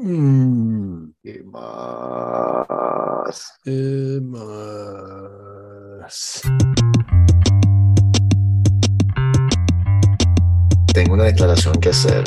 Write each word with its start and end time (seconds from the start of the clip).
Mm, 0.00 1.10
¿Qué 1.24 1.42
más? 1.42 2.78
¿qué 3.64 4.20
más? 4.22 5.62
Tengo 10.94 11.14
una 11.14 11.24
declaración 11.24 11.80
que 11.80 11.88
hacer. 11.88 12.22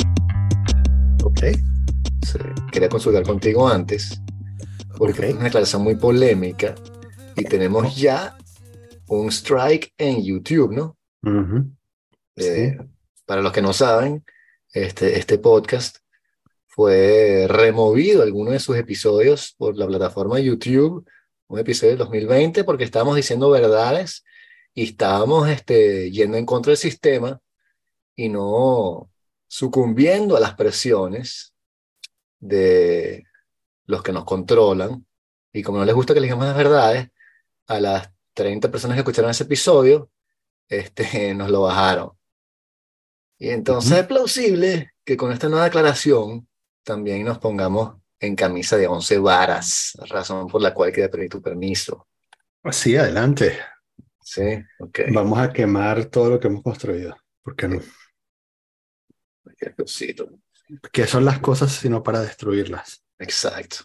Ok. 1.24 1.40
Sí. 2.26 2.38
Quería 2.70 2.90
consultar 2.90 3.22
contigo 3.22 3.66
antes, 3.66 4.20
porque 4.98 5.28
es 5.28 5.34
una 5.34 5.44
declaración 5.44 5.82
muy 5.82 5.94
polémica 5.94 6.74
y 7.36 7.44
tenemos 7.44 7.96
ya 7.96 8.36
un 9.08 9.28
strike 9.28 9.94
en 9.96 10.22
YouTube, 10.22 10.72
¿no? 10.72 10.98
Ujú. 11.22 11.70
Eh, 12.36 12.76
Para 13.24 13.40
los 13.40 13.50
que 13.52 13.62
no 13.62 13.72
saben, 13.72 14.22
este, 14.74 15.18
este 15.18 15.38
podcast 15.38 16.01
fue 16.74 17.44
removido 17.48 18.22
alguno 18.22 18.50
de 18.50 18.58
sus 18.58 18.78
episodios 18.78 19.54
por 19.58 19.76
la 19.76 19.86
plataforma 19.86 20.40
YouTube, 20.40 21.06
un 21.48 21.58
episodio 21.58 21.90
del 21.90 21.98
2020, 21.98 22.64
porque 22.64 22.84
estábamos 22.84 23.14
diciendo 23.14 23.50
verdades 23.50 24.24
y 24.72 24.84
estábamos 24.84 25.50
este, 25.50 26.10
yendo 26.10 26.38
en 26.38 26.46
contra 26.46 26.70
del 26.70 26.78
sistema 26.78 27.38
y 28.16 28.30
no 28.30 29.10
sucumbiendo 29.48 30.34
a 30.34 30.40
las 30.40 30.54
presiones 30.54 31.52
de 32.40 33.26
los 33.84 34.02
que 34.02 34.12
nos 34.12 34.24
controlan. 34.24 35.06
Y 35.52 35.62
como 35.62 35.76
no 35.76 35.84
les 35.84 35.94
gusta 35.94 36.14
que 36.14 36.20
les 36.20 36.28
digamos 36.28 36.46
las 36.46 36.56
verdades, 36.56 37.10
a 37.66 37.80
las 37.80 38.10
30 38.32 38.70
personas 38.70 38.94
que 38.94 39.00
escucharon 39.00 39.30
ese 39.30 39.44
episodio, 39.44 40.10
este, 40.68 41.34
nos 41.34 41.50
lo 41.50 41.60
bajaron. 41.60 42.12
Y 43.38 43.50
entonces 43.50 43.92
Ujú. 43.92 44.00
es 44.00 44.06
plausible 44.06 44.94
que 45.04 45.18
con 45.18 45.32
esta 45.32 45.50
nueva 45.50 45.66
declaración 45.66 46.48
también 46.82 47.24
nos 47.24 47.38
pongamos 47.38 47.96
en 48.20 48.36
camisa 48.36 48.76
de 48.76 48.86
11 48.86 49.18
varas, 49.18 49.92
razón 50.08 50.46
por 50.46 50.62
la 50.62 50.72
cual 50.72 50.92
quería 50.92 51.10
pedir 51.10 51.28
tu 51.28 51.42
permiso. 51.42 52.06
Sí, 52.70 52.96
adelante. 52.96 53.58
Sí, 54.22 54.42
ok. 54.78 55.00
Vamos 55.12 55.38
a 55.38 55.52
quemar 55.52 56.04
todo 56.06 56.30
lo 56.30 56.40
que 56.40 56.46
hemos 56.46 56.62
construido. 56.62 57.16
¿Por 57.42 57.56
qué 57.56 57.68
no? 57.68 57.80
¿Qué 60.92 61.06
son 61.06 61.24
las 61.24 61.40
cosas 61.40 61.72
sino 61.72 62.02
para 62.02 62.20
destruirlas? 62.20 63.04
Exacto. 63.18 63.78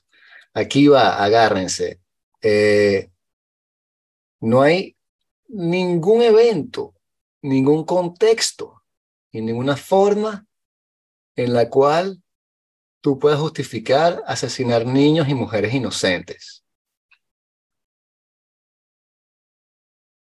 Aquí 0.53 0.88
va, 0.88 1.23
agárrense. 1.23 2.00
Eh, 2.42 3.09
no 4.40 4.62
hay 4.62 4.95
ningún 5.48 6.22
evento, 6.22 6.95
ningún 7.42 7.86
contexto 7.86 8.84
y 9.31 9.42
ninguna 9.42 9.75
forma 9.75 10.45
en 11.36 11.53
la 11.53 11.70
cual 11.70 12.22
tú 13.08 13.17
puedas 13.17 13.39
justificar 13.39 14.22
asesinar 14.27 14.86
niños 14.86 15.30
y 15.30 15.33
mujeres 15.33 15.73
inocentes. 15.73 16.66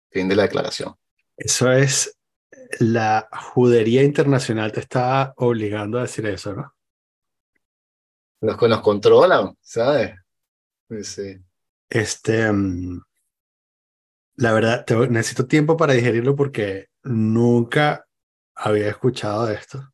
Fin 0.09 0.29
de 0.29 0.37
la 0.37 0.43
declaración. 0.43 0.95
Eso 1.35 1.69
es 1.69 2.17
la 2.79 3.27
judería 3.53 4.03
internacional 4.03 4.71
te 4.71 4.79
está 4.79 5.33
obligando 5.35 5.97
a 5.97 6.03
decir 6.03 6.25
eso, 6.27 6.53
¿no? 6.53 6.73
Los 8.39 8.57
que 8.57 8.69
nos 8.69 8.79
controlan, 8.79 9.53
¿sabes? 9.59 10.15
Pues 10.87 11.09
sí. 11.09 11.37
Este, 11.89 12.49
mm, 12.49 13.01
la 14.37 14.53
verdad, 14.53 14.85
te- 14.85 15.09
necesito 15.09 15.45
tiempo 15.45 15.75
para 15.75 15.91
digerirlo 15.91 16.37
porque 16.37 16.87
nunca 17.03 18.07
había 18.55 18.87
escuchado 18.87 19.45
de 19.45 19.55
esto. 19.55 19.91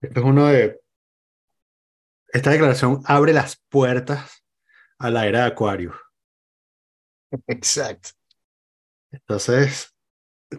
Esto 0.00 0.20
es 0.20 0.24
uno 0.24 0.46
de... 0.46 0.78
Esta 2.28 2.50
declaración 2.50 3.02
abre 3.06 3.32
las 3.32 3.62
puertas 3.68 4.44
a 4.98 5.10
la 5.10 5.26
era 5.26 5.40
de 5.40 5.46
Acuario. 5.46 5.94
Exacto. 7.46 8.10
Entonces, 9.10 9.94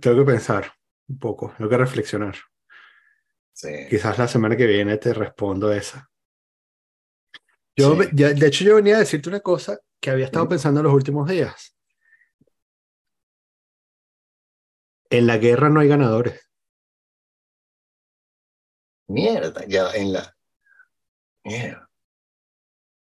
tengo 0.01 0.17
que 0.25 0.31
pensar 0.31 0.71
un 1.07 1.19
poco, 1.19 1.53
tengo 1.57 1.69
que 1.69 1.77
reflexionar. 1.77 2.35
Sí. 3.53 3.87
Quizás 3.89 4.17
la 4.17 4.27
semana 4.27 4.55
que 4.55 4.65
viene 4.65 4.97
te 4.97 5.13
respondo 5.13 5.71
esa. 5.71 6.09
Yo, 7.75 7.91
Sí. 7.93 7.97
ve- 7.99 8.09
ya- 8.13 8.33
de 8.33 8.47
hecho, 8.47 8.63
yo 8.63 8.75
venía 8.75 8.95
a 8.95 8.99
decirte 8.99 9.29
una 9.29 9.41
cosa 9.41 9.79
que 10.01 10.09
había 10.09 10.25
estado 10.25 10.47
pensando 10.47 10.79
en 10.79 10.85
los 10.85 10.93
últimos 10.93 11.27
días. 11.29 11.75
En 15.09 15.27
la 15.27 15.37
guerra 15.37 15.69
no 15.69 15.79
hay 15.79 15.87
ganadores. 15.87 16.39
Mierda, 19.07 19.65
ya 19.67 19.91
en 19.93 20.13
la. 20.13 20.35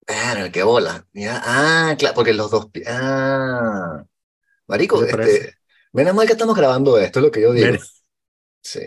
Claro, 0.06 0.50
qué 0.52 0.62
bola. 0.62 1.06
Ah, 1.28 1.94
claro, 1.98 2.14
porque 2.14 2.34
los 2.34 2.50
dos. 2.50 2.68
Ah. 2.86 4.04
Marico, 4.66 5.00
¿Qué 5.00 5.12
te 5.12 5.22
este. 5.22 5.54
Menos 5.92 6.14
mal 6.14 6.26
que 6.26 6.32
estamos 6.32 6.56
grabando 6.56 6.98
esto, 6.98 7.18
es 7.18 7.24
lo 7.24 7.30
que 7.30 7.42
yo 7.42 7.52
digo. 7.52 7.76
Sí. 8.62 8.80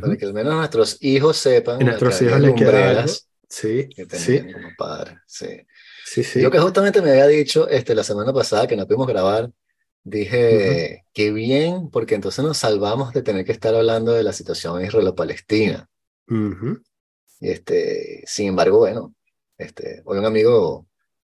Para 0.00 0.16
que 0.16 0.26
al 0.26 0.32
menos 0.32 0.54
nuestros 0.54 0.98
hijos 1.02 1.36
sepan 1.36 1.80
Y 1.82 1.84
nuestros 1.84 2.22
hijos 2.22 2.40
les 2.40 2.54
queda 2.54 3.04
Sí, 3.48 3.88
que 3.88 4.06
sí, 4.16 4.40
como 4.52 4.68
padres. 4.76 5.18
Sí. 5.26 5.46
sí, 6.04 6.24
sí. 6.24 6.40
Yo 6.40 6.50
que 6.50 6.58
justamente 6.58 7.02
me 7.02 7.10
había 7.10 7.26
dicho 7.26 7.68
este, 7.68 7.94
la 7.94 8.02
semana 8.02 8.32
pasada 8.32 8.66
que 8.66 8.76
no 8.76 8.86
pudimos 8.86 9.06
grabar, 9.06 9.50
dije, 10.02 11.04
qué 11.12 11.32
bien, 11.32 11.90
porque 11.90 12.14
entonces 12.14 12.44
nos 12.44 12.58
salvamos 12.58 13.12
de 13.12 13.22
tener 13.22 13.44
que 13.44 13.52
estar 13.52 13.74
hablando 13.74 14.12
de 14.12 14.24
la 14.24 14.32
situación 14.32 14.84
israelo-palestina. 14.84 15.88
Y 16.28 16.34
este, 17.50 18.22
sin 18.26 18.48
embargo, 18.48 18.78
bueno, 18.78 19.14
este, 19.58 20.02
hoy 20.04 20.18
un 20.18 20.24
amigo 20.24 20.86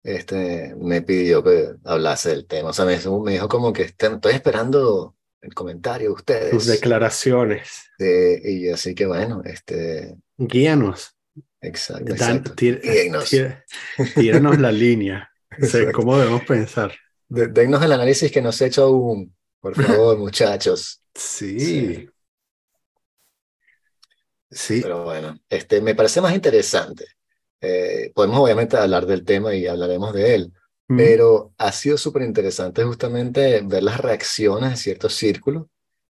este, 0.02 0.74
me 0.76 1.02
pidió 1.02 1.42
que 1.42 1.70
hablase 1.84 2.30
del 2.30 2.46
tema. 2.46 2.70
O 2.70 2.72
sea, 2.72 2.84
me, 2.84 2.98
me 3.24 3.32
dijo 3.32 3.48
como 3.48 3.72
que 3.72 3.82
estoy 3.82 4.32
esperando 4.32 5.14
el 5.41 5.54
comentario 5.54 6.08
de 6.08 6.14
ustedes. 6.14 6.66
declaraciones. 6.66 7.69
Eh, 7.98 8.41
y 8.44 8.69
así 8.69 8.94
que 8.94 9.06
bueno, 9.06 9.42
este, 9.44 10.16
Guíanos. 10.36 11.14
exacto, 11.60 12.14
Dan- 12.14 12.36
exacto. 12.38 12.54
tíranos 14.14 14.58
la 14.58 14.72
línea. 14.72 15.30
O 15.60 15.66
sea. 15.66 15.90
¿Cómo 15.92 16.16
debemos 16.16 16.44
pensar? 16.44 16.92
De- 17.28 17.48
Dennos 17.48 17.82
el 17.82 17.90
análisis 17.92 18.30
que 18.30 18.40
nos 18.40 18.60
he 18.60 18.66
hecho 18.66 18.84
aún, 18.84 19.34
por 19.60 19.75
favor, 19.75 20.16
muchachos. 20.19 21.02
Sí. 21.14 21.58
Sí. 21.58 22.08
Sí. 24.50 24.81
Pero 24.82 25.04
bueno, 25.04 25.38
este, 25.48 25.81
me 25.81 25.94
parece 25.94 26.20
más 26.20 26.34
interesante. 26.34 27.06
Eh, 27.60 28.12
podemos 28.14 28.38
obviamente 28.38 28.76
hablar 28.76 29.06
del 29.06 29.25
tema 29.25 29.54
y 29.54 29.66
hablaremos 29.66 30.12
de 30.14 30.34
él, 30.34 30.53
Mm. 30.91 30.97
pero 30.97 31.53
ha 31.59 31.70
sido 31.72 31.98
súper 31.98 32.22
interesante 32.22 32.82
justamente 32.84 33.60
ver 33.62 33.82
las 33.82 34.00
reacciones 34.00 34.70
de 34.70 34.76
ciertos 34.76 35.14
círculos 35.14 35.66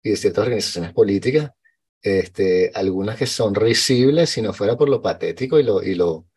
y 0.04 0.12
de 0.12 0.16
ciertas 0.18 0.44
organizaciones 0.44 0.94
políticas, 0.94 1.52
este, 2.02 2.72
algunas 2.76 3.18
que 3.18 3.26
son 3.26 3.56
risibles 3.56 4.30
si 4.30 4.42
no 4.44 4.54
fuera 4.54 4.78
por 4.78 4.90
lo 4.90 5.02
patético 5.02 5.60
y 5.60 5.64
lo, 5.64 5.82
y 5.84 5.96
lo 5.96 6.28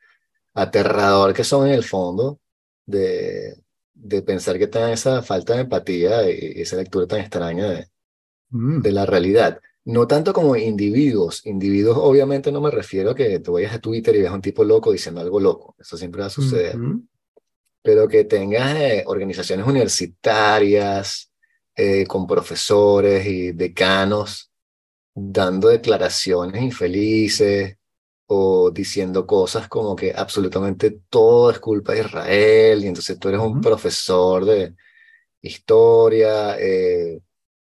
aterrador 0.54 1.34
que 1.34 1.44
son 1.44 1.68
en 1.68 1.74
el 1.74 1.84
fondo 1.84 2.40
de, 2.86 3.54
de 3.94 4.22
pensar 4.22 4.58
que 4.58 4.66
tengan 4.68 4.90
esa 4.92 5.22
falta 5.22 5.54
de 5.54 5.60
empatía 5.62 6.28
y, 6.30 6.60
esa 6.62 6.76
lectura 6.76 7.06
tan 7.06 7.20
extraña 7.20 7.70
de, 7.70 7.88
Mm. 8.50 8.82
de 8.82 8.92
la 8.92 9.06
realidad. 9.06 9.60
No 9.84 10.06
tanto 10.06 10.32
como 10.32 10.56
individuos. 10.56 11.44
Individuos, 11.46 11.98
obviamente, 12.00 12.52
no 12.52 12.60
me 12.60 12.70
refiero 12.70 13.10
a 13.10 13.14
que 13.14 13.40
te 13.40 13.50
vayas 13.50 13.74
a 13.74 13.80
Twitter 13.80 14.14
y 14.14 14.20
veas 14.20 14.32
a 14.32 14.36
un 14.36 14.42
tipo 14.42 14.64
loco 14.64 14.92
diciendo 14.92 15.20
algo 15.20 15.40
loco. 15.40 15.74
Eso 15.78 15.96
siempre 15.96 16.20
va 16.20 16.26
a 16.26 16.30
suceder. 16.30 16.76
Pero 17.82 18.06
que 18.06 18.24
tengas 18.24 18.76
eh, 18.76 19.02
organizaciones 19.06 19.66
universitarias 19.66 21.32
eh, 21.74 22.06
con 22.06 22.26
profesores 22.26 23.26
y 23.26 23.52
decanos 23.52 24.52
dando 25.14 25.68
declaraciones 25.68 26.62
infelices 26.62 27.76
o 28.26 28.70
diciendo 28.70 29.26
cosas 29.26 29.68
como 29.68 29.94
que 29.96 30.12
absolutamente 30.14 31.00
todo 31.10 31.50
es 31.50 31.58
culpa 31.58 31.92
de 31.92 32.00
Israel 32.00 32.84
y 32.84 32.86
entonces 32.88 33.18
tú 33.18 33.28
eres 33.28 33.40
un 33.40 33.60
profesor 33.60 34.44
de 34.44 34.74
historia. 35.42 36.56
eh, 36.58 37.20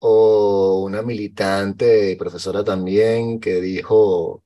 o 0.08 0.84
una 0.84 1.02
militante 1.02 2.12
y 2.12 2.16
profesora 2.16 2.64
también 2.64 3.40
que 3.40 3.60
dijo 3.60 4.44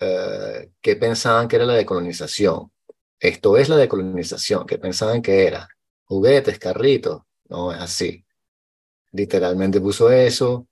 eh, 0.00 0.70
que 0.80 0.96
pensaban 0.96 1.48
que 1.48 1.56
era 1.56 1.66
la 1.66 1.74
decolonización. 1.74 2.72
Esto 3.20 3.58
es 3.58 3.68
la 3.68 3.76
decolonización, 3.76 4.66
que 4.66 4.78
pensaban 4.78 5.20
que 5.20 5.46
era 5.46 5.68
juguetes, 6.04 6.58
carritos. 6.58 7.22
No 7.50 7.72
es 7.72 7.80
así. 7.80 8.24
Literalmente 9.12 9.82
puso 9.82 10.10
eso. 10.10 10.68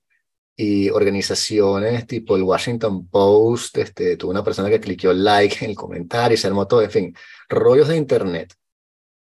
Y 0.56 0.88
organizaciones 0.90 2.06
tipo 2.06 2.36
el 2.36 2.42
Washington 2.42 3.08
Post, 3.08 3.76
este, 3.78 4.16
tuvo 4.16 4.30
una 4.30 4.44
persona 4.44 4.70
que 4.70 4.80
cliqueó 4.80 5.12
like 5.12 5.64
en 5.64 5.70
el 5.72 5.76
comentario 5.76 6.34
y 6.34 6.38
se 6.38 6.46
armó 6.46 6.66
todo, 6.66 6.82
en 6.82 6.90
fin, 6.90 7.16
rollos 7.48 7.88
de 7.88 7.96
internet. 7.98 8.54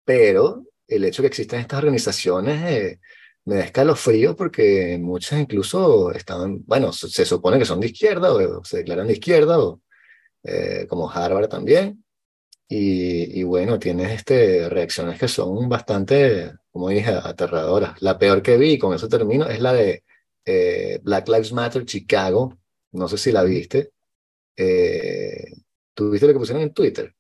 Pero 0.06 0.66
el 0.88 1.06
hecho 1.06 1.22
de 1.22 1.30
que 1.30 1.34
existen 1.34 1.60
estas 1.60 1.80
organizaciones 1.80 2.64
eh, 2.72 3.00
me 3.46 3.56
da 3.56 3.64
escalofrío 3.66 4.36
porque 4.36 4.98
muchas 5.02 5.40
incluso 5.40 6.12
estaban, 6.12 6.64
bueno, 6.66 6.94
se, 6.94 7.10
se 7.10 7.26
supone 7.26 7.60
que 7.60 7.66
son 7.66 7.80
de 7.80 7.88
izquierda 7.88 8.34
o, 8.34 8.64
se 8.64 8.78
declaran 8.78 9.08
de 9.08 9.14
izquierda 9.14 9.60
o 9.60 9.82
eh, 10.44 10.86
como 10.88 11.10
Harvard 11.10 11.50
también. 11.50 12.04
Y, 12.68 13.40
y, 13.40 13.44
bueno, 13.44 13.78
tienes 13.78 14.12
este, 14.12 14.68
reacciones 14.70 15.20
que 15.20 15.28
son 15.28 15.70
bastante, 15.70 16.54
como 16.72 16.90
dije, 16.90 17.12
aterradoras. 17.12 18.02
La 18.02 18.18
peor 18.18 18.42
que 18.42 18.58
vi, 18.58 18.80
con 18.80 18.96
eso 18.96 19.08
termino, 19.08 19.48
es 19.48 19.60
la 19.60 19.74
de 19.74 20.04
eh, 20.46 21.00
Black 21.04 21.28
Lives 21.28 21.54
Matter 21.54 21.86
Chicago. 21.86 22.58
No 22.94 23.08
sé 23.08 23.18
si 23.18 23.32
la 23.32 23.44
viste. 23.44 23.92
Eh, 24.56 25.52
¿Tú 25.94 26.10
viste 26.10 26.26
lo 26.26 26.34
que 26.34 26.40
pusieron 26.40 26.64
en 26.64 26.74
Twitter? 26.74 27.14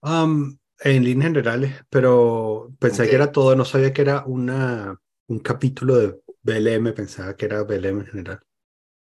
Um, 0.00 0.56
en 0.80 1.04
líneas 1.04 1.28
generales, 1.28 1.74
pero 1.90 2.72
pensé 2.78 3.08
que 3.08 3.14
era 3.14 3.32
todo, 3.32 3.56
no 3.56 3.64
sabía 3.64 3.92
que 3.92 4.02
era 4.02 4.24
una, 4.24 5.00
un 5.28 5.38
capítulo 5.38 5.96
de 5.96 6.20
BLM, 6.42 6.92
pensaba 6.92 7.34
que 7.36 7.46
era 7.46 7.62
BLM 7.62 8.00
en 8.00 8.06
general. 8.06 8.40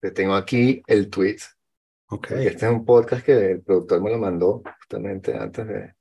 Te 0.01 0.11
tengo 0.11 0.35
aquí 0.35 0.83
el 0.87 1.11
tweet. 1.11 1.39
Ok. 2.11 2.31
Este 2.33 2.67
es 2.67 2.73
un 2.73 2.85
podcast 2.85 3.25
que 3.25 3.53
el 3.53 3.63
productor 3.63 4.03
me 4.03 4.11
lo 4.11 4.19
mandó 4.19 4.63
justamente 4.81 5.37
antes 5.37 5.67
de 5.67 5.95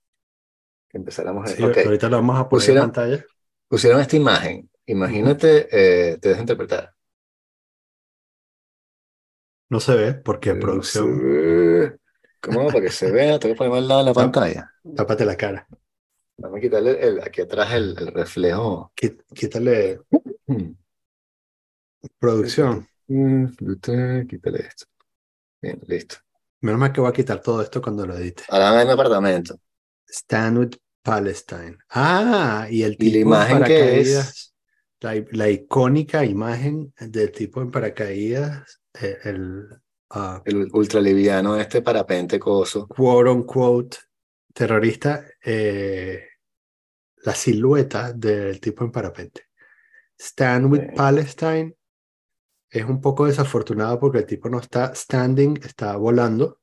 que 0.89 0.98
empezáramos 0.98 1.45
a 1.45 1.54
sí, 1.54 1.63
Ahorita 1.63 2.09
lo 2.09 2.18
vamos 2.18 2.36
a 2.39 2.48
poner 2.48 2.50
pusieron, 2.50 2.83
en 2.83 2.92
pantalla. 2.92 3.25
Pusieron 3.68 4.00
esta 4.00 4.15
imagen. 4.15 4.69
Imagínate, 4.86 5.68
eh, 5.71 6.18
te 6.18 6.30
dejo 6.30 6.42
interpretar. 6.42 6.94
No 9.69 9.81
se 9.81 9.95
ve 9.95 10.13
porque 10.13 10.53
no 10.53 10.60
producción. 10.62 12.00
¿Cómo? 12.39 12.68
Para 12.68 12.81
que 12.81 12.89
se 12.89 13.12
vea, 13.12 13.38
tengo 13.38 13.56
que 13.56 13.57
ponerme 13.57 13.80
al 13.80 13.88
lado 13.88 14.00
de 14.01 14.06
la 14.06 14.13
pantalla. 14.13 14.71
Tápate 14.95 15.25
la 15.25 15.36
cara. 15.36 15.68
Vamos 16.38 16.60
a 16.60 16.62
quitarle 16.62 17.00
el, 17.01 17.19
aquí 17.22 17.42
atrás 17.42 17.74
el, 17.74 17.95
el 17.98 18.07
reflejo. 18.07 18.92
Quítale. 18.94 20.01
Producción. 22.19 22.88
Quítale 23.07 24.60
esto. 24.60 24.86
Bien, 25.62 25.80
listo. 25.88 26.18
Menos 26.62 26.80
mal 26.80 26.94
que 26.94 27.01
voy 27.01 27.10
a 27.10 27.13
quitar 27.13 27.42
todo 27.42 27.62
esto 27.62 27.81
cuando 27.81 28.06
lo 28.06 28.16
edite. 28.16 28.44
Ahora 28.50 28.81
en 28.81 28.88
mi 28.88 28.94
apartamento. 28.94 29.60
Stand 30.07 30.57
with 30.57 30.75
Palestine. 31.01 31.78
Ah, 31.89 32.68
y 32.69 32.84
el 32.84 32.98
tipo 32.98 33.10
¿Y 33.10 33.13
la 33.13 33.19
imagen 33.19 33.63
que 33.63 34.00
es? 34.01 34.54
La, 35.00 35.13
la, 35.31 35.50
icónica 35.50 36.25
imagen 36.25 36.94
del 37.00 37.31
tipo 37.31 37.62
en 37.62 37.69
paracaídas, 37.69 38.81
eh, 39.00 39.18
el, 39.25 39.68
uh, 40.10 40.42
el 40.44 40.69
ultraliviano 40.74 41.56
este 41.56 41.84
parapente 41.84 42.39
coso. 42.39 42.88
Quote 42.88 43.30
unquote 43.30 43.98
terrorista, 44.57 45.24
eh, 45.45 46.26
la 47.27 47.35
silueta 47.35 48.13
del 48.13 48.62
tipo 48.62 48.85
en 48.85 48.91
parapente. 48.91 49.47
Stand 50.18 50.71
with. 50.71 50.95
Palestine 50.95 51.75
es 52.69 52.85
un 52.85 53.01
poco 53.01 53.25
desafortunado 53.25 54.00
porque 54.00 54.19
el 54.19 54.25
tipo 54.25 54.47
no 54.47 54.59
está 54.59 54.95
standing, 54.95 55.59
está 55.62 55.97
volando. 55.97 56.62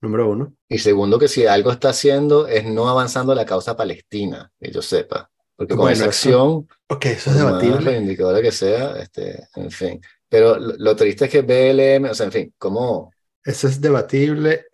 Número 0.00 0.28
uno. 0.28 0.52
Y 0.68 0.78
segundo, 0.78 1.16
que 1.16 1.28
si 1.28 1.46
algo 1.46 1.70
está 1.70 1.90
haciendo 1.90 2.48
es 2.48 2.64
no 2.64 2.88
avanzando 2.88 3.36
la 3.36 3.46
causa 3.46 3.76
palestina, 3.76 4.50
que 4.58 4.72
yo 4.72 4.82
sepa. 4.82 5.30
Porque 5.54 5.74
con 5.74 5.84
bueno, 5.84 5.92
esa 5.92 6.06
acción, 6.06 6.68
ok, 6.88 7.04
eso 7.06 7.30
es 7.30 7.36
debatible. 7.36 7.96
indicadora 7.98 8.42
que 8.42 8.50
sea, 8.50 8.98
este, 8.98 9.46
en 9.54 9.70
fin. 9.70 10.00
Pero 10.28 10.58
lo, 10.58 10.74
lo, 10.76 10.96
triste 10.96 11.26
es 11.26 11.30
que 11.30 11.42
BLM, 11.42 12.10
o 12.10 12.14
sea, 12.14 12.26
en 12.26 12.32
fin, 12.32 12.54
¿cómo? 12.58 13.12
Eso 13.44 13.68
es 13.68 13.80
debatible. 13.80 14.66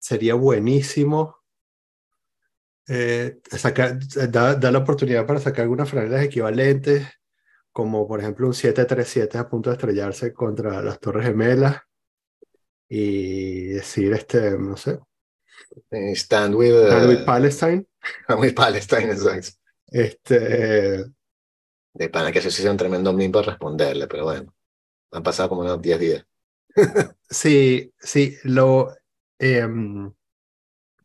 Sería 0.00 0.34
buenísimo 0.34 1.39
eh, 2.88 3.40
da, 4.28 4.54
da, 4.54 4.70
la 4.70 4.78
oportunidad 4.78 5.26
para 5.26 5.40
sacar 5.40 5.62
algunas 5.62 5.88
franelas 5.88 6.22
equivalentes 6.22 7.06
como 7.72 8.06
por 8.06 8.20
ejemplo 8.20 8.46
un 8.46 8.54
737 8.54 9.38
a 9.38 9.48
punto 9.48 9.70
de 9.70 9.76
estrellarse 9.76 10.32
contra 10.32 10.82
las 10.82 10.98
Torres 10.98 11.26
Gemelas 11.26 11.80
y 12.88 13.68
decir, 13.68 14.12
este, 14.12 14.58
no 14.58 14.76
sé. 14.76 14.98
Stand 15.90 16.54
with, 16.56 16.72
uh, 16.72 16.86
stand 16.86 17.08
with 17.08 17.24
Palestine. 17.24 17.86
Stand 18.24 18.40
with 18.40 18.54
Palestine, 18.54 19.12
exacto. 19.12 19.58
Este. 19.86 21.04
De 21.92 22.08
pana 22.08 22.32
que 22.32 22.40
eso 22.40 22.50
sí 22.50 22.66
un 22.66 22.76
tremendo 22.76 23.12
meme 23.12 23.32
para 23.32 23.46
responderle, 23.46 24.06
pero 24.08 24.24
bueno, 24.24 24.54
han 25.12 25.22
pasado 25.22 25.48
como 25.48 25.60
unos 25.62 25.80
10 25.80 26.00
días. 26.00 26.26
sí, 27.30 27.92
sí, 27.98 28.36
lo 28.44 28.92
eh, 29.38 29.66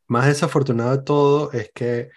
más 0.07 0.27
desafortunado 0.27 0.97
de 0.97 1.03
todo 1.03 1.51
es 1.51 1.71
que 1.73 2.09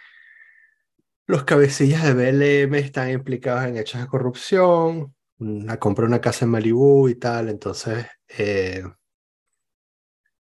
los 1.27 1.45
cabecillas 1.45 2.05
de 2.05 2.15
BLM 2.15 2.75
están 2.77 3.11
implicados 3.11 3.65
en 3.65 3.77
hechos 3.77 4.01
de 4.01 4.07
corrupción, 4.09 5.15
la 5.39 5.79
compra 5.79 6.07
una 6.07 6.21
casa 6.21 6.45
en 6.45 6.51
Malibú 6.51 7.09
y 7.09 7.17
tal, 7.17 7.49
entonces 7.49 8.07
eh, 8.29 8.83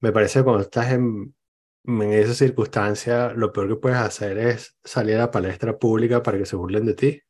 me 0.01 0.13
parece 0.13 0.41
que 0.41 0.45
cuando 0.45 0.63
estás 0.63 0.93
en, 0.93 1.35
en 1.85 2.13
esa 2.13 2.35
circunstancia, 2.35 3.33
lo 3.35 3.53
peor 3.53 3.69
que 3.69 3.77
puedes 3.77 3.99
hacer 3.99 4.39
es 4.39 4.77
salir 4.85 5.17
a 5.17 5.21
la 5.21 5.31
palestra 5.31 5.79
pública 5.79 6.23
para 6.23 6.39
que 6.39 6.47
se 6.47 6.57
burlen 6.57 6.87
de 6.87 6.95
ti. 6.95 7.23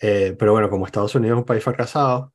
Eh, 0.00 0.34
pero 0.38 0.52
bueno, 0.52 0.68
como 0.68 0.86
Estados 0.86 1.14
Unidos 1.14 1.36
es 1.36 1.40
un 1.40 1.46
país 1.46 1.62
fracasado, 1.62 2.32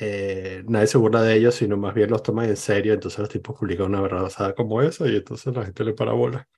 eh, 0.00 0.64
nadie 0.66 0.86
se 0.86 0.98
burla 0.98 1.22
de 1.22 1.36
ellos, 1.36 1.54
sino 1.54 1.76
más 1.76 1.94
bien 1.94 2.10
los 2.10 2.22
toma 2.22 2.44
en 2.46 2.56
serio, 2.56 2.94
entonces 2.94 3.18
los 3.20 3.28
tipos 3.28 3.58
publican 3.58 3.86
una 3.86 4.00
verdad 4.00 4.54
como 4.56 4.82
esa 4.82 5.06
y 5.08 5.16
entonces 5.16 5.54
la 5.54 5.64
gente 5.64 5.84
le 5.84 5.94
para 5.94 6.12
bola 6.12 6.48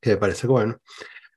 que 0.00 0.10
me 0.10 0.16
parece 0.16 0.46
bueno. 0.46 0.80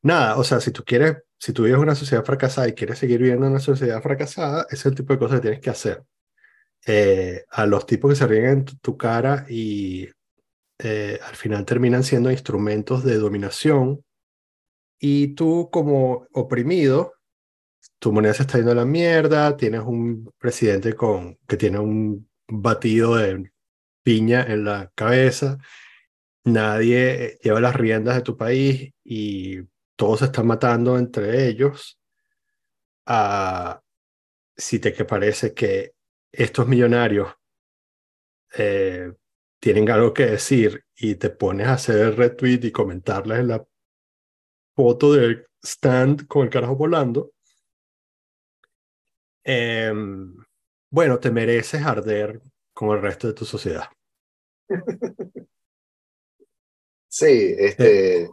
Nada, 0.04 0.38
o 0.38 0.44
sea, 0.44 0.60
si 0.62 0.72
tú 0.72 0.84
quieres, 0.86 1.18
si 1.38 1.54
tú 1.54 1.64
vives 1.64 1.80
una 1.80 1.96
sociedad 1.96 2.24
fracasada 2.26 2.68
y 2.68 2.74
quieres 2.74 3.00
seguir 3.00 3.20
viviendo 3.20 3.46
en 3.46 3.54
una 3.54 3.62
sociedad 3.62 4.02
fracasada, 4.02 4.66
ese 4.70 4.76
es 4.76 4.86
el 4.88 4.96
tipo 4.96 5.14
de 5.14 5.20
cosas 5.20 5.40
que 5.40 5.42
tienes 5.44 5.62
que 5.62 5.70
hacer. 5.70 6.04
Eh, 6.88 7.44
a 7.50 7.66
los 7.66 7.86
tipos 7.86 8.10
que 8.10 8.16
se 8.16 8.28
ríen 8.28 8.46
en 8.46 8.66
tu, 8.66 8.78
tu 8.78 8.98
cara 8.98 9.46
y 9.50 10.10
eh, 10.80 11.20
al 11.22 11.36
final 11.36 11.66
terminan 11.66 12.04
siendo 12.04 12.32
instrumentos 12.32 13.04
de 13.04 13.18
dominación 13.18 14.04
y 15.00 15.36
tú 15.36 15.70
como 15.72 16.28
oprimido, 16.32 17.14
tu 18.00 18.12
moneda 18.12 18.34
se 18.34 18.44
está 18.44 18.58
yendo 18.58 18.72
a 18.72 18.76
la 18.76 18.86
mierda, 18.86 19.56
tienes 19.58 19.82
un 19.82 20.32
presidente 20.38 20.94
con, 20.96 21.38
que 21.48 21.58
tiene 21.58 21.80
un 21.80 22.30
batido 22.48 23.16
de 23.16 23.52
piña 24.04 24.44
en 24.44 24.66
la 24.66 24.92
cabeza 24.96 25.60
nadie 26.44 27.38
lleva 27.42 27.60
las 27.60 27.76
riendas 27.76 28.16
de 28.16 28.22
tu 28.22 28.38
país 28.38 28.94
y 29.04 29.62
todos 29.96 30.20
se 30.20 30.26
están 30.26 30.48
matando 30.48 30.98
entre 30.98 31.48
ellos, 31.48 32.00
a, 33.06 33.82
si 34.56 34.80
te 34.80 34.94
que 34.94 35.06
parece 35.06 35.54
que 35.54 35.94
estos 36.32 36.68
millonarios 36.68 37.34
eh, 38.58 39.14
tienen 39.60 39.90
algo 39.90 40.14
que 40.14 40.26
decir 40.26 40.86
y 40.96 41.16
te 41.16 41.30
pones 41.30 41.68
a 41.68 41.74
hacer 41.74 41.98
el 42.00 42.16
retweet 42.16 42.60
y 42.64 42.72
comentarles 42.72 43.40
en 43.40 43.48
la 43.50 43.66
foto 44.76 45.14
del 45.14 45.46
stand 45.62 46.28
con 46.28 46.44
el 46.44 46.50
carajo 46.50 46.76
volando, 46.76 47.34
eh, 49.50 49.92
bueno, 50.92 51.20
te 51.20 51.32
mereces 51.32 51.84
arder 51.86 52.42
con 52.74 52.96
el 52.96 53.02
resto 53.02 53.28
de 53.28 53.34
tu 53.34 53.46
sociedad. 53.46 53.86
Sí, 57.08 57.56
este, 57.58 58.24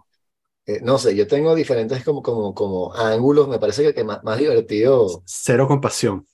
eh, 0.66 0.80
no 0.82 0.98
sé, 0.98 1.16
yo 1.16 1.26
tengo 1.28 1.54
diferentes 1.54 2.04
como, 2.04 2.22
como, 2.22 2.54
como 2.54 2.94
ángulos, 2.94 3.48
me 3.48 3.58
parece 3.58 3.82
que, 3.84 3.94
que 3.94 4.04
más, 4.04 4.24
más 4.24 4.38
divertido. 4.38 5.22
Cero 5.26 5.68
compasión. 5.68 6.26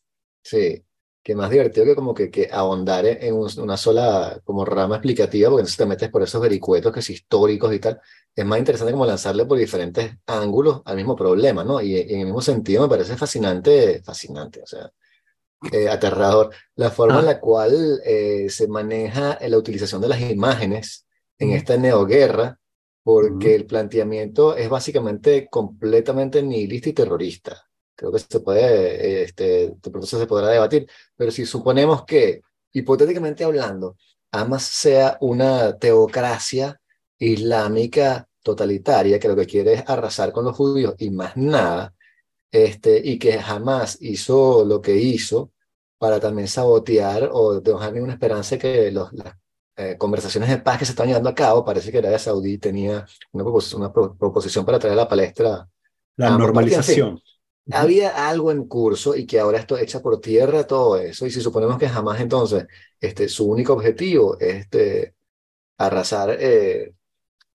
Sí, 0.44 0.84
que 1.22 1.34
más 1.36 1.50
divertido 1.50 1.86
que 1.86 1.94
como 1.94 2.14
que, 2.14 2.30
que 2.30 2.48
ahondar 2.52 3.06
en 3.06 3.34
un, 3.34 3.48
una 3.60 3.76
sola 3.76 4.40
como 4.44 4.64
rama 4.64 4.96
explicativa, 4.96 5.48
porque 5.50 5.60
entonces 5.62 5.76
te 5.78 5.86
metes 5.86 6.10
por 6.10 6.22
esos 6.22 6.40
vericuetos 6.40 6.92
que 6.92 7.00
es 7.00 7.10
históricos 7.10 7.72
y 7.74 7.78
tal. 7.80 8.00
Es 8.34 8.44
más 8.46 8.58
interesante 8.58 8.92
como 8.92 9.06
lanzarle 9.06 9.44
por 9.46 9.58
diferentes 9.58 10.16
ángulos 10.26 10.82
al 10.84 10.96
mismo 10.96 11.14
problema, 11.16 11.64
¿no? 11.64 11.80
Y, 11.80 11.94
y 11.96 12.14
en 12.14 12.20
el 12.20 12.26
mismo 12.26 12.40
sentido 12.42 12.82
me 12.82 12.88
parece 12.88 13.16
fascinante, 13.16 14.02
fascinante, 14.04 14.62
o 14.62 14.66
sea, 14.66 14.90
eh, 15.70 15.88
aterrador, 15.88 16.50
la 16.76 16.90
forma 16.90 17.20
Ah. 17.20 17.20
en 17.20 17.26
la 17.26 17.40
cual 17.40 18.00
eh, 18.04 18.48
se 18.50 18.68
maneja 18.68 19.38
la 19.48 19.58
utilización 19.58 20.00
de 20.02 20.08
las 20.08 20.20
imágenes 20.20 21.06
en 21.38 21.52
esta 21.52 21.76
neoguerra, 21.76 22.58
porque 23.02 23.54
Ujú. 23.54 23.54
el 23.54 23.66
planteamiento 23.66 24.56
es 24.56 24.68
básicamente 24.68 25.48
completamente 25.50 26.42
nihilista 26.42 26.88
y 26.90 26.92
terrorista. 26.92 27.68
Creo 28.02 28.10
que 28.10 28.18
se 28.18 28.40
puede, 28.40 29.22
este, 29.22 29.74
de 29.80 29.90
pronto 29.90 30.06
se 30.06 30.26
podrá 30.26 30.48
debatir, 30.48 30.88
pero 31.14 31.30
si 31.30 31.46
suponemos 31.46 32.04
que, 32.04 32.42
hipotéticamente 32.72 33.44
hablando, 33.44 33.96
Hamas 34.32 34.64
sea 34.64 35.18
una 35.20 35.78
teocracia 35.78 36.80
islámica 37.16 38.26
totalitaria 38.42 39.20
que 39.20 39.28
lo 39.28 39.36
que 39.36 39.46
quiere 39.46 39.74
es 39.74 39.84
arrasar 39.86 40.32
con 40.32 40.44
los 40.44 40.56
judíos 40.56 40.96
y 40.98 41.10
más 41.10 41.36
nada, 41.36 41.94
este, 42.50 43.00
y 43.04 43.20
que 43.20 43.40
jamás 43.40 43.98
hizo 44.00 44.64
lo 44.64 44.82
que 44.82 44.96
hizo 44.96 45.52
para 45.96 46.18
también 46.18 46.48
sabotear 46.48 47.30
o 47.32 47.60
dejar 47.60 47.92
ninguna 47.92 48.14
esperanza 48.14 48.58
que 48.58 48.90
los, 48.90 49.12
las 49.12 49.36
eh, 49.76 49.96
conversaciones 49.96 50.50
de 50.50 50.58
paz 50.58 50.76
que 50.76 50.86
se 50.86 50.90
están 50.92 51.06
llevando 51.06 51.28
a 51.28 51.36
cabo, 51.36 51.64
parece 51.64 51.92
que 51.92 51.98
Arabia 51.98 52.18
Saudí 52.18 52.58
tenía 52.58 53.06
una, 53.30 53.44
propos 53.44 53.72
una 53.74 53.92
pro 53.92 54.16
proposición 54.16 54.64
para 54.64 54.80
traer 54.80 54.94
a 54.94 55.02
la 55.02 55.08
palestra 55.08 55.68
La 56.16 56.36
normalización. 56.36 57.20
Había 57.70 58.28
algo 58.28 58.50
en 58.50 58.66
curso 58.66 59.14
y 59.16 59.26
que 59.26 59.38
ahora 59.40 59.58
esto 59.58 59.78
echa 59.78 60.00
por 60.00 60.20
tierra 60.20 60.66
todo 60.66 60.96
eso. 60.98 61.26
Y 61.26 61.30
si 61.30 61.40
suponemos 61.40 61.78
que 61.78 61.88
jamás 61.88 62.20
entonces 62.20 62.66
este, 63.00 63.28
su 63.28 63.46
único 63.46 63.74
objetivo 63.74 64.38
es 64.40 64.62
este, 64.62 65.14
arrasar 65.78 66.36
eh, 66.40 66.94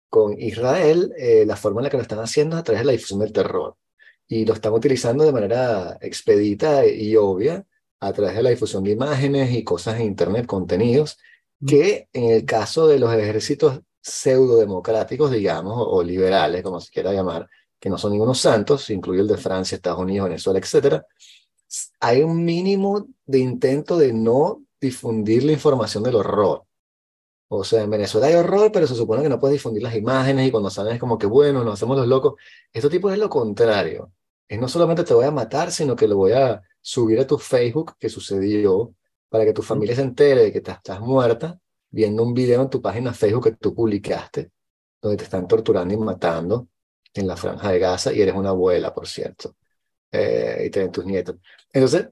con 0.09 0.39
Israel, 0.39 1.13
eh, 1.17 1.45
la 1.45 1.55
forma 1.57 1.81
en 1.81 1.85
la 1.85 1.89
que 1.89 1.97
lo 1.97 2.03
están 2.03 2.19
haciendo 2.19 2.55
es 2.55 2.61
a 2.61 2.63
través 2.63 2.81
de 2.81 2.85
la 2.85 2.91
difusión 2.93 3.19
del 3.19 3.33
terror. 3.33 3.77
Y 4.27 4.45
lo 4.45 4.53
están 4.53 4.73
utilizando 4.73 5.23
de 5.25 5.31
manera 5.33 5.97
expedita 6.01 6.85
y 6.87 7.15
obvia 7.15 7.65
a 7.99 8.13
través 8.13 8.35
de 8.35 8.43
la 8.43 8.49
difusión 8.51 8.83
de 8.83 8.91
imágenes 8.91 9.51
y 9.51 9.63
cosas 9.63 9.99
en 9.99 10.07
Internet, 10.07 10.45
contenidos, 10.45 11.17
que 11.65 12.09
en 12.13 12.31
el 12.31 12.45
caso 12.45 12.87
de 12.87 12.99
los 12.99 13.13
ejércitos 13.13 13.81
pseudo-democráticos, 14.01 15.31
digamos, 15.31 15.75
o, 15.77 16.03
liberales, 16.03 16.63
como 16.63 16.79
se 16.79 16.91
quiera 16.91 17.13
llamar, 17.13 17.49
que 17.85 17.89
no 17.91 17.99
son 17.99 18.13
ningunos 18.13 18.39
santos, 18.39 18.89
incluye 18.89 19.21
el 19.21 19.27
de 19.27 19.37
Francia, 19.37 19.75
Estados 19.75 19.99
Unidos, 19.99 20.27
Venezuela, 20.27 20.57
etcétera, 20.57 21.05
hay 21.99 22.23
un 22.23 22.43
mínimo 22.43 23.09
de 23.27 23.37
intento 23.37 23.95
de 23.95 24.11
no 24.11 24.63
difundir 24.81 25.43
la 25.43 25.51
información 25.51 26.01
del 26.01 26.15
horror. 26.15 26.65
O 27.47 27.63
sea, 27.63 27.83
en 27.83 27.91
Venezuela 27.91 28.25
hay 28.25 28.33
horror, 28.33 28.71
pero 28.71 28.87
se 28.87 28.95
supone 28.95 29.21
que 29.21 29.29
no 29.29 29.39
puedes 29.39 29.53
difundir 29.53 29.83
las 29.83 29.95
imágenes 29.95 30.47
y 30.47 30.51
cuando 30.51 30.71
salen 30.71 30.95
es 30.95 30.99
como 30.99 31.19
que, 31.19 31.27
bueno, 31.27 31.63
nos 31.63 31.75
hacemos 31.75 31.95
los 31.95 32.07
locos. 32.07 32.33
Esto 32.73 32.89
tipo 32.89 33.11
es 33.11 33.19
lo 33.19 33.29
contrario. 33.29 34.11
Es 34.47 34.59
no 34.59 34.67
solamente 34.67 35.03
te 35.03 35.13
voy 35.13 35.25
a 35.25 35.31
matar, 35.31 35.71
sino 35.71 35.95
que 35.95 36.07
lo 36.07 36.17
voy 36.17 36.31
a 36.31 36.63
subir 36.81 37.19
a 37.19 37.27
tu 37.27 37.37
Facebook, 37.37 37.93
que 37.99 38.09
sucedió, 38.09 38.95
para 39.29 39.45
que 39.45 39.53
tu 39.53 39.61
familia 39.61 39.95
se 39.95 40.01
entere 40.01 40.41
de 40.45 40.51
que 40.51 40.57
estás 40.57 40.99
muerta, 41.01 41.59
viendo 41.91 42.23
un 42.23 42.33
video 42.33 42.63
en 42.63 42.69
tu 42.71 42.81
página 42.81 43.13
Facebook 43.13 43.43
que 43.43 43.51
tú 43.51 43.75
publicaste, 43.75 44.49
donde 44.99 45.17
te 45.17 45.25
están 45.25 45.47
torturando 45.47 45.93
y 45.93 45.97
matando 45.97 46.67
en 47.15 47.27
la 47.27 47.37
franja 47.37 47.71
de 47.71 47.79
Gaza 47.79 48.13
y 48.13 48.21
eres 48.21 48.35
una 48.35 48.49
abuela, 48.49 48.93
por 48.93 49.07
cierto, 49.07 49.55
eh, 50.11 50.63
y 50.67 50.69
tienen 50.69 50.91
tus 50.91 51.05
nietos. 51.05 51.37
Entonces, 51.71 52.09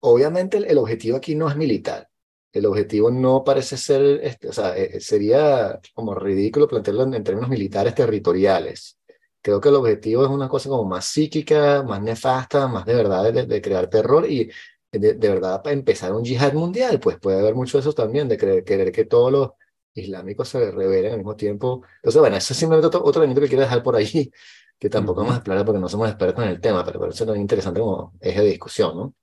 obviamente 0.00 0.58
el, 0.58 0.78
objetivo 0.78 1.18
aquí 1.18 1.34
no 1.34 1.48
es 1.48 1.56
militar. 1.56 2.08
El 2.52 2.66
objetivo 2.66 3.10
no 3.10 3.44
parece 3.44 3.76
ser, 3.76 4.20
este, 4.22 4.48
o 4.48 4.52
sea, 4.52 4.76
eh, 4.76 4.90
eh, 4.94 5.00
sería 5.00 5.78
como 5.94 6.14
ridículo 6.14 6.66
plantearlo 6.66 7.02
en, 7.14 7.22
términos 7.22 7.50
militares 7.50 7.94
territoriales. 7.94 8.98
Creo 9.42 9.60
que 9.60 9.68
el 9.68 9.76
objetivo 9.76 10.24
es 10.24 10.30
una 10.30 10.48
cosa 10.48 10.68
como 10.68 10.84
más 10.84 11.04
psíquica, 11.04 11.82
más 11.82 12.02
nefasta, 12.02 12.66
más 12.68 12.84
de 12.86 12.94
verdad 12.94 13.32
de, 13.32 13.62
crear 13.62 13.88
terror 13.88 14.28
y 14.28 14.50
de, 14.90 15.14
de, 15.14 15.28
verdad 15.28 15.62
empezar 15.68 16.12
un 16.12 16.24
yihad 16.24 16.54
mundial, 16.54 16.98
pues 17.00 17.18
puede 17.20 17.38
haber 17.38 17.54
mucho 17.54 17.78
de 17.78 17.82
eso 17.82 17.92
también, 17.92 18.28
de 18.28 18.36
querer 18.64 18.92
que 18.92 19.04
todos 19.04 19.30
los 19.30 19.50
islámicos 19.98 20.48
se 20.48 20.70
revelen 20.70 21.12
al 21.12 21.18
mismo 21.18 21.36
tiempo. 21.36 21.82
Entonces, 21.96 22.20
bueno, 22.20 22.36
eso 22.36 22.52
es 22.52 22.58
simplemente 22.58 22.86
otro, 22.86 23.04
otro 23.04 23.22
elemento 23.22 23.40
que 23.40 23.48
quiero 23.48 23.62
dejar 23.62 23.82
por 23.82 23.96
ahí, 23.96 24.30
que 24.78 24.90
tampoco 24.90 25.20
vamos 25.20 25.34
a 25.34 25.38
explorar 25.38 25.64
porque 25.64 25.80
no 25.80 25.88
somos 25.88 26.08
expertos 26.08 26.44
en 26.44 26.50
el 26.50 26.60
tema, 26.60 26.84
pero 26.84 27.00
por 27.00 27.10
eso 27.10 27.32
es 27.32 27.40
interesante 27.40 27.80
como 27.80 28.14
eje 28.20 28.40
de 28.40 28.48
discusión, 28.48 28.96
¿no? 28.96 29.14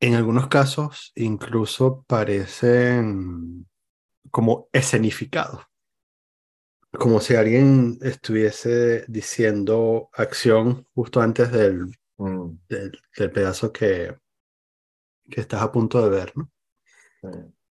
En 0.00 0.14
algunos 0.14 0.48
casos 0.48 1.12
incluso 1.14 2.04
parecen 2.06 3.66
como 4.30 4.68
escenificados. 4.72 5.62
Como 6.98 7.20
si 7.20 7.34
alguien 7.34 7.98
estuviese 8.02 9.04
diciendo 9.08 10.10
acción 10.12 10.86
justo 10.94 11.20
antes 11.20 11.50
del, 11.50 11.86
mm. 12.18 12.50
del, 12.68 13.30
pedazo 13.32 13.72
que, 13.72 14.16
que 15.30 15.40
estás 15.40 15.62
a 15.62 15.72
punto 15.72 16.02
de 16.02 16.10
ver, 16.10 16.32
¿no? 16.36 16.50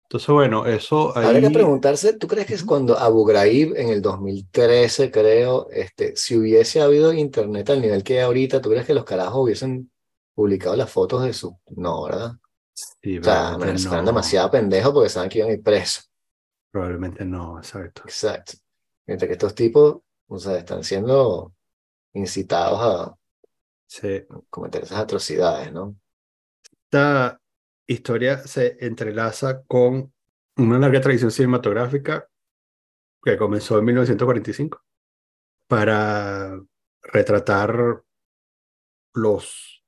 Entonces, 0.07 0.29
bueno, 0.29 0.65
eso 0.65 1.17
ahí... 1.17 1.25
Habría 1.25 1.49
que 1.49 1.53
preguntarse, 1.53 2.13
¿tú 2.13 2.27
crees 2.27 2.47
que 2.47 2.53
es 2.53 2.63
cuando 2.63 2.97
Abu 2.97 3.25
Ghraib 3.25 3.75
en 3.75 3.89
el 3.89 4.01
2013, 4.01 5.11
creo, 5.11 5.69
este, 5.69 6.15
si 6.15 6.37
hubiese 6.37 6.79
habido 6.79 7.11
internet 7.11 7.69
al 7.69 7.81
nivel 7.81 8.05
que 8.05 8.13
hay 8.13 8.19
ahorita, 8.21 8.61
¿tú 8.61 8.69
crees 8.69 8.85
que 8.85 8.93
los 8.93 9.03
carajos 9.03 9.43
hubiesen 9.43 9.91
publicado 10.33 10.77
las 10.77 10.89
fotos 10.89 11.23
de 11.23 11.33
su... 11.33 11.59
No, 11.75 12.03
¿verdad? 12.03 12.31
Sí, 12.73 13.17
o 13.17 13.23
sea, 13.23 13.57
me 13.57 13.73
están 13.73 14.05
demasiado 14.05 14.49
pendejos 14.49 14.93
porque 14.93 15.09
saben 15.09 15.29
que 15.29 15.39
iban 15.39 15.49
a 15.49 15.53
ir 15.55 15.61
presos. 15.61 16.09
Probablemente 16.71 17.25
no, 17.25 17.57
exacto. 17.57 18.03
Exacto. 18.05 18.53
Mientras 19.05 19.27
que 19.27 19.33
estos 19.33 19.55
tipos, 19.55 19.97
o 20.27 20.39
sea, 20.39 20.57
están 20.57 20.85
siendo 20.85 21.53
incitados 22.13 22.79
a 22.81 23.17
sí. 23.87 24.23
cometer 24.49 24.83
esas 24.83 24.99
atrocidades, 24.99 25.73
¿no? 25.73 25.97
Esta 26.85 27.41
historia 27.87 28.39
se 28.39 28.77
entrelaza 28.85 29.63
con 29.63 30.13
una 30.57 30.79
larga 30.79 31.01
tradición 31.01 31.31
cinematográfica 31.31 32.27
que 33.23 33.37
comenzó 33.37 33.79
en 33.79 33.85
1945 33.85 34.83
para 35.67 36.59
retratar 37.01 38.03
los 39.13 39.83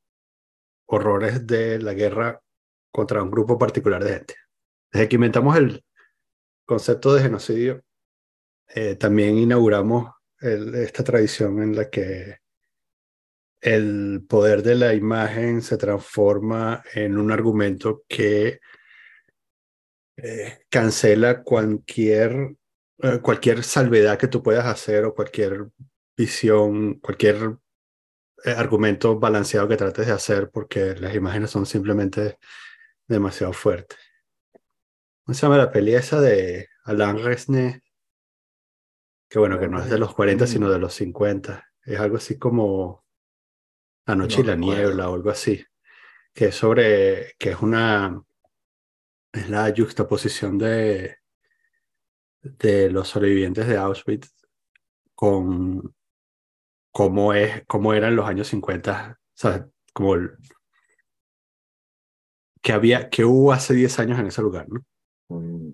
horrores 0.85 1.45
de 1.45 1.79
la 1.79 1.93
guerra 1.93 2.41
contra 2.91 3.21
un 3.21 3.31
grupo 3.31 3.57
particular 3.57 4.03
de 4.03 4.13
gente. 4.13 4.35
Desde 4.91 5.07
que 5.07 5.15
inventamos 5.15 5.55
el 5.57 5.83
concepto 6.65 7.13
de 7.13 7.21
genocidio, 7.21 7.83
eh, 8.73 8.95
también 8.95 9.37
inauguramos 9.37 10.11
esta 10.41 11.03
tradición 11.03 11.61
en 11.61 11.75
la 11.75 11.89
que 11.89 12.37
el 13.61 14.25
poder 14.27 14.63
de 14.63 14.75
la 14.75 14.93
imagen 14.93 15.61
se 15.61 15.77
transforma 15.77 16.83
en 16.93 17.17
un 17.17 17.31
argumento 17.31 18.03
que 18.07 18.59
eh, 20.17 20.59
cancela 20.69 21.43
cualquier, 21.43 22.55
eh, 22.99 23.19
cualquier 23.21 23.63
salvedad 23.63 24.17
que 24.17 24.27
tú 24.27 24.41
puedas 24.43 24.65
hacer 24.65 25.05
o 25.05 25.13
cualquier 25.13 25.69
visión, 26.15 26.99
cualquier 26.99 27.57
eh, 28.45 28.51
argumento 28.51 29.19
balanceado 29.19 29.67
que 29.67 29.77
trates 29.77 30.07
de 30.07 30.13
hacer 30.13 30.49
porque 30.51 30.95
las 30.95 31.15
imágenes 31.15 31.51
son 31.51 31.65
simplemente 31.65 32.37
demasiado 33.07 33.53
fuertes. 33.53 33.97
¿Cómo 35.23 35.33
se 35.35 35.41
llama 35.41 35.57
la 35.57 35.71
peli 35.71 35.95
esa 35.95 36.19
de 36.21 36.67
Alain 36.83 37.23
Resnais? 37.23 37.81
Que 39.29 39.39
bueno, 39.39 39.59
que 39.59 39.67
no 39.67 39.79
es 39.79 39.89
de 39.89 39.99
los 39.99 40.13
40, 40.15 40.47
sino 40.47 40.69
de 40.69 40.79
los 40.79 40.93
50. 40.95 41.65
Es 41.85 41.99
algo 41.99 42.17
así 42.17 42.37
como 42.37 43.05
la 44.09 44.15
noche 44.15 44.41
y 44.41 44.43
la 44.43 44.55
niebla 44.55 45.07
o 45.07 45.13
algo 45.13 45.29
así, 45.29 45.63
que 46.33 46.45
es 46.45 46.55
sobre, 46.55 47.35
que 47.37 47.51
es 47.51 47.61
una, 47.61 48.19
es 49.31 49.49
la 49.49 49.71
juxtaposición 49.75 50.57
de, 50.57 51.17
de 52.41 52.89
los 52.89 53.07
sobrevivientes 53.07 53.67
de 53.67 53.77
Auschwitz 53.77 54.33
con 55.13 55.93
cómo, 56.91 57.33
es, 57.35 57.63
cómo 57.67 57.93
eran 57.93 58.15
los 58.15 58.27
años 58.27 58.47
50, 58.47 59.19
¿sabes? 59.35 59.65
Como 59.93 60.15
el, 60.15 60.31
que 62.63 62.73
había, 62.73 63.11
que 63.11 63.25
hubo 63.25 63.53
hace 63.53 63.75
10 63.75 63.99
años 63.99 64.19
en 64.19 64.25
ese 64.25 64.41
lugar, 64.41 64.67
¿no? 64.69 64.83
Mm. 65.29 65.73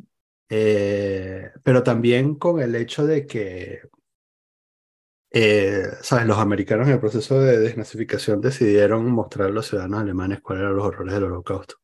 Eh, 0.50 1.52
pero 1.64 1.84
también 1.84 2.36
con 2.36 2.62
el 2.62 2.76
hecho 2.76 3.06
de 3.06 3.26
que 3.26 3.82
eh, 5.38 5.98
¿sabes? 6.02 6.26
Los 6.28 6.38
americanos 6.38 6.88
en 6.88 6.94
el 6.94 7.00
proceso 7.02 7.38
de 7.42 7.60
desnazificación 7.60 8.40
decidieron 8.40 9.12
mostrar 9.12 9.50
a 9.50 9.52
los 9.52 9.68
ciudadanos 9.68 10.00
alemanes 10.00 10.40
cuáles 10.40 10.62
eran 10.62 10.78
los 10.78 10.86
horrores 10.86 11.14
del 11.14 11.26
holocausto. 11.26 11.76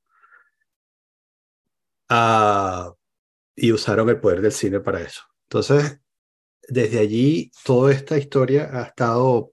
Ah, 2.07 2.93
y 3.53 3.73
usaron 3.73 4.07
el 4.09 4.21
poder 4.21 4.39
del 4.39 4.53
cine 4.53 4.79
para 4.79 5.01
eso. 5.01 5.23
Entonces, 5.49 5.99
desde 6.69 6.99
allí, 6.99 7.51
toda 7.65 7.91
esta 7.91 8.17
historia 8.17 8.69
ha 8.71 8.83
estado 8.83 9.51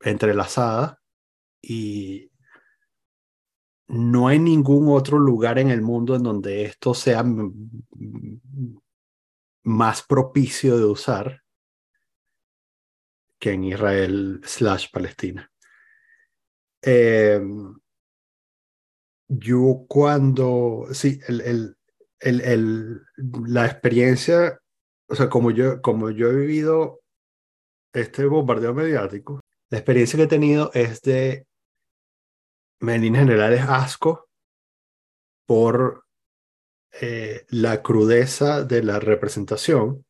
entrelazada 0.00 1.00
y 1.62 2.32
no 3.86 4.26
hay 4.26 4.40
ningún 4.40 4.88
otro 4.88 5.20
lugar 5.20 5.60
en 5.60 5.70
el 5.70 5.80
mundo 5.80 6.16
en 6.16 6.24
donde 6.24 6.64
esto 6.64 6.92
sea 6.92 7.24
más 9.62 10.02
propicio 10.02 10.76
de 10.76 10.86
usar 10.86 11.45
que 13.38 13.52
en 13.52 13.64
Israel 13.64 14.40
slash 14.44 14.90
Palestina. 14.90 15.50
Eh, 16.82 17.40
yo 19.28 19.84
cuando, 19.88 20.86
sí, 20.92 21.20
la 22.20 23.66
experiencia, 23.66 24.60
o 25.08 25.14
sea, 25.14 25.28
como 25.28 25.50
yo, 25.50 25.82
como 25.82 26.10
yo 26.10 26.30
he 26.30 26.36
vivido 26.36 27.00
este 27.92 28.26
bombardeo 28.26 28.74
mediático, 28.74 29.40
la 29.70 29.78
experiencia 29.78 30.16
que 30.16 30.24
he 30.24 30.28
tenido 30.28 30.70
es 30.74 31.02
de, 31.02 31.46
en 32.80 33.00
líneas 33.00 33.24
generales, 33.24 33.62
asco 33.68 34.28
por 35.46 36.04
eh, 37.00 37.46
la 37.48 37.82
crudeza 37.82 38.64
de 38.64 38.82
la 38.82 39.00
representación 39.00 40.04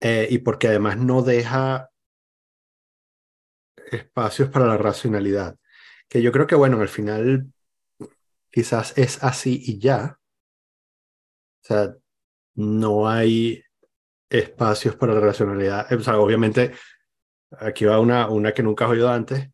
Eh, 0.00 0.28
y 0.30 0.38
porque 0.38 0.68
además 0.68 0.96
no 0.96 1.22
deja 1.22 1.90
espacios 3.90 4.48
para 4.48 4.66
la 4.66 4.76
racionalidad. 4.76 5.56
Que 6.08 6.22
yo 6.22 6.32
creo 6.32 6.46
que, 6.46 6.54
bueno, 6.54 6.80
al 6.80 6.88
final 6.88 7.52
quizás 8.50 8.96
es 8.96 9.22
así 9.22 9.62
y 9.64 9.78
ya. 9.78 10.18
O 11.62 11.66
sea, 11.66 11.94
no 12.54 13.08
hay 13.08 13.62
espacios 14.28 14.96
para 14.96 15.14
la 15.14 15.20
racionalidad. 15.20 15.92
O 15.92 16.00
sea, 16.00 16.18
obviamente 16.18 16.72
aquí 17.58 17.84
va 17.84 18.00
una, 18.00 18.28
una 18.28 18.52
que 18.52 18.62
nunca 18.62 18.86
has 18.86 18.92
oído 18.92 19.10
antes. 19.10 19.50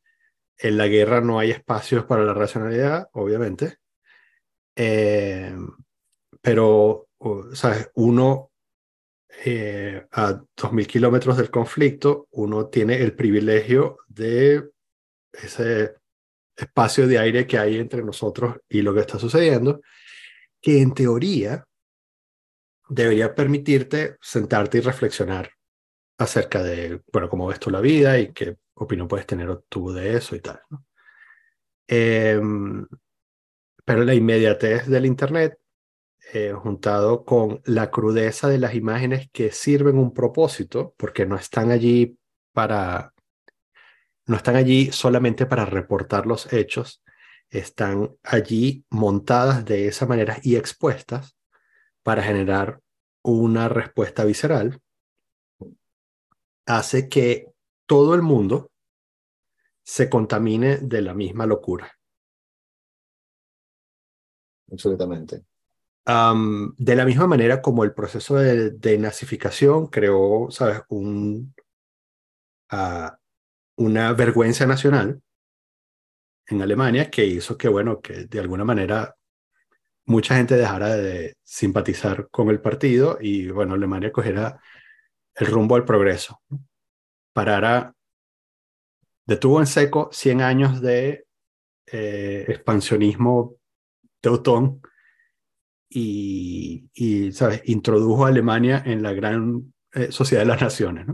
En 0.59 0.79
la 0.79 0.87
guerra 0.87 1.21
no 1.21 1.39
hay 1.39 1.51
espacios 1.51 2.05
para 2.05 2.25
la 2.25 2.35
racionalidad, 2.35 3.09
obviamente. 3.13 3.79
Eh, 4.75 5.55
pero, 6.41 7.09
¿sabes? 7.53 7.91
Uno 7.95 8.53
eh, 9.45 10.07
a 10.13 10.33
2.000 10.33 10.87
kilómetros 10.87 11.37
del 11.37 11.51
conflicto, 11.51 12.29
uno 12.33 12.69
tiene 12.69 13.01
el 13.03 13.15
privilegio 13.15 13.99
de 14.09 14.71
ese 15.33 15.95
espacio 16.57 17.07
de 17.07 17.19
aire 17.19 17.47
que 17.47 17.59
hay 17.59 17.77
entre 17.77 18.03
nosotros 18.03 18.57
y 18.69 18.83
lo 18.83 18.95
que 18.95 19.01
está 19.01 19.19
sucediendo, 19.19 19.83
que 20.61 20.81
en 20.81 20.95
teoría 20.95 21.67
debería 22.89 23.35
permitirte 23.35 24.17
sentarte 24.21 24.79
y 24.79 24.81
reflexionar 24.81 25.51
acerca 26.19 26.63
de, 26.63 27.03
bueno, 27.13 27.29
cómo 27.29 27.47
ves 27.47 27.61
tú 27.61 27.71
la 27.71 27.81
vida 27.81 28.19
y 28.19 28.33
qué 28.33 28.57
opinión 28.75 29.09
puedes 29.09 29.27
tener 29.27 29.55
tú 29.69 29.93
de 29.93 30.17
eso 30.17 30.35
y 30.35 30.41
tal. 30.41 30.61
Em, 31.87 32.87
pero 33.85 34.05
la 34.05 34.15
inmediatez 34.15 34.87
del 34.87 35.07
Internet, 35.07 35.59
eh, 36.33 36.53
juntado 36.53 37.25
con 37.25 37.61
la 37.65 37.91
crudeza 37.91 38.49
de 38.49 38.59
las 38.59 38.75
imágenes 38.75 39.29
que 39.33 39.53
sirven 39.53 39.97
un 39.97 40.13
propósito, 40.13 40.95
porque 40.97 41.25
no 41.25 41.37
están 41.37 41.71
allí 41.71 42.19
para, 42.53 43.15
no 44.27 44.37
están 44.37 44.57
allí 44.57 44.91
solamente 44.91 45.47
para 45.47 45.65
reportar 45.65 46.27
los 46.27 46.53
hechos, 46.53 47.03
están 47.49 48.17
allí 48.25 48.85
montadas 48.91 49.65
de 49.65 49.87
esa 49.87 50.07
manera 50.07 50.39
y 50.43 50.57
expuestas 50.57 51.37
para 52.03 52.23
generar 52.23 52.81
una 53.23 53.69
respuesta 53.69 54.25
visceral, 54.25 54.81
hace 56.67 57.09
que 57.09 57.53
todo 57.87 58.15
el 58.17 58.23
mundo 58.23 58.73
se 59.85 60.11
contamine 60.11 60.79
de 60.79 61.03
la 61.03 61.15
misma 61.15 61.47
locura. 61.47 61.93
Absolutamente. 64.73 65.45
De 66.07 66.95
la 66.95 67.05
misma 67.05 67.27
manera 67.27 67.61
como 67.61 67.83
el 67.83 67.93
proceso 67.93 68.37
de, 68.37 68.71
denazificación 68.71 69.89
creó, 69.89 70.49
¿sabes?, 70.51 70.83
ah, 72.71 73.19
una 73.77 74.13
vergüenza 74.13 74.67
nacional 74.67 75.21
en 76.47 76.63
Alemania 76.63 77.11
que 77.11 77.25
hizo 77.27 77.59
que, 77.59 77.69
bueno, 77.69 78.01
que 78.01 78.27
de 78.27 78.41
alguna 78.41 78.65
manera 78.65 79.17
mucha 80.05 80.37
gente 80.37 80.57
dejara 80.57 80.95
de 80.97 81.35
simpatizar 81.43 82.29
con 82.31 82.51
el 82.51 82.61
partido 82.61 83.19
y, 83.21 83.51
bueno, 83.51 83.75
Alemania 83.75 84.13
cogiera 84.13 84.61
el 85.35 85.47
rumbo 85.49 85.75
al 85.75 85.85
progreso. 85.85 86.41
Parara, 87.33 87.93
detuvo 89.27 89.59
en 89.61 89.67
seco 89.67 90.09
100 90.13 90.41
años 90.41 90.81
de 90.81 91.27
eh, 91.87 92.45
expansionismo 92.49 93.57
teutón 94.21 94.81
y, 95.99 97.33
¿sabes? 97.33 97.63
introdujo 97.65 98.27
a 98.27 98.29
Alemania 98.29 98.83
en 98.85 99.03
la 99.03 99.13
gran 99.13 99.73
eh, 99.95 100.13
sociedad 100.13 100.43
de 100.43 100.49
las 100.49 100.61
naciones 100.61 101.07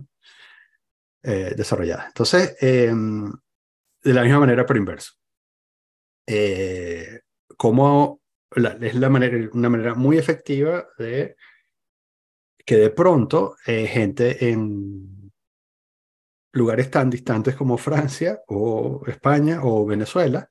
eh, 1.23 1.55
desarrollada. 1.57 2.07
Entonces, 2.09 2.57
em, 2.61 3.31
de 4.03 4.13
la 4.13 4.23
misma 4.23 4.41
manera, 4.41 4.67
pero 4.67 4.81
inverso. 4.81 5.13
Eh, 6.27 7.21
¿Cómo 7.57 8.21
es 8.51 8.95
la 8.95 9.09
manera, 9.09 9.49
una 9.53 9.69
manera 9.69 9.95
muy 9.95 10.19
efectiva 10.19 10.89
de 10.99 11.37
que 12.65 12.77
de 12.77 12.91
pronto 12.91 13.57
gente 13.65 14.51
en 14.51 15.33
lugares 16.53 16.91
tan 16.91 17.09
distantes 17.09 17.57
como 17.57 17.79
Francia 17.79 18.41
o 18.49 19.03
España 19.07 19.61
o 19.63 19.87
Venezuela 19.87 20.49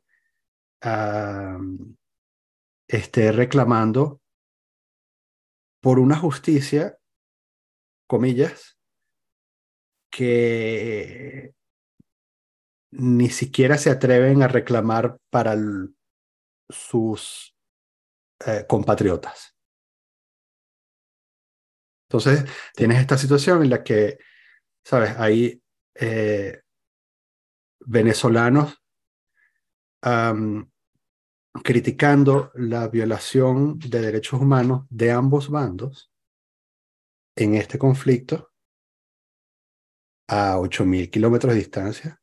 esté 2.88 3.32
reclamando 3.32 4.21
por 5.82 6.00
una 6.00 6.16
justicia, 6.16 6.98
comillas, 8.08 8.78
que 10.12 11.54
ni 12.92 13.30
siquiera 13.30 13.78
se 13.78 13.90
atreven 13.90 14.44
a 14.44 14.48
reclamar 14.48 15.18
para 15.30 15.56
sus 16.70 17.56
eh, 18.46 18.66
compatriotas. 18.68 19.56
Entonces, 22.10 22.46
tienes 22.76 23.00
esta 23.00 23.18
situación 23.18 23.64
en 23.64 23.70
la 23.70 23.84
que, 23.84 24.18
¿sabes? 24.84 25.12
Hay 25.18 25.64
eh, 25.96 26.62
venezolanos 27.80 28.78
criticando 31.64 32.52
la 32.56 32.88
violación 32.88 33.78
de 33.80 34.02
derechos 34.02 34.40
humanos 34.42 34.86
de 34.90 35.12
ambos 35.12 35.50
bandos 35.50 36.12
en 37.36 37.56
este 37.56 37.78
conflicto 37.78 38.52
a 40.28 40.58
8.000 40.58 41.10
kilómetros 41.10 41.54
de 41.54 41.60
distancia, 41.60 42.22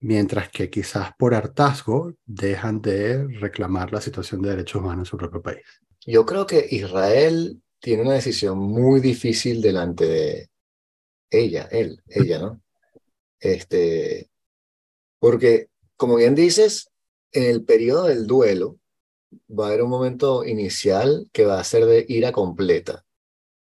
mientras 0.00 0.50
que 0.50 0.68
quizás 0.68 1.12
por 1.18 1.34
hartazgo 1.34 2.14
dejan 2.26 2.80
de 2.82 3.26
reclamar 3.26 3.92
la 3.92 4.00
situación 4.00 4.42
de 4.42 4.50
derechos 4.50 4.82
humanos 4.82 5.00
en 5.00 5.10
su 5.10 5.16
propio 5.16 5.40
país. 5.40 5.64
Yo 6.06 6.26
creo 6.26 6.46
que 6.46 6.66
Israel 6.70 7.62
tiene 7.80 8.02
una 8.02 8.14
decisión 8.14 8.58
muy 8.58 9.00
difícil 9.00 9.62
delante 9.62 10.06
de 10.06 10.50
ella, 11.30 11.68
él, 11.70 12.02
ella, 12.06 12.38
¿no? 12.38 12.62
Este, 13.40 14.30
porque, 15.18 15.68
como 15.96 16.16
bien 16.16 16.34
dices, 16.34 16.90
en 17.32 17.44
el 17.44 17.64
periodo 17.64 18.04
del 18.04 18.26
duelo 18.26 18.78
va 19.48 19.64
a 19.64 19.68
haber 19.68 19.82
un 19.82 19.90
momento 19.90 20.44
inicial 20.44 21.28
que 21.32 21.44
va 21.44 21.60
a 21.60 21.64
ser 21.64 21.84
de 21.86 22.04
ira 22.08 22.32
completa. 22.32 23.04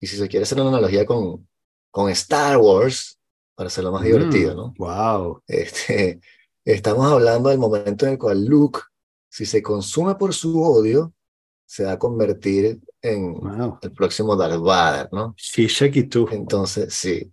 Y 0.00 0.06
si 0.06 0.16
se 0.16 0.28
quiere 0.28 0.44
hacer 0.44 0.60
una 0.60 0.68
analogía 0.68 1.06
con, 1.06 1.48
con 1.90 2.10
Star 2.10 2.58
Wars, 2.58 3.18
para 3.56 3.68
hacerlo 3.68 3.90
más 3.90 4.04
divertido, 4.04 4.54
¿no? 4.54 4.74
Wow. 4.78 5.42
Este, 5.46 6.20
estamos 6.64 7.10
hablando 7.10 7.48
del 7.48 7.58
momento 7.58 8.04
en 8.06 8.12
el 8.12 8.18
cual 8.18 8.44
Luke, 8.44 8.80
si 9.28 9.46
se 9.46 9.62
consume 9.62 10.14
por 10.14 10.34
su 10.34 10.62
odio, 10.62 11.14
se 11.64 11.84
va 11.84 11.92
a 11.92 11.98
convertir 11.98 12.78
en 13.00 13.34
el 13.82 13.92
próximo 13.92 14.36
Darth 14.36 14.60
Vader, 14.60 15.08
¿no? 15.10 15.34
Sí, 15.38 15.68
y 15.80 16.02
tú. 16.04 16.28
Entonces, 16.30 16.92
sí. 16.92 17.32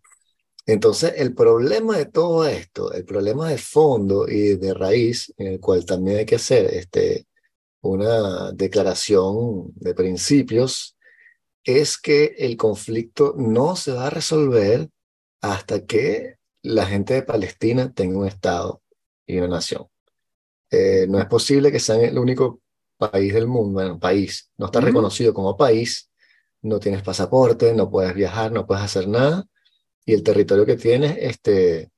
Entonces, 0.65 1.13
el 1.17 1.33
problema 1.35 1.97
de 1.97 2.05
todo 2.05 2.47
esto, 2.47 2.93
el 2.93 3.03
problema 3.03 3.49
de 3.49 3.57
fondo 3.57 4.27
y 4.29 4.55
de 4.55 4.73
raíz, 4.73 5.33
en 5.37 5.47
el 5.47 5.59
cual 5.59 5.85
también 5.85 6.19
hay 6.19 6.25
que 6.25 6.35
hacer 6.35 6.65
este, 6.73 7.27
una 7.81 8.51
declaración 8.53 9.73
de 9.75 9.93
principios, 9.93 10.97
es 11.65 11.97
que 11.97 12.35
el 12.37 12.55
conflicto 12.55 13.35
no 13.37 13.75
se 13.75 13.91
va 13.91 14.07
a 14.07 14.09
resolver 14.09 14.89
hasta 15.41 15.85
que 15.85 16.37
la 16.61 16.85
gente 16.85 17.13
de 17.13 17.23
Palestina 17.23 17.91
tenga 17.93 18.19
un 18.19 18.27
Estado 18.27 18.81
y 19.27 19.37
una 19.37 19.49
nación. 19.49 19.87
Eh, 20.71 21.05
no 21.09 21.19
es 21.19 21.25
posible 21.25 21.71
que 21.71 21.79
sean 21.79 22.01
el 22.01 22.17
único 22.17 22.61
país 22.97 23.33
del 23.33 23.47
mundo, 23.47 23.73
bueno, 23.73 23.99
país, 23.99 24.49
no 24.57 24.67
está 24.67 24.79
reconocido 24.79 25.33
como 25.33 25.57
país, 25.57 26.09
no 26.61 26.79
tienes 26.79 27.03
pasaporte, 27.03 27.73
no 27.73 27.89
puedes 27.89 28.13
viajar, 28.15 28.51
no 28.51 28.65
puedes 28.65 28.83
hacer 28.83 29.07
nada, 29.09 29.45
y 30.05 30.13
el 30.13 30.23
territorio 30.23 30.65
que 30.65 30.75
tienes 30.75 31.17
este, 31.19 31.91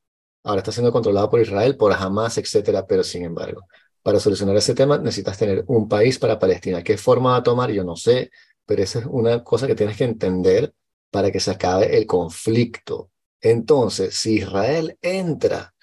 ahora 0.43 0.59
está 0.59 0.71
siendo 0.71 0.91
controlado 0.91 1.29
por 1.29 1.41
Israel, 1.41 1.75
por 1.75 1.91
Hamas, 1.93 2.37
etcétera, 2.37 2.85
pero 2.85 3.03
sin 3.03 3.23
embargo, 3.23 3.61
para 4.03 4.19
solucionar 4.19 4.55
ese 4.57 4.75
tema 4.75 4.97
necesitas 4.97 5.37
tener 5.37 5.63
un 5.67 5.89
país 5.89 6.19
para 6.19 6.39
Palestina. 6.39 6.83
¿Qué 6.83 6.97
forma 6.97 7.31
va 7.31 7.37
a 7.37 7.43
tomar? 7.43 7.71
Yo 7.71 7.83
no 7.83 7.95
sé, 7.95 8.29
pero 8.65 8.83
esa 8.83 8.99
es 8.99 9.05
una 9.07 9.43
cosa 9.43 9.67
que 9.67 9.75
tienes 9.75 9.97
que 9.97 10.03
entender 10.03 10.73
para 11.09 11.31
que 11.31 11.39
se 11.39 11.51
acabe 11.51 11.97
el 11.97 12.05
conflicto. 12.05 13.11
Entonces, 13.41 14.15
si 14.15 14.35
Israel 14.35 14.97
entra 15.01 15.73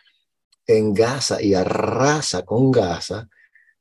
en 0.66 0.94
Gaza 0.94 1.42
y 1.42 1.54
arrasa 1.54 2.44
con 2.44 2.70
Gaza, 2.70 3.28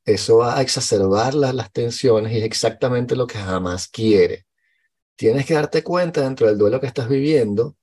eso 0.04 0.38
va 0.38 0.58
a 0.58 0.62
exacerbar 0.62 1.34
las, 1.34 1.54
las 1.54 1.70
tensiones 1.72 2.32
y 2.32 2.38
es 2.38 2.44
exactamente 2.44 3.14
lo 3.14 3.26
que 3.26 3.38
Hamas 3.38 3.86
quiere. 3.88 4.46
Tienes 5.14 5.46
que 5.46 5.54
darte 5.54 5.84
cuenta 5.84 6.22
dentro 6.22 6.48
del 6.48 6.58
duelo 6.58 6.80
que 6.80 6.88
estás 6.88 7.08
viviendo 7.08 7.76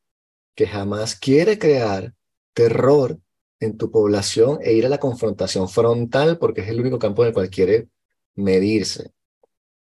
que 0.59 0.67
jamás 0.67 1.15
quiere 1.15 1.57
crear 1.57 2.13
terror 2.53 3.17
en 3.61 3.77
tu 3.77 3.89
población 3.91 4.59
e 4.61 4.73
ir 4.73 4.85
a 4.85 4.89
la 4.89 4.97
confrontación 4.97 5.69
frontal 5.69 6.37
porque 6.37 6.59
es 6.59 6.67
el 6.67 6.81
único 6.81 6.99
campo 6.99 7.21
en 7.21 7.29
el 7.29 7.33
cual 7.33 7.49
quiere 7.49 7.87
medirse. 8.35 9.13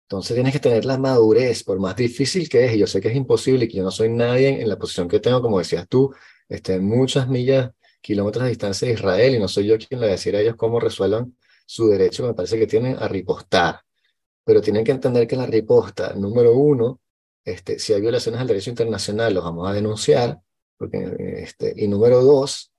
Entonces 0.03 0.34
tienes 0.34 0.53
que 0.53 0.62
tener 0.62 0.86
la 0.86 0.97
madurez, 0.97 1.65
por 1.65 1.77
más 1.77 1.97
difícil 1.97 2.47
que 2.47 2.63
es, 2.63 2.75
y 2.75 2.77
yo 2.77 2.88
sé 2.88 3.01
que 3.01 3.10
es 3.10 3.17
imposible 3.17 3.65
y 3.65 3.67
que 3.67 3.79
yo 3.79 3.84
no 3.84 3.91
soy 3.91 4.07
nadie 4.07 4.62
en 4.62 4.69
la 4.69 4.77
posición 4.79 5.10
que 5.10 5.19
tengo, 5.19 5.41
como 5.41 5.60
decías 5.60 5.89
tú, 5.89 6.15
este, 6.47 6.79
muchas 6.79 7.27
millas, 7.27 7.71
kilómetros 7.99 8.45
de 8.45 8.51
distancia 8.51 8.88
de 8.88 8.93
Israel, 8.93 9.36
y 9.36 9.39
no 9.39 9.49
soy 9.49 9.65
yo 9.67 9.77
quien 9.77 9.99
le 9.99 10.07
decir 10.07 10.38
a 10.38 10.39
ellos 10.39 10.55
cómo 10.55 10.79
resuelvan 10.79 11.36
su 11.65 11.89
derecho, 11.89 12.25
me 12.25 12.34
parece 12.34 12.57
que 12.57 12.67
tienen 12.67 12.95
a 12.97 13.10
ripostar. 13.10 13.81
Pero 14.45 14.62
tienen 14.62 14.86
que 14.86 14.91
entender 14.91 15.27
que 15.27 15.36
la 15.36 15.47
riposta, 15.47 16.13
número 16.13 16.53
uno, 16.55 17.01
este, 17.43 17.77
si 17.77 17.91
hay 17.91 17.99
violaciones 17.99 18.39
al 18.39 18.47
derecho 18.47 18.69
internacional, 18.69 19.34
los 19.34 19.43
vamos 19.43 19.69
a 19.69 19.73
denunciar, 19.73 20.39
Porque, 20.82 21.44
este, 21.44 21.76
y 21.78 21.88
número 21.88 22.24
dos, 22.24 22.74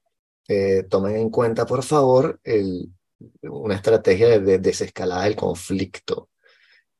eh, 0.49 0.83
tomen 0.91 1.15
en 1.15 1.31
cuenta, 1.31 1.67
por 1.67 1.85
favor, 1.85 2.41
el, 2.43 2.91
una 3.43 3.77
estrategia 3.77 4.41
de, 4.41 4.59
desescalada 4.59 5.23
del 5.23 5.37
conflicto. 5.37 6.29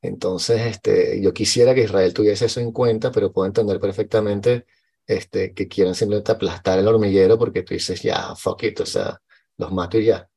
Entonces, 0.01 0.61
este, 0.61 1.21
yo 1.21 1.33
quisiera 1.33 1.75
que 1.75 1.83
Israel 1.83 2.13
tuviese 2.13 2.45
eso 2.45 2.61
en 2.61 2.71
cuenta, 2.71 3.11
pero 3.11 3.33
puedo 3.33 3.47
entender 3.47 3.81
perfectamente 3.81 4.65
este, 5.05 5.53
que 5.53 5.67
quieran 5.67 5.93
simplemente 5.93 6.31
aplastar 6.31 6.79
el 6.79 6.87
hormiguero 6.87 7.37
porque 7.37 7.63
tú 7.63 7.73
dices, 7.73 8.01
ya, 8.01 8.33
fuck 8.33 8.63
it, 8.63 8.79
o 8.79 8.85
sea, 8.85 9.21
los 9.57 9.73
mato 9.73 9.97
y 9.97 10.05
ya. 10.05 10.29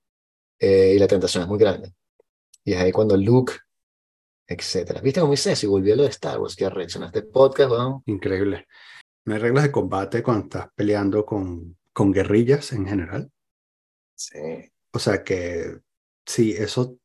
Eh, 0.58 0.94
y 0.96 0.98
la 0.98 1.06
tentación 1.06 1.44
es 1.44 1.48
muy 1.48 1.60
grande. 1.60 1.94
Y 2.64 2.72
es 2.72 2.80
ahí 2.80 2.90
cuando 2.90 3.16
Luke, 3.16 3.52
etcétera. 4.48 5.00
¿Viste 5.00 5.20
hice 5.32 5.52
eso? 5.52 5.66
Y 5.66 5.68
volvió 5.68 5.94
a 5.94 5.96
lo 5.98 6.02
de 6.02 6.08
Star 6.08 6.40
Wars, 6.40 6.56
que 6.56 6.68
reaccionaste 6.68 7.22
podcast, 7.22 7.70
¿no? 7.70 8.02
Increíble. 8.06 8.66
¿No 9.26 9.34
hay 9.34 9.40
reglas 9.40 9.64
de 9.64 9.72
combate 9.72 10.22
cuando 10.22 10.44
estás 10.46 10.68
peleando 10.74 11.26
con, 11.26 11.76
con 11.92 12.12
guerrillas 12.12 12.72
en 12.72 12.86
general? 12.86 13.30
Sí. 14.14 14.72
O 14.92 14.98
sea 14.98 15.22
que, 15.24 15.80
sí, 16.24 16.52
eso... 16.52 16.98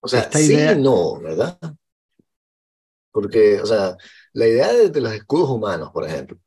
O 0.00 0.08
sea, 0.08 0.20
esta 0.20 0.38
sí 0.38 0.52
idea... 0.54 0.74
no, 0.74 1.20
¿verdad? 1.20 1.58
Porque, 3.10 3.60
o 3.60 3.66
sea, 3.66 3.96
la 4.34 4.46
idea 4.46 4.72
de, 4.72 4.90
de 4.90 5.00
los 5.00 5.12
escudos 5.12 5.50
humanos, 5.50 5.90
por 5.92 6.04
ejemplo, 6.06 6.38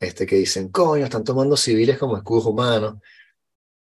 este, 0.00 0.26
que 0.26 0.36
dicen, 0.36 0.70
coño, 0.70 1.04
están 1.04 1.24
tomando 1.24 1.56
civiles 1.56 1.98
como 1.98 2.16
escudos 2.18 2.46
humanos. 2.46 2.96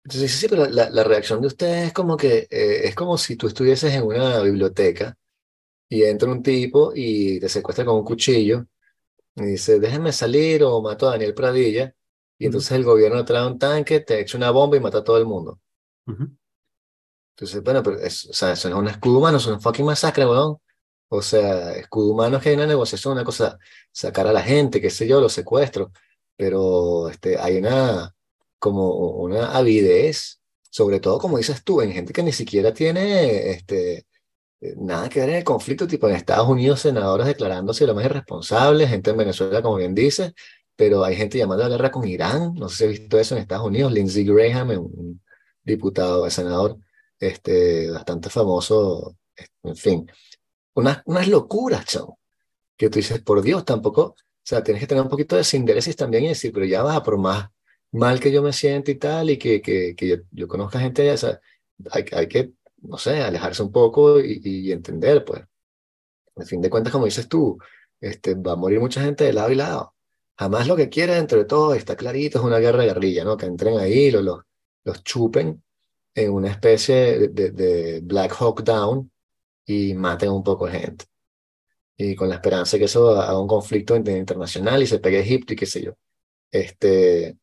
Entonces, 0.04 0.32
sí, 0.32 0.38
sí, 0.40 0.48
pero 0.48 0.66
la, 0.66 0.90
la 0.90 1.04
reacción 1.04 1.40
de 1.40 1.46
ustedes 1.48 1.88
es 1.88 1.92
como 1.94 2.16
que 2.16 2.46
eh, 2.50 2.82
es 2.88 2.94
como 2.94 3.16
si 3.18 3.36
tú 3.36 3.46
estuvieses 3.48 3.92
en 3.94 4.02
una 4.04 4.40
biblioteca 4.42 5.16
y 5.88 6.04
entra 6.04 6.30
un 6.30 6.42
tipo 6.42 6.92
y 6.94 7.40
te 7.40 7.48
secuestra 7.48 7.84
con 7.84 7.96
un 7.96 8.04
cuchillo 8.04 8.66
y 9.36 9.42
dice, 9.44 9.80
déjenme 9.80 10.12
salir 10.12 10.62
o 10.64 10.80
mato 10.80 11.08
a 11.08 11.12
Daniel 11.12 11.34
Pradilla. 11.34 11.94
Y 12.38 12.46
entonces 12.46 12.72
el 12.72 12.84
gobierno 12.84 13.24
trae 13.24 13.46
un 13.46 13.58
tanque, 13.58 14.00
te 14.00 14.20
echa 14.20 14.36
una 14.36 14.50
bomba 14.50 14.76
y 14.76 14.80
mata 14.80 14.98
a 14.98 15.04
todo 15.04 15.18
el 15.18 15.26
mundo. 15.26 15.60
Entonces, 17.36 17.62
bueno, 17.62 17.82
pero 17.82 17.98
es, 17.98 18.26
o 18.26 18.32
sea, 18.32 18.52
eso 18.52 18.68
no 18.70 18.76
es 18.76 18.82
un 18.82 18.88
escudo 18.88 19.18
humano, 19.18 19.38
es 19.38 19.46
una 19.46 19.60
fucking 19.60 19.86
masacre, 19.86 20.26
weón. 20.26 20.58
O 21.08 21.22
sea, 21.22 21.72
escudo 21.76 22.12
humano 22.12 22.36
es 22.36 22.42
que 22.42 22.50
hay 22.50 22.56
una 22.56 22.66
negociación, 22.66 23.12
una 23.14 23.24
cosa, 23.24 23.58
sacar 23.92 24.26
a 24.26 24.32
la 24.32 24.42
gente, 24.42 24.80
qué 24.80 24.90
sé 24.90 25.06
yo, 25.06 25.20
los 25.20 25.32
secuestros, 25.32 25.90
pero 26.36 27.08
este, 27.08 27.38
hay 27.38 27.58
una, 27.58 28.14
como 28.58 29.10
una 29.16 29.56
avidez, 29.56 30.40
sobre 30.70 31.00
todo 31.00 31.18
como 31.18 31.38
dices 31.38 31.62
tú, 31.64 31.80
en 31.82 31.92
gente 31.92 32.12
que 32.12 32.22
ni 32.22 32.32
siquiera 32.32 32.72
tiene 32.74 33.50
este, 33.50 34.06
nada 34.76 35.08
que 35.08 35.20
ver 35.20 35.30
en 35.30 35.36
el 35.36 35.44
conflicto, 35.44 35.86
tipo 35.86 36.08
en 36.08 36.16
Estados 36.16 36.48
Unidos, 36.48 36.80
senadores 36.80 37.26
declarándose 37.26 37.86
lo 37.86 37.94
más 37.94 38.04
irresponsables, 38.04 38.88
gente 38.88 39.10
en 39.10 39.16
Venezuela, 39.16 39.62
como 39.62 39.76
bien 39.76 39.94
dices, 39.94 40.32
pero 40.76 41.04
hay 41.04 41.16
gente 41.16 41.38
llamando 41.38 41.64
a 41.64 41.68
la 41.68 41.76
guerra 41.76 41.90
con 41.90 42.06
Irán, 42.06 42.54
no 42.54 42.68
sé 42.68 42.76
si 42.76 42.84
has 42.84 42.90
visto 43.00 43.18
eso 43.18 43.34
en 43.34 43.42
Estados 43.42 43.66
Unidos, 43.66 43.92
Lindsey 43.92 44.24
Graham, 44.24 44.70
un 44.70 45.22
diputado, 45.62 46.28
senador, 46.30 46.78
este, 47.18 47.90
bastante 47.90 48.30
famoso, 48.30 49.16
en 49.62 49.76
fin, 49.76 50.10
unas, 50.74 51.02
unas 51.06 51.28
locuras, 51.28 51.84
chao. 51.86 52.18
Que 52.76 52.90
tú 52.90 52.98
dices, 52.98 53.20
por 53.22 53.40
Dios, 53.42 53.64
tampoco, 53.64 54.02
o 54.02 54.16
sea, 54.42 54.62
tienes 54.62 54.80
que 54.82 54.86
tener 54.88 55.02
un 55.02 55.08
poquito 55.08 55.36
de 55.36 55.44
sinderesis 55.44 55.96
también 55.96 56.24
y 56.24 56.28
decir, 56.28 56.52
pero 56.52 56.66
ya 56.66 56.82
va, 56.82 57.02
por 57.02 57.18
más 57.18 57.48
mal 57.94 58.18
que 58.20 58.32
yo 58.32 58.42
me 58.42 58.52
siento 58.52 58.90
y 58.90 58.96
tal, 58.96 59.30
y 59.30 59.38
que, 59.38 59.62
que, 59.62 59.94
que 59.96 60.08
yo, 60.08 60.16
yo 60.32 60.48
conozca 60.48 60.80
gente, 60.80 61.10
o 61.12 61.16
sea, 61.16 61.40
hay, 61.92 62.04
hay 62.12 62.28
que, 62.28 62.50
no 62.84 62.98
sé, 62.98 63.22
alejarse 63.22 63.62
un 63.62 63.72
poco 63.72 64.20
y, 64.20 64.72
entender, 64.72 65.24
pues. 65.24 65.42
Al 66.36 66.46
fin 66.46 66.60
de 66.60 66.70
cuentas, 66.70 66.92
como 66.92 67.04
dices 67.06 67.28
tú, 67.28 67.58
este, 68.00 68.34
va 68.34 68.52
a 68.52 68.56
morir 68.56 68.80
mucha 68.80 69.02
gente 69.02 69.24
de 69.24 69.32
lado 69.32 69.50
y 69.52 69.54
lado. 69.54 69.94
Jamás 70.36 70.66
lo 70.66 70.76
que 70.76 70.88
quieren 70.88 71.18
entre 71.18 71.44
todos, 71.44 71.76
está 71.76 71.96
clarito, 71.96 72.38
es 72.38 72.44
una 72.44 72.58
guerra 72.58 72.80
de 72.80 72.88
guerrilla, 72.88 73.24
¿no? 73.24 73.36
Que 73.36 73.46
entren 73.46 73.78
ahí, 73.78 74.10
los, 74.10 74.24
los, 74.84 75.04
chupen 75.04 75.62
en 76.14 76.32
una 76.32 76.50
especie 76.50 77.28
de, 77.28 78.00
Black 78.02 78.32
Hawk 78.40 78.62
Down, 78.62 79.10
y 79.66 79.94
maten 79.94 80.30
un 80.30 80.42
poco 80.42 80.66
de 80.66 80.78
gente. 80.80 81.04
Y 81.96 82.16
con 82.16 82.28
la 82.28 82.36
esperanza 82.36 82.72
de 82.76 82.80
que 82.80 82.84
eso 82.86 83.10
haga 83.10 83.38
un 83.38 83.48
conflicto 83.48 83.96
internacional 83.96 84.82
y 84.82 84.86
se 84.86 84.98
pegue 84.98 85.20
Egipto 85.20 85.52
y 85.52 85.56
qué 85.56 85.66
sé 85.66 85.82
yo. 85.82 85.92
Este, 86.50 87.36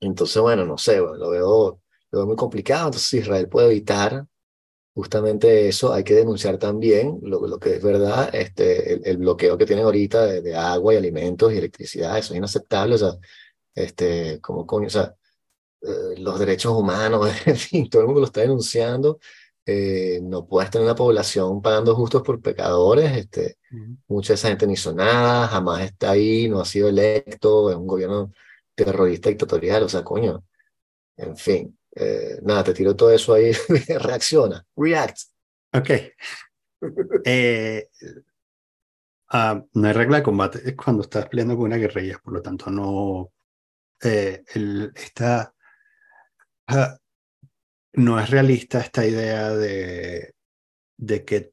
entonces, 0.00 0.40
bueno, 0.42 0.64
no 0.64 0.78
sé, 0.78 0.96
lo, 0.98 1.30
veo, 1.30 1.80
lo 2.10 2.18
veo 2.18 2.26
muy 2.26 2.36
complicado. 2.36 2.86
Entonces, 2.86 3.14
Israel 3.14 3.48
puede 3.48 3.68
evitar 3.68 4.26
justamente 5.00 5.68
eso, 5.68 5.92
hay 5.92 6.04
que 6.04 6.14
denunciar 6.14 6.58
también 6.58 7.18
lo, 7.22 7.46
lo 7.46 7.58
que 7.58 7.76
es 7.76 7.82
verdad, 7.82 8.30
este, 8.34 9.08
el, 9.10 9.16
bloqueo 9.18 9.58
que 9.58 9.66
tienen 9.66 9.84
ahorita 9.84 10.26
de, 10.26 10.56
agua 10.56 10.94
y 10.94 10.96
alimentos 10.98 11.52
y 11.52 11.58
electricidad, 11.58 12.18
eso 12.18 12.34
es 12.34 12.38
inaceptable, 12.38 12.94
o 12.96 12.98
sea, 12.98 13.12
este, 13.74 14.40
como 14.40 14.66
coño, 14.66 14.88
o 14.88 14.90
sea, 14.90 15.14
eh, 15.82 16.18
los 16.18 16.38
derechos 16.38 16.72
humanos, 16.72 17.28
en 17.46 17.56
fin, 17.56 17.88
todo 17.90 18.02
el 18.02 18.06
mundo 18.08 18.20
lo 18.20 18.26
está 18.26 18.42
denunciando 18.42 19.18
eh, 19.72 20.20
no 20.22 20.46
puedes 20.48 20.70
tener 20.70 20.84
una 20.86 20.96
población 20.96 21.62
pagando 21.62 21.94
justos 21.94 22.22
por 22.22 22.40
pecadores, 22.42 23.16
este, 23.16 23.58
mucha 24.08 24.32
de 24.32 24.34
esa 24.34 24.48
gente 24.48 24.66
ni 24.66 24.72
hizo 24.72 24.92
nada, 24.92 25.46
jamás 25.48 25.82
está 25.84 26.10
ahí, 26.10 26.48
no 26.48 26.60
ha 26.60 26.64
sido 26.64 26.88
electo, 26.88 27.70
es 27.70 27.76
un 27.76 27.86
gobierno 27.86 28.32
terrorista 28.74 29.28
dictatorial, 29.28 29.84
o 29.84 29.88
sea, 29.88 30.02
coño, 30.02 30.44
en 31.16 31.36
fin, 31.36 31.78
eh, 31.92 32.38
nada, 32.42 32.64
te 32.64 32.74
tiro 32.74 32.94
todo 32.94 33.10
eso 33.10 33.34
ahí, 33.34 33.52
reacciona, 33.98 34.64
react. 34.76 35.18
Ok. 35.72 35.90
Eh, 37.24 37.88
uh, 39.32 39.68
no 39.74 39.88
hay 39.88 39.92
regla 39.92 40.18
de 40.18 40.22
combate, 40.22 40.60
es 40.64 40.76
cuando 40.76 41.02
estás 41.02 41.28
peleando 41.28 41.56
con 41.56 41.66
una 41.66 41.76
guerrilla, 41.76 42.18
por 42.18 42.34
lo 42.34 42.42
tanto 42.42 42.70
no, 42.70 43.32
el, 44.00 44.92
esta, 44.94 45.54
uh, 46.68 46.96
no 47.94 48.20
es 48.20 48.30
realista 48.30 48.80
esta 48.80 49.04
idea 49.04 49.50
de, 49.50 50.34
de 50.96 51.24
que 51.24 51.52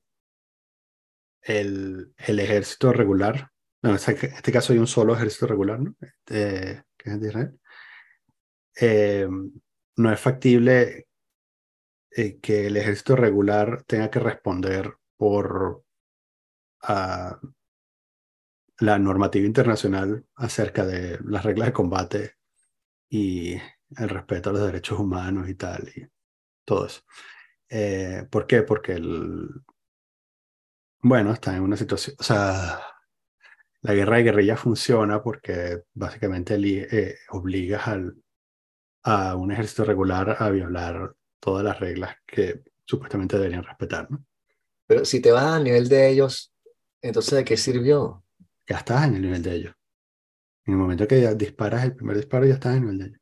el, 1.41 2.13
el 2.17 2.39
ejército 2.39 2.93
regular, 2.93 3.51
en 3.81 3.95
este 3.95 4.51
caso 4.51 4.73
hay 4.73 4.79
un 4.79 4.87
solo 4.87 5.15
ejército 5.15 5.47
regular, 5.47 5.79
¿no? 5.79 5.95
Este, 6.01 6.83
que 6.97 7.09
es 7.09 7.21
de 7.21 7.27
Israel, 7.27 7.59
eh, 8.79 9.27
no 9.97 10.11
es 10.11 10.19
factible 10.19 11.07
eh, 12.11 12.39
que 12.39 12.67
el 12.67 12.77
ejército 12.77 13.15
regular 13.15 13.83
tenga 13.83 14.09
que 14.09 14.19
responder 14.19 14.95
por 15.17 15.83
uh, 16.87 17.47
la 18.79 18.99
normativa 18.99 19.45
internacional 19.45 20.25
acerca 20.35 20.85
de 20.85 21.19
las 21.25 21.43
reglas 21.43 21.67
de 21.67 21.73
combate 21.73 22.33
y 23.09 23.55
el 23.55 24.09
respeto 24.09 24.49
a 24.49 24.53
los 24.53 24.65
derechos 24.65 24.99
humanos 24.99 25.49
y 25.49 25.55
tal. 25.55 25.89
Y, 25.95 26.07
todo 26.65 26.87
eso. 26.87 27.01
Eh, 27.69 28.27
¿Por 28.29 28.45
qué? 28.45 28.63
Porque 28.63 28.93
el, 28.93 29.49
bueno, 31.01 31.31
está 31.31 31.55
en 31.55 31.63
una 31.63 31.77
situación, 31.77 32.15
o 32.19 32.23
sea, 32.23 32.81
la 33.81 33.93
guerra 33.93 34.17
de 34.17 34.23
guerrilla 34.23 34.57
funciona 34.57 35.23
porque 35.23 35.83
básicamente 35.93 36.55
eh, 36.55 37.15
obligas 37.29 37.87
al, 37.87 38.17
a 39.07 39.37
un 39.37 39.53
ejército 39.53 39.85
regular 39.85 40.35
a 40.37 40.49
violar 40.49 41.15
todas 41.39 41.63
las 41.63 41.79
reglas 41.79 42.17
que 42.25 42.61
supuestamente 42.83 43.37
deberían 43.37 43.63
respetar, 43.63 44.11
¿no? 44.11 44.21
Pero 44.85 45.05
si 45.05 45.21
te 45.21 45.31
vas 45.31 45.45
al 45.45 45.63
nivel 45.63 45.87
de 45.87 46.09
ellos, 46.09 46.53
entonces 47.01 47.33
¿de 47.35 47.45
qué 47.45 47.55
sirvió? 47.55 48.25
Ya 48.67 48.77
estás 48.77 49.07
en 49.07 49.15
el 49.15 49.21
nivel 49.21 49.41
de 49.41 49.55
ellos. 49.55 49.75
En 50.65 50.73
el 50.73 50.79
momento 50.79 51.07
que 51.07 51.35
disparas 51.35 51.85
el 51.85 51.95
primer 51.95 52.17
disparo, 52.17 52.45
ya 52.45 52.55
estás 52.55 52.75
en 52.75 52.77
el 52.79 52.81
nivel 52.81 52.99
de 52.99 53.05
ellos. 53.05 53.21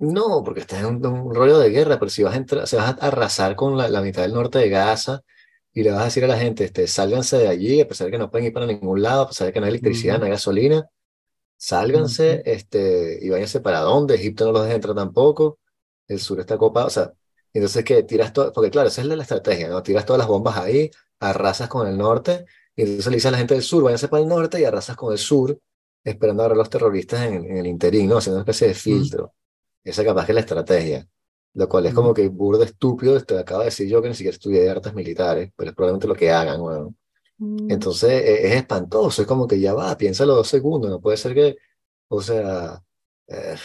No, 0.00 0.42
porque 0.44 0.60
estás 0.60 0.80
en 0.80 0.86
un, 0.86 1.32
rollo 1.32 1.58
de 1.58 1.70
guerra, 1.70 1.96
pero 2.00 2.10
si 2.10 2.24
vas 2.24 2.34
a 2.34 2.38
entrar, 2.38 2.66
se 2.66 2.76
vas 2.76 2.96
a 2.98 3.06
arrasar 3.06 3.54
con 3.54 3.76
la, 3.76 4.00
mitad 4.02 4.22
del 4.22 4.34
norte 4.34 4.58
de 4.58 4.68
Gaza 4.68 5.22
y 5.72 5.84
le 5.84 5.92
vas 5.92 6.02
a 6.02 6.04
decir 6.06 6.24
a 6.24 6.28
la 6.28 6.38
gente, 6.38 6.64
este, 6.64 6.88
sálganse 6.88 7.38
de 7.38 7.46
allí, 7.46 7.80
a 7.80 7.86
pesar 7.86 8.06
de 8.06 8.10
que 8.10 8.18
no 8.18 8.32
pueden 8.32 8.48
ir 8.48 8.52
para 8.52 8.66
ningún 8.66 9.00
lado, 9.00 9.22
a 9.22 9.28
pesar 9.28 9.46
de 9.46 9.52
que 9.52 9.60
no 9.60 9.66
hay 9.66 9.70
electricidad, 9.70 10.18
no 10.18 10.24
hay 10.24 10.32
gasolina, 10.32 10.88
sálganse 11.64 12.42
este, 12.44 13.18
y 13.22 13.30
váyanse 13.30 13.60
para 13.60 13.80
dónde, 13.80 14.16
Egipto 14.16 14.44
no 14.44 14.52
los 14.52 14.64
deja 14.64 14.74
entrar 14.74 14.94
tampoco, 14.94 15.58
el 16.08 16.20
sur 16.20 16.38
está 16.40 16.58
copado, 16.58 16.88
o 16.88 16.90
sea, 16.90 17.14
entonces 17.54 17.84
que 17.84 18.02
tiras 18.02 18.34
todo, 18.34 18.52
porque 18.52 18.70
claro, 18.70 18.88
esa 18.88 19.00
es 19.00 19.06
la 19.06 19.22
estrategia, 19.22 19.68
¿no? 19.68 19.82
Tiras 19.82 20.04
todas 20.04 20.18
las 20.18 20.28
bombas 20.28 20.58
ahí, 20.58 20.90
arrasas 21.20 21.68
con 21.68 21.88
el 21.88 21.96
norte, 21.96 22.44
y 22.76 22.82
entonces 22.82 23.06
le 23.06 23.16
dices 23.16 23.28
a 23.28 23.30
la 23.30 23.38
gente 23.38 23.54
del 23.54 23.62
sur, 23.62 23.82
váyanse 23.82 24.08
para 24.08 24.22
el 24.22 24.28
norte 24.28 24.60
y 24.60 24.64
arrasas 24.64 24.94
con 24.94 25.12
el 25.12 25.18
sur, 25.18 25.58
esperando 26.04 26.42
a 26.42 26.48
ver 26.48 26.52
a 26.52 26.58
los 26.58 26.68
terroristas 26.68 27.22
en, 27.22 27.34
en 27.46 27.56
el 27.56 27.66
interín, 27.66 28.08
¿no? 28.10 28.18
Haciendo 28.18 28.36
una 28.38 28.42
especie 28.42 28.68
de 28.68 28.74
filtro. 28.74 29.32
Esa 29.82 30.04
capaz 30.04 30.26
que 30.26 30.32
es 30.32 30.34
la 30.34 30.40
estrategia. 30.40 31.08
Lo 31.54 31.68
cual 31.68 31.86
es 31.86 31.94
como 31.94 32.12
que 32.12 32.28
burdo 32.28 32.62
estúpido, 32.64 33.18
te 33.22 33.38
acabo 33.38 33.60
de 33.60 33.66
decir 33.66 33.88
yo 33.88 34.02
que 34.02 34.08
ni 34.08 34.14
siquiera 34.14 34.34
estudié 34.34 34.68
artes 34.68 34.92
militares, 34.92 35.50
pero 35.56 35.70
es 35.70 35.76
probablemente 35.76 36.08
lo 36.08 36.16
que 36.16 36.30
hagan, 36.30 36.60
bueno. 36.60 36.94
Mm. 37.38 37.70
Entonces 37.70 38.10
e, 38.10 38.46
es, 38.48 38.54
espantoso, 38.56 39.22
es 39.22 39.28
como 39.28 39.46
que 39.46 39.60
ya 39.60 39.74
va, 39.74 39.96
piénsalo 39.96 40.34
dos 40.34 40.48
segundos, 40.48 40.90
no 40.90 41.00
puede 41.00 41.16
ser 41.16 41.34
que, 41.34 41.56
o 42.08 42.20
sea, 42.20 42.82
eh, 43.28 43.56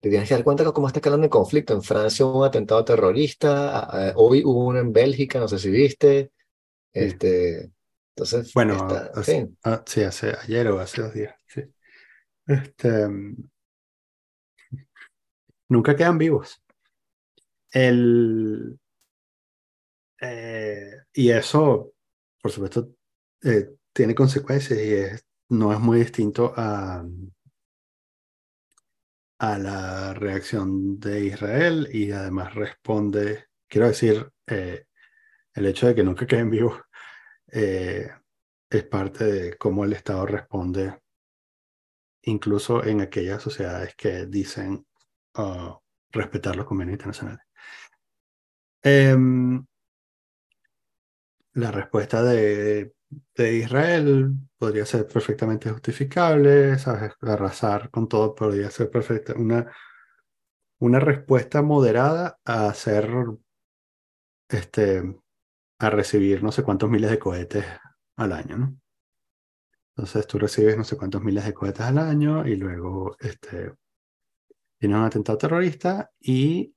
te 0.00 0.10
tienes 0.10 0.28
que 0.28 0.34
dar 0.34 0.44
cuenta 0.44 0.64
de 0.64 0.72
cómo 0.72 0.88
está 0.88 0.98
escalando 0.98 1.24
el 1.24 1.30
conflicto. 1.30 1.74
En 1.74 1.82
Francia 1.82 2.26
hubo 2.26 2.40
un 2.40 2.46
atentado 2.46 2.84
terrorista, 2.84 4.12
hoy 4.16 4.42
hubo 4.44 4.66
uno 4.66 4.80
en 4.80 4.92
Bélgica, 4.92 5.38
no 5.38 5.46
sé 5.46 5.58
si 5.58 5.70
viste. 5.70 6.32
Este, 6.92 7.70
entonces, 8.14 8.52
bueno, 8.52 8.88
sí, 9.22 9.48
hace, 9.62 10.36
ayer 10.42 10.68
o 10.68 10.80
hace 10.80 11.02
dos 11.02 11.14
días. 11.14 11.34
Sí. 11.46 11.62
Este, 12.46 13.08
nunca 15.68 15.96
quedan 15.96 16.18
vivos. 16.18 16.62
El, 17.70 18.78
eh, 20.20 20.92
y 21.14 21.30
eso, 21.30 21.91
por 22.42 22.50
supuesto, 22.50 22.90
eh, 23.42 23.70
tiene 23.92 24.14
consecuencias 24.14 24.78
y 24.78 25.54
no 25.54 25.72
es 25.72 25.80
muy 25.80 26.00
distinto 26.00 26.52
a, 26.56 27.04
a 29.38 29.58
la 29.58 30.14
reacción 30.14 30.98
de 31.00 31.26
Israel 31.26 31.88
y 31.92 32.10
además 32.12 32.54
responde, 32.54 33.46
quiero 33.68 33.88
decir, 33.88 34.30
eh, 34.46 34.86
el 35.54 35.66
hecho 35.66 35.86
de 35.86 35.94
que 35.94 36.02
nunca 36.02 36.26
queden 36.26 36.50
vivos 36.50 36.80
eh, 37.48 38.10
es 38.70 38.84
parte 38.84 39.24
de 39.24 39.56
cómo 39.58 39.84
el 39.84 39.92
Estado 39.92 40.26
responde, 40.26 41.00
incluso 42.22 42.84
en 42.84 43.02
aquellas 43.02 43.42
sociedades 43.42 43.94
que 43.94 44.26
dicen 44.26 44.86
uh, 45.36 45.76
respetar 46.10 46.56
los 46.56 46.66
convenios 46.66 46.94
internacionales. 46.94 47.44
Em, 48.82 49.64
la 51.54 51.70
respuesta 51.70 52.22
de, 52.22 52.94
de, 53.34 53.54
Israel 53.54 54.32
podría 54.58 54.86
ser 54.86 55.06
perfectamente 55.06 55.70
justificable. 55.70 56.76
Arrasar 57.20 57.90
con 57.90 58.08
todo 58.08 58.34
podría 58.34 58.70
ser 58.70 58.90
perfecta. 58.90 59.34
Una, 59.36 59.70
una 60.78 61.00
respuesta 61.00 61.62
moderada 61.62 62.38
a 62.44 62.68
hacer 62.68 63.08
este, 64.48 65.02
a 65.78 65.90
recibir 65.90 66.42
no 66.42 66.52
sé 66.52 66.62
cuántos 66.62 66.90
miles 66.90 67.10
de 67.10 67.18
cohetes 67.18 67.64
al 68.16 68.32
año, 68.32 68.58
¿no? 68.58 68.76
Entonces 69.96 70.26
tú 70.26 70.38
recibes 70.38 70.76
no 70.76 70.84
sé 70.84 70.96
cuántos 70.96 71.22
miles 71.22 71.44
de 71.44 71.52
cohetes 71.52 71.82
al 71.82 71.98
año 71.98 72.46
y 72.46 72.56
luego 72.56 73.16
este, 73.20 73.74
tiene 74.78 74.96
un 74.96 75.04
atentado 75.04 75.38
terrorista 75.38 76.10
y... 76.20 76.74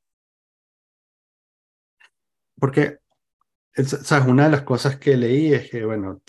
Porque, 2.60 3.00
¿sabes? 3.76 4.28
Una 4.28 4.46
de 4.46 4.52
las 4.52 4.64
cosas 4.64 4.98
que 4.98 5.18
leí 5.18 5.54
es 5.54 5.70
que, 5.70 5.86
bueno, 5.86 6.22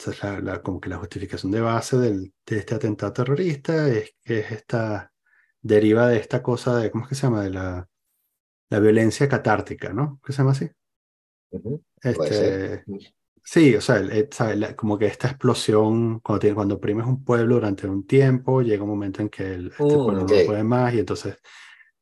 la, 0.43 0.63
como 0.63 0.81
que 0.81 0.89
la 0.89 0.99
justificación 0.99 1.53
de 1.53 1.61
base 1.61 1.97
del, 1.97 2.33
de 2.45 2.59
este 2.59 2.75
atentado 2.75 3.13
terrorista 3.13 3.89
es 3.89 4.15
que 4.25 4.41
es 4.41 4.53
esta, 4.53 5.13
deriva 5.67 6.09
de 6.09 6.19
esta 6.19 6.43
cosa 6.43 6.77
de, 6.77 6.91
¿cómo 6.91 7.05
es 7.05 7.09
que 7.09 7.15
se 7.15 7.23
llama? 7.23 7.43
De 7.43 7.51
la, 7.51 7.89
la 8.71 8.81
violencia 8.81 9.29
catártica, 9.29 9.93
¿no? 9.93 10.21
¿Qué 10.25 10.33
se 10.33 10.39
llama 10.39 10.53
así? 10.53 10.71
Este, 12.03 12.85
sí, 13.43 13.75
o 13.75 13.81
sea, 13.81 14.03
como 14.77 14.99
que 14.99 15.07
esta 15.07 15.29
explosión, 15.29 16.21
cuando, 16.21 16.41
tiene, 16.41 16.55
cuando 16.55 16.75
oprimes 16.77 17.07
un 17.07 17.25
pueblo 17.25 17.55
durante 17.57 17.87
un 17.87 18.07
tiempo, 18.07 18.63
llega 18.63 18.83
un 18.83 18.91
momento 18.91 19.23
en 19.23 19.29
que 19.29 19.55
el, 19.55 19.67
este 19.69 19.85
mm, 19.85 20.05
pueblo 20.05 20.21
no 20.21 20.27
puede 20.27 20.65
más 20.65 20.95
y 20.95 21.01
entonces 21.01 21.37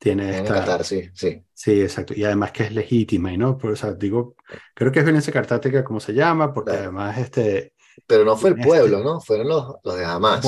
tiene 0.04 0.36
esta... 0.36 0.84
sí, 0.84 1.08
sí. 1.14 1.42
Sí, 1.54 1.80
exacto. 1.80 2.12
Y 2.14 2.24
además 2.24 2.52
que 2.52 2.64
es 2.64 2.72
legítima, 2.72 3.32
y 3.32 3.38
¿no? 3.38 3.58
o 3.60 3.76
sea, 3.76 3.94
digo, 3.94 4.36
creo 4.74 4.92
que 4.92 4.98
es 4.98 5.04
violencia 5.04 5.32
cartática 5.32 5.82
como 5.82 5.98
se 5.98 6.12
llama, 6.12 6.52
porque 6.52 6.72
además 6.72 7.16
este... 7.16 7.72
Pero 8.06 8.22
no 8.24 8.36
fue 8.36 8.50
el 8.50 8.56
pueblo, 8.56 9.02
¿no? 9.02 9.18
Fueron 9.20 9.48
los, 9.48 9.76
los 9.82 9.96
de 9.96 10.04
Hamas. 10.04 10.44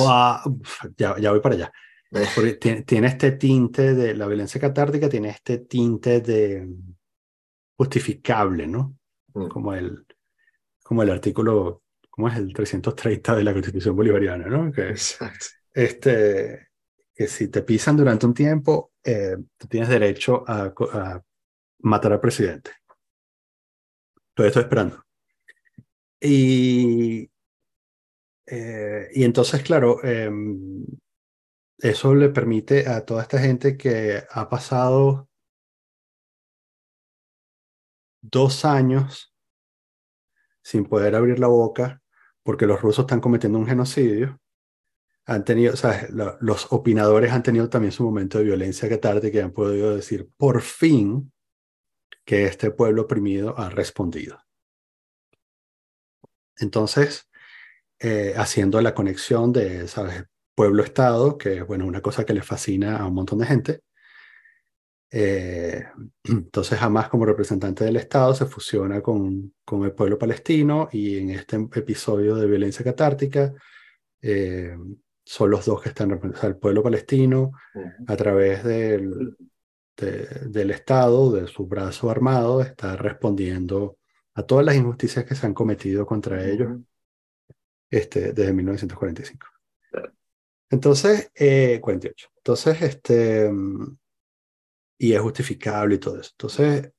ya, 0.95 1.17
ya 1.17 1.31
voy 1.31 1.39
para 1.39 1.55
allá. 1.55 1.73
tiene, 2.61 2.83
tiene, 2.83 3.07
este 3.07 3.31
tinte 3.31 3.95
de 3.95 4.13
la 4.15 4.27
violencia 4.27 4.61
catártica, 4.61 5.09
tiene 5.09 5.29
este 5.29 5.57
tinte 5.57 6.21
de 6.21 6.67
justificable, 7.75 8.67
¿no? 8.67 8.95
Mm. 9.33 9.47
como 9.47 9.73
el, 9.73 10.05
como 10.83 11.01
el 11.01 11.09
artículo, 11.09 11.81
como 12.11 12.27
es 12.27 12.37
el 12.37 12.53
330 12.53 13.35
de 13.35 13.43
la 13.43 13.53
Constitución 13.53 13.95
Bolivariana, 13.95 14.45
¿no? 14.45 14.71
Que, 14.71 14.89
Exacto. 14.89 15.47
Este, 15.73 16.67
que 17.17 17.27
si 17.27 17.47
te 17.47 17.63
pisan 17.63 17.97
durante 17.97 18.27
un 18.27 18.33
tiempo, 18.35 18.91
eh, 19.03 19.37
tú 19.57 19.67
tienes 19.67 19.89
derecho 19.89 20.43
a, 20.47 20.71
matar 21.79 22.13
al 22.13 22.19
presidente. 22.19 22.71
Todavía 24.35 24.49
estoy 24.49 24.63
esperando. 24.63 25.03
Y, 26.21 27.27
eh, 28.45 29.07
y 29.13 29.23
entonces, 29.23 29.63
claro, 29.63 30.03
em, 30.03 30.85
eso 31.79 32.13
le 32.13 32.29
permite 32.29 32.87
a 32.87 33.03
toda 33.03 33.23
esta 33.23 33.39
gente 33.39 33.77
que 33.77 34.23
ha 34.29 34.47
pasado 34.47 35.27
dos 38.21 38.63
años 38.63 39.33
sin 40.61 40.85
poder 40.85 41.15
abrir 41.15 41.39
la 41.39 41.47
boca 41.47 42.01
porque 42.43 42.67
los 42.67 42.81
rusos 42.81 43.05
están 43.05 43.21
cometiendo 43.21 43.57
un 43.57 43.67
genocidio. 43.67 44.39
Han 45.27 45.43
tenido, 45.43 45.75
sea, 45.75 46.07
los 46.39 46.71
opinadores 46.71 47.31
han 47.31 47.43
tenido 47.43 47.69
también 47.69 47.91
su 47.91 48.03
momento 48.03 48.37
de 48.37 48.45
violencia 48.45 48.99
tarde 48.99 49.31
que 49.31 49.41
han 49.41 49.51
podido 49.51 49.95
decir 49.95 50.29
por 50.37 50.61
fin 50.61 51.31
que 52.25 52.45
este 52.45 52.71
pueblo 52.71 53.03
oprimido 53.03 53.57
ha 53.59 53.69
respondido. 53.69 54.39
Entonces, 56.57 57.29
eh, 57.99 58.33
haciendo 58.37 58.81
la 58.81 58.93
conexión 58.93 59.51
de, 59.51 59.87
¿sabes? 59.87 60.23
Pueblo-Estado, 60.55 61.37
que 61.37 61.57
es 61.57 61.67
bueno, 61.67 61.85
una 61.85 62.01
cosa 62.01 62.25
que 62.25 62.33
le 62.33 62.41
fascina 62.41 62.97
a 62.97 63.05
un 63.07 63.13
montón 63.13 63.39
de 63.39 63.45
gente, 63.45 63.81
eh, 65.11 65.85
entonces 66.23 66.81
Hamas 66.81 67.09
como 67.09 67.25
representante 67.25 67.83
del 67.83 67.97
Estado 67.97 68.33
se 68.33 68.45
fusiona 68.45 69.01
con, 69.01 69.53
con, 69.63 69.83
el 69.83 69.93
pueblo 69.93 70.17
palestino 70.17 70.89
y 70.91 71.17
en 71.19 71.31
este 71.31 71.57
episodio 71.75 72.35
de 72.35 72.47
violencia 72.47 72.83
catártica 72.83 73.53
eh, 74.21 74.75
son 75.27 75.51
los 75.51 75.65
dos 75.65 75.81
que 75.81 75.89
están 75.89 76.09
representando 76.09 76.47
el 76.47 76.57
pueblo 76.57 76.81
palestino 76.81 77.51
a 78.07 78.15
través 78.15 78.63
del, 78.63 79.35
del 79.97 80.71
Estado, 80.71 81.31
de 81.33 81.47
su 81.47 81.67
brazo 81.67 82.09
armado, 82.09 82.61
está 82.61 82.95
respondiendo 82.95 83.97
a 84.35 84.43
todas 84.43 84.65
las 84.65 84.75
injusticias 84.75 85.25
que 85.25 85.35
se 85.35 85.45
han 85.45 85.53
cometido 85.53 86.05
contra 86.05 86.47
ellos 86.47 86.79
este, 87.89 88.31
desde 88.31 88.53
1945. 88.53 89.47
Entonces, 90.69 91.29
48. 91.33 92.27
Eh, 92.27 92.31
Entonces, 92.37 92.81
este, 92.81 93.51
y 94.97 95.13
es 95.13 95.19
justificable 95.19 95.95
y 95.95 95.99
todo 95.99 96.21
eso. 96.21 96.31
Entonces, 96.31 96.91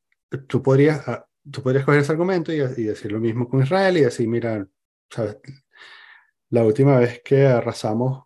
tú 0.46 0.62
podrías, 0.62 1.06
ah, 1.08 1.26
tú 1.50 1.62
podrías 1.62 1.86
coger 1.86 2.00
ese 2.00 2.12
argumento 2.12 2.52
y, 2.52 2.58
decir 2.58 3.10
lo 3.10 3.20
mismo 3.20 3.48
con 3.48 3.62
Israel 3.62 3.96
y 3.96 4.02
decir, 4.02 4.28
mira, 4.28 4.68
¿sabes? 5.08 5.38
La 6.50 6.64
última 6.64 6.98
vez 6.98 7.20
que 7.22 7.46
arrasamos 7.46 8.24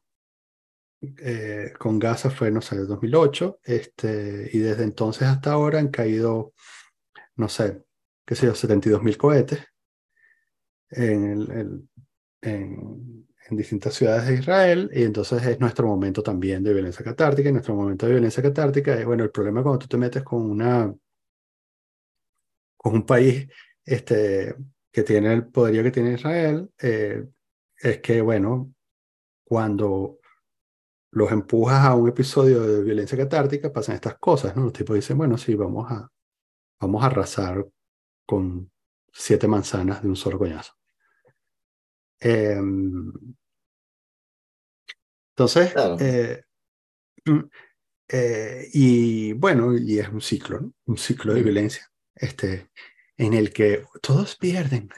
eh, 1.18 1.72
con 1.78 1.98
Gaza 1.98 2.30
fue, 2.30 2.50
no 2.50 2.60
sé, 2.60 2.76
en 2.76 2.86
2008, 2.86 3.60
este, 3.64 4.50
y 4.52 4.58
desde 4.58 4.84
entonces 4.84 5.26
hasta 5.28 5.52
ahora 5.52 5.80
han 5.80 5.88
caído, 5.88 6.52
no 7.36 7.48
sé, 7.48 7.82
qué 8.24 8.34
sé 8.34 8.46
yo, 8.46 8.54
72 8.54 9.02
mil 9.02 9.18
cohetes 9.18 9.60
en, 10.90 11.24
el, 11.24 11.88
en, 12.42 13.26
en 13.50 13.56
distintas 13.56 13.94
ciudades 13.94 14.28
de 14.28 14.34
Israel 14.34 14.90
y 14.92 15.02
entonces 15.02 15.44
es 15.44 15.58
nuestro 15.58 15.86
momento 15.86 16.22
también 16.22 16.62
de 16.62 16.72
violencia 16.72 17.04
catártica 17.04 17.48
y 17.48 17.52
nuestro 17.52 17.74
momento 17.74 18.06
de 18.06 18.12
violencia 18.12 18.42
catártica 18.42 18.94
es, 18.94 19.04
bueno, 19.04 19.24
el 19.24 19.30
problema 19.30 19.62
cuando 19.62 19.80
tú 19.80 19.88
te 19.88 19.96
metes 19.96 20.22
con 20.22 20.42
una 20.42 20.94
con 22.76 22.94
un 22.94 23.06
país 23.06 23.48
este, 23.84 24.54
que 24.90 25.02
tiene 25.02 25.32
el 25.32 25.46
poderío 25.46 25.82
que 25.82 25.90
tiene 25.90 26.14
Israel, 26.14 26.68
eh, 26.80 27.24
es 27.82 28.00
que, 28.00 28.20
bueno, 28.20 28.72
cuando 29.44 30.20
los 31.10 31.32
empujas 31.32 31.84
a 31.84 31.94
un 31.94 32.08
episodio 32.08 32.62
de 32.62 32.82
violencia 32.82 33.18
catártica, 33.18 33.72
pasan 33.72 33.96
estas 33.96 34.18
cosas, 34.18 34.56
¿no? 34.56 34.62
Los 34.64 34.72
tipos 34.72 34.94
dicen, 34.94 35.18
bueno, 35.18 35.36
sí, 35.36 35.54
vamos 35.56 35.90
a, 35.90 36.08
vamos 36.80 37.02
a 37.02 37.06
arrasar 37.06 37.66
con 38.24 38.70
siete 39.12 39.48
manzanas 39.48 40.00
de 40.00 40.08
un 40.08 40.16
solo 40.16 40.38
coñazo. 40.38 40.74
Em, 42.20 43.12
entonces, 45.30 45.74
eh, 46.00 46.44
mm, 47.24 47.40
eh, 48.08 48.68
y 48.72 49.32
bueno, 49.32 49.76
y 49.76 49.98
es 49.98 50.08
un 50.08 50.20
ciclo, 50.20 50.60
¿no? 50.60 50.72
un 50.86 50.98
ciclo 50.98 51.34
de 51.34 51.42
violencia, 51.42 51.90
este, 52.14 52.70
en 53.16 53.34
el 53.34 53.52
que 53.52 53.84
todos 54.00 54.36
pierden. 54.36 54.88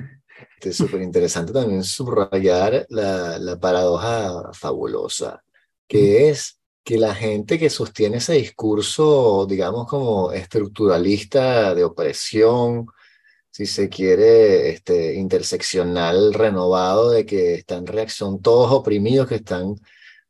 Es 0.61 0.77
súper 0.77 1.03
interesante 1.03 1.53
también 1.53 1.85
subrayar 1.85 2.87
la, 2.91 3.39
la 3.39 3.59
paradoja 3.59 4.53
fabulosa, 4.53 5.43
que 5.87 6.31
es 6.31 6.61
que 6.85 6.99
la 6.99 7.15
gente 7.15 7.59
que 7.59 7.71
sostiene 7.71 8.19
ese 8.19 8.35
discurso, 8.35 9.47
digamos, 9.49 9.87
como 9.87 10.33
estructuralista 10.33 11.75
de 11.75 11.85
opresión, 11.85 12.87
si 13.51 13.67
se 13.67 13.89
quiere, 13.89 14.71
este, 14.71 15.15
interseccional 15.15 16.35
renovado 16.35 17.11
de 17.11 17.25
que 17.25 17.55
están 17.55 17.87
reacción 17.87 18.43
todos 18.43 18.73
oprimidos, 18.73 19.29
que 19.29 19.37
están 19.37 19.77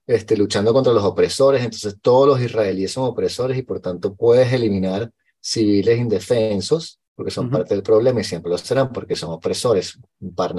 este, 0.07 0.37
luchando 0.37 0.73
contra 0.73 0.93
los 0.93 1.05
opresores, 1.05 1.65
entonces 1.65 1.97
todos 2.03 2.29
los 2.29 2.41
israelíes 2.41 2.93
son 2.93 3.05
opresores 3.05 3.57
y 3.59 3.63
por 3.63 3.81
tanto 3.81 4.15
puedes 4.15 4.53
eliminar 4.53 5.11
civiles 5.41 5.99
indefensos, 5.99 7.01
porque 7.15 7.31
son 7.31 7.51
parte 7.51 7.75
del 7.75 7.83
problema 7.83 8.21
y 8.21 8.25
siempre 8.25 8.51
lo 8.51 8.59
serán 8.59 8.93
porque 8.93 9.17
son 9.17 9.31
opresores, 9.31 9.99
par 10.35 10.55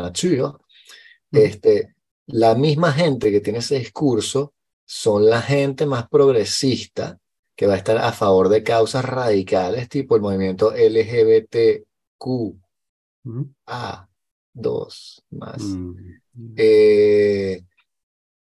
este, 1.31 1.95
la 2.27 2.55
misma 2.55 2.91
gente 2.93 3.31
que 3.31 3.41
tiene 3.41 3.59
ese 3.59 3.79
discurso 3.79 4.53
son 4.85 5.29
la 5.29 5.41
gente 5.41 5.85
más 5.85 6.07
progresista 6.07 7.19
que 7.55 7.67
va 7.67 7.73
a 7.73 7.77
estar 7.77 7.97
a 7.97 8.11
favor 8.11 8.49
de 8.49 8.63
causas 8.63 9.05
radicales 9.05 9.89
tipo 9.89 10.15
el 10.15 10.21
movimiento 10.21 10.71
LGBTQ 10.71 12.25
a 13.65 14.07
dos 14.53 15.23
más. 15.31 15.61
Mm. 15.61 16.15
Eh, 16.55 17.63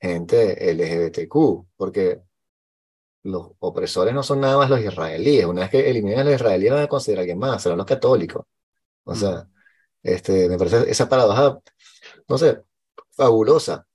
gente 0.00 0.72
LGBTQ, 0.72 1.66
porque 1.76 2.22
los 3.24 3.52
opresores 3.60 4.14
no 4.14 4.22
son 4.24 4.40
nada 4.42 4.58
más 4.58 4.70
los 4.70 4.80
israelíes. 4.80 5.46
Una 5.46 5.62
vez 5.62 5.70
que 5.70 5.90
eliminen 5.90 6.20
a 6.20 6.24
los 6.24 6.34
israelíes 6.34 6.72
van 6.74 6.82
a 6.84 6.88
considerar 6.88 7.20
a 7.20 7.22
alguien 7.22 7.38
más, 7.40 7.62
serán 7.62 7.78
los 7.78 7.86
católicos. 7.86 8.46
O 9.04 9.14
sea, 9.16 9.48
este, 10.02 10.48
me 10.48 10.58
parece 10.58 10.90
esa 10.90 11.08
paradoja, 11.08 11.60
no 12.28 12.38
sé, 12.38 12.62
fabulosa. 13.12 13.86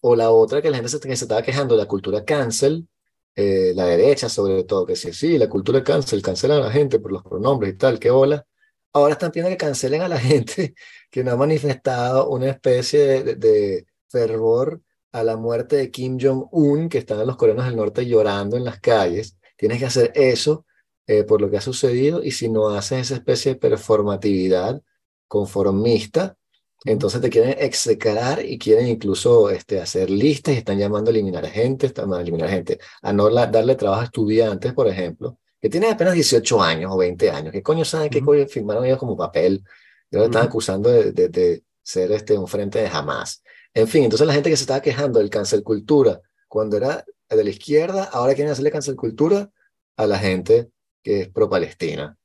O 0.00 0.16
la 0.16 0.30
otra 0.30 0.60
que 0.62 0.70
la 0.70 0.76
gente 0.76 0.88
se, 0.90 1.00
que 1.00 1.16
se 1.16 1.24
estaba 1.24 1.42
quejando, 1.42 1.76
la 1.76 1.86
cultura 1.86 2.24
cancel, 2.24 2.88
eh, 3.36 3.72
la 3.74 3.86
derecha 3.86 4.28
sobre 4.28 4.64
todo, 4.64 4.84
que 4.86 4.96
sí, 4.96 5.12
sí, 5.12 5.38
la 5.38 5.48
cultura 5.48 5.82
cancel, 5.84 6.22
cancelan 6.22 6.58
a 6.62 6.64
la 6.66 6.70
gente 6.72 6.98
por 6.98 7.12
los 7.12 7.22
pronombres 7.22 7.74
y 7.74 7.76
tal, 7.76 7.98
qué 8.00 8.10
bola. 8.10 8.44
Ahora 8.92 9.12
están 9.14 9.30
pidiendo 9.30 9.50
que 9.50 9.56
cancelen 9.56 10.02
a 10.02 10.08
la 10.08 10.18
gente 10.20 10.74
que 11.10 11.22
no 11.24 11.32
ha 11.32 11.36
manifestado 11.36 12.28
una 12.30 12.48
especie 12.50 13.22
de- 13.24 13.34
de 13.36 13.86
fervor 14.08 14.80
a 15.12 15.22
la 15.22 15.36
muerte 15.36 15.76
de 15.76 15.90
Kim 15.90 16.18
Jong-un, 16.20 16.88
que 16.88 16.98
están 16.98 17.26
los 17.26 17.36
coreanos 17.36 17.66
del 17.66 17.76
norte 17.76 18.06
llorando 18.06 18.56
en 18.56 18.64
las 18.64 18.80
calles. 18.80 19.36
Tienes 19.56 19.78
que 19.78 19.86
hacer 19.86 20.12
eso 20.14 20.64
eh, 21.06 21.24
por 21.24 21.40
lo 21.40 21.50
que 21.50 21.58
ha 21.58 21.60
sucedido 21.60 22.22
y 22.22 22.30
si 22.32 22.48
no 22.48 22.68
haces 22.70 23.00
esa 23.02 23.14
especie 23.16 23.54
de 23.54 23.60
performatividad 23.60 24.80
conformista, 25.28 26.36
entonces 26.84 27.20
te 27.20 27.30
quieren 27.30 27.56
execrar 27.58 28.44
y 28.44 28.58
quieren 28.58 28.88
incluso 28.88 29.50
este, 29.50 29.80
hacer 29.80 30.10
listas 30.10 30.54
y 30.54 30.58
están 30.58 30.78
llamando 30.78 31.10
a 31.10 31.14
eliminar 31.14 31.46
gente, 31.46 31.86
están 31.86 32.12
a 32.12 32.20
eliminar 32.20 32.48
gente, 32.50 32.78
a 33.02 33.12
no 33.12 33.28
la- 33.30 33.46
darle 33.46 33.76
trabajo 33.76 34.02
a 34.02 34.04
estudiantes, 34.04 34.72
por 34.72 34.88
ejemplo, 34.88 35.38
que 35.60 35.68
tienen 35.68 35.92
apenas 35.92 36.14
18 36.14 36.60
años 36.62 36.90
o 36.92 36.96
20 36.96 37.30
años. 37.30 37.52
¿Qué 37.52 37.62
coño 37.62 37.84
saben 37.84 38.10
qué 38.10 38.18
Ujú. 38.18 38.26
coño 38.26 38.46
firmaron 38.48 38.84
ellos 38.84 38.98
como 38.98 39.16
papel? 39.16 39.62
Yo 40.10 40.18
lo 40.18 40.24
están 40.24 40.42
Ujú. 40.42 40.48
acusando 40.48 40.90
de, 40.90 41.12
de- 41.12 41.28
de 41.28 41.62
ser 41.82 42.10
este, 42.12 42.36
un 42.36 42.48
frente 42.48 42.80
de 42.80 42.88
jamás. 42.90 43.42
En 43.74 43.88
fin, 43.88 44.04
entonces 44.04 44.26
la 44.26 44.34
gente 44.34 44.50
que 44.50 44.56
se 44.56 44.64
estaba 44.64 44.82
quejando 44.82 45.18
del 45.18 45.30
cancel 45.30 45.62
cultura 45.62 46.20
cuando 46.48 46.76
era 46.76 47.04
de 47.28 47.44
la 47.44 47.50
izquierda, 47.50 48.04
ahora 48.04 48.34
quieren 48.34 48.52
hacerle 48.52 48.70
cancel 48.70 48.96
cultura 48.96 49.50
a 49.96 50.06
la 50.06 50.18
gente 50.18 50.70
que 51.02 51.22
es 51.22 51.28
pro 51.30 51.48
Palestina. 51.48 52.16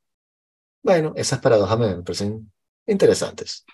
Bueno, 0.83 1.13
esas 1.15 1.39
paradojas 1.39 1.79
me 1.79 2.03
parecen 2.03 2.51
interesantes. 2.87 3.65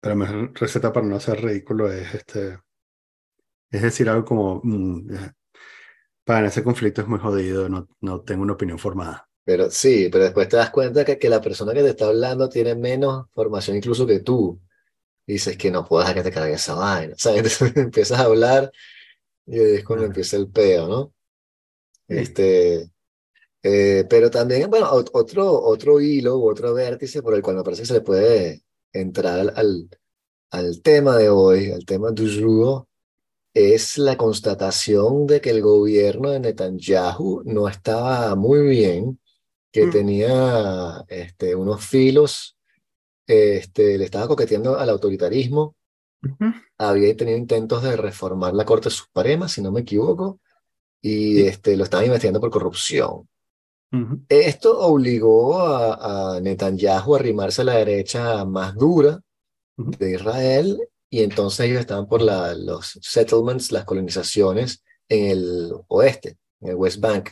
Pero 0.00 0.14
la 0.14 0.18
mejor 0.26 0.52
receta 0.60 0.92
para 0.92 1.06
no 1.06 1.16
hacer 1.16 1.40
ridículo 1.42 1.90
es 1.90 2.14
este. 2.14 2.58
Es 3.70 3.82
decir, 3.82 4.08
algo 4.08 4.24
como. 4.24 4.60
mm, 4.62 5.10
eh, 5.14 5.32
para 6.24 6.48
ese 6.48 6.64
conflicto 6.64 7.02
es 7.02 7.08
muy 7.08 7.18
jodido, 7.20 7.68
no, 7.68 7.88
no 8.00 8.22
tengo 8.22 8.42
una 8.42 8.54
opinión 8.54 8.78
formada. 8.78 9.28
Pero 9.44 9.70
sí, 9.70 10.08
pero 10.10 10.24
después 10.24 10.48
te 10.48 10.56
das 10.56 10.70
cuenta 10.70 11.04
que, 11.04 11.18
que 11.18 11.28
la 11.28 11.40
persona 11.40 11.72
que 11.74 11.82
te 11.82 11.90
está 11.90 12.06
hablando 12.06 12.48
tiene 12.48 12.74
menos 12.74 13.26
formación 13.34 13.76
incluso 13.76 14.06
que 14.06 14.20
tú. 14.20 14.60
Y 15.30 15.34
dices 15.34 15.56
que 15.56 15.70
no 15.70 15.84
puedo 15.86 16.00
dejar 16.02 16.16
que 16.16 16.22
te 16.24 16.32
cargue 16.32 16.54
esa 16.54 16.74
vaina. 16.74 17.14
O 17.14 17.18
sea, 17.18 17.36
entonces 17.36 17.76
empiezas 17.76 18.20
a 18.20 18.24
hablar 18.24 18.72
y 19.46 19.60
es 19.60 19.84
cuando 19.84 20.06
empieza 20.06 20.36
el 20.38 20.48
peo, 20.50 20.88
¿no? 20.88 21.14
Sí. 22.08 22.14
Este, 22.16 22.90
eh, 23.62 24.06
pero 24.10 24.30
también, 24.30 24.70
bueno, 24.70 24.90
ot- 24.92 25.10
otro, 25.14 25.62
otro 25.62 26.00
hilo 26.00 26.38
u 26.38 26.48
otro 26.50 26.74
vértice 26.74 27.22
por 27.22 27.34
el 27.34 27.42
cual 27.42 27.56
me 27.56 27.64
parece 27.64 27.82
que 27.82 27.88
se 27.88 27.94
le 27.94 28.00
puede 28.02 28.62
entrar 28.92 29.40
al, 29.40 29.52
al, 29.56 29.90
al 30.50 30.82
tema 30.82 31.16
de 31.18 31.30
hoy, 31.30 31.72
al 31.72 31.84
tema 31.86 32.10
du 32.12 32.26
jour, 32.28 32.86
es 33.54 33.98
la 33.98 34.16
constatación 34.16 35.26
de 35.26 35.40
que 35.40 35.50
el 35.50 35.62
gobierno 35.62 36.30
de 36.30 36.40
Netanyahu 36.40 37.42
no 37.44 37.68
estaba 37.68 38.34
muy 38.36 38.62
bien, 38.68 39.20
que 39.72 39.86
Mm. 39.86 39.90
tenía 39.90 41.04
este, 41.08 41.54
unos 41.56 41.84
filos, 41.86 42.56
este, 43.30 43.96
le 43.98 44.04
estaba 44.04 44.28
coqueteando 44.28 44.78
al 44.78 44.88
autoritarismo, 44.90 45.74
Ujú. 46.22 46.52
había 46.78 47.16
tenido 47.16 47.38
intentos 47.38 47.82
de 47.82 47.96
reformar 47.96 48.54
la 48.54 48.64
Corte 48.64 48.90
Suprema, 48.90 49.48
si 49.48 49.62
no 49.62 49.72
me 49.72 49.80
equivoco, 49.80 50.40
y 51.00 51.36
Sí. 51.36 51.46
este, 51.46 51.76
lo 51.76 51.84
estaban 51.84 52.06
investigando 52.06 52.40
por 52.40 52.50
corrupción. 52.50 53.28
Ujú. 53.92 54.20
Esto 54.28 54.78
obligó 54.80 55.60
a, 55.62 56.36
a 56.36 56.40
Netanyahu 56.40 57.14
a 57.14 57.18
arrimarse 57.18 57.62
a 57.62 57.64
la 57.64 57.76
derecha 57.76 58.44
más 58.44 58.74
dura 58.74 59.20
Ujú. 59.78 59.92
de 59.98 60.12
Israel 60.12 60.78
y 61.08 61.22
entonces 61.22 61.66
ellos 61.66 61.80
estaban 61.80 62.06
por 62.06 62.22
la, 62.22 62.54
los 62.54 62.98
settlements, 63.02 63.72
las 63.72 63.84
colonizaciones 63.84 64.84
en 65.08 65.26
el 65.26 65.72
oeste, 65.88 66.36
en 66.60 66.68
el 66.70 66.74
West 66.76 67.00
Bank. 67.00 67.30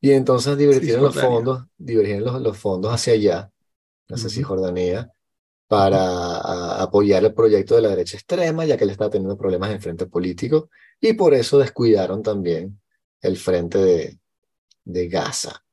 Y 0.00 0.10
entonces 0.12 0.56
divertieron 0.58 1.04
los 1.04 1.14
Cisjordania. 1.14 1.36
fondos, 1.44 1.64
divertieron 1.78 2.24
los, 2.24 2.42
los 2.42 2.58
fondos 2.58 2.92
hacia 2.92 3.12
allá, 3.12 3.51
hacia 4.12 4.28
Ujú. 4.28 4.34
Cisjordania, 4.36 5.10
para 5.68 5.98
a- 6.38 6.82
apoyar 6.82 7.24
el 7.24 7.34
proyecto 7.34 7.76
de 7.76 7.82
la 7.82 7.88
derecha 7.90 8.16
extrema, 8.16 8.64
ya 8.64 8.76
que 8.76 8.84
él 8.84 8.90
estaba 8.90 9.10
teniendo 9.10 9.36
problemas 9.38 9.70
en 9.70 9.80
frente 9.80 10.06
político, 10.06 10.70
y 11.00 11.14
por 11.14 11.34
eso 11.34 11.58
descuidaron 11.58 12.22
también 12.22 12.80
el 13.20 13.36
frente 13.36 13.78
de, 13.78 14.18
de 14.84 15.08
Gaza. 15.08 15.64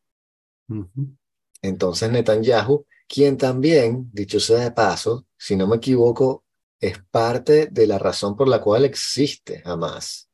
Ujú. 0.69 1.15
Entonces 1.61 2.09
Netanyahu, 2.11 2.85
quien 3.07 3.37
también, 3.37 4.09
dicho 4.13 4.39
sea 4.39 4.59
de 4.59 4.71
paso, 4.71 5.25
si 5.37 5.55
no 5.55 5.67
me 5.67 5.77
equivoco, 5.77 6.45
es 6.79 6.99
parte 7.11 7.67
de 7.71 7.87
la 7.87 7.99
razón 7.99 8.35
por 8.37 8.47
la 8.47 8.61
cual 8.61 8.85
existe 8.85 9.61
Hamas. 9.65 10.29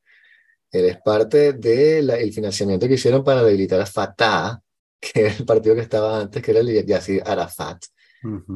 Él 0.71 0.85
es 0.85 0.97
parte 1.01 1.53
del 1.53 2.33
financiamiento 2.33 2.87
que 2.87 2.95
hicieron 2.95 3.23
para 3.23 3.43
debilitar 3.43 3.81
a 3.81 3.85
Fatah, 3.85 4.61
que 4.99 5.21
era 5.21 5.33
el 5.33 5.45
partido 5.45 5.75
que 5.75 5.81
estaba 5.81 6.19
antes, 6.21 6.41
que 6.43 6.51
era 6.51 6.59
el 6.59 6.67
de 6.67 6.85
Yasser 6.85 7.23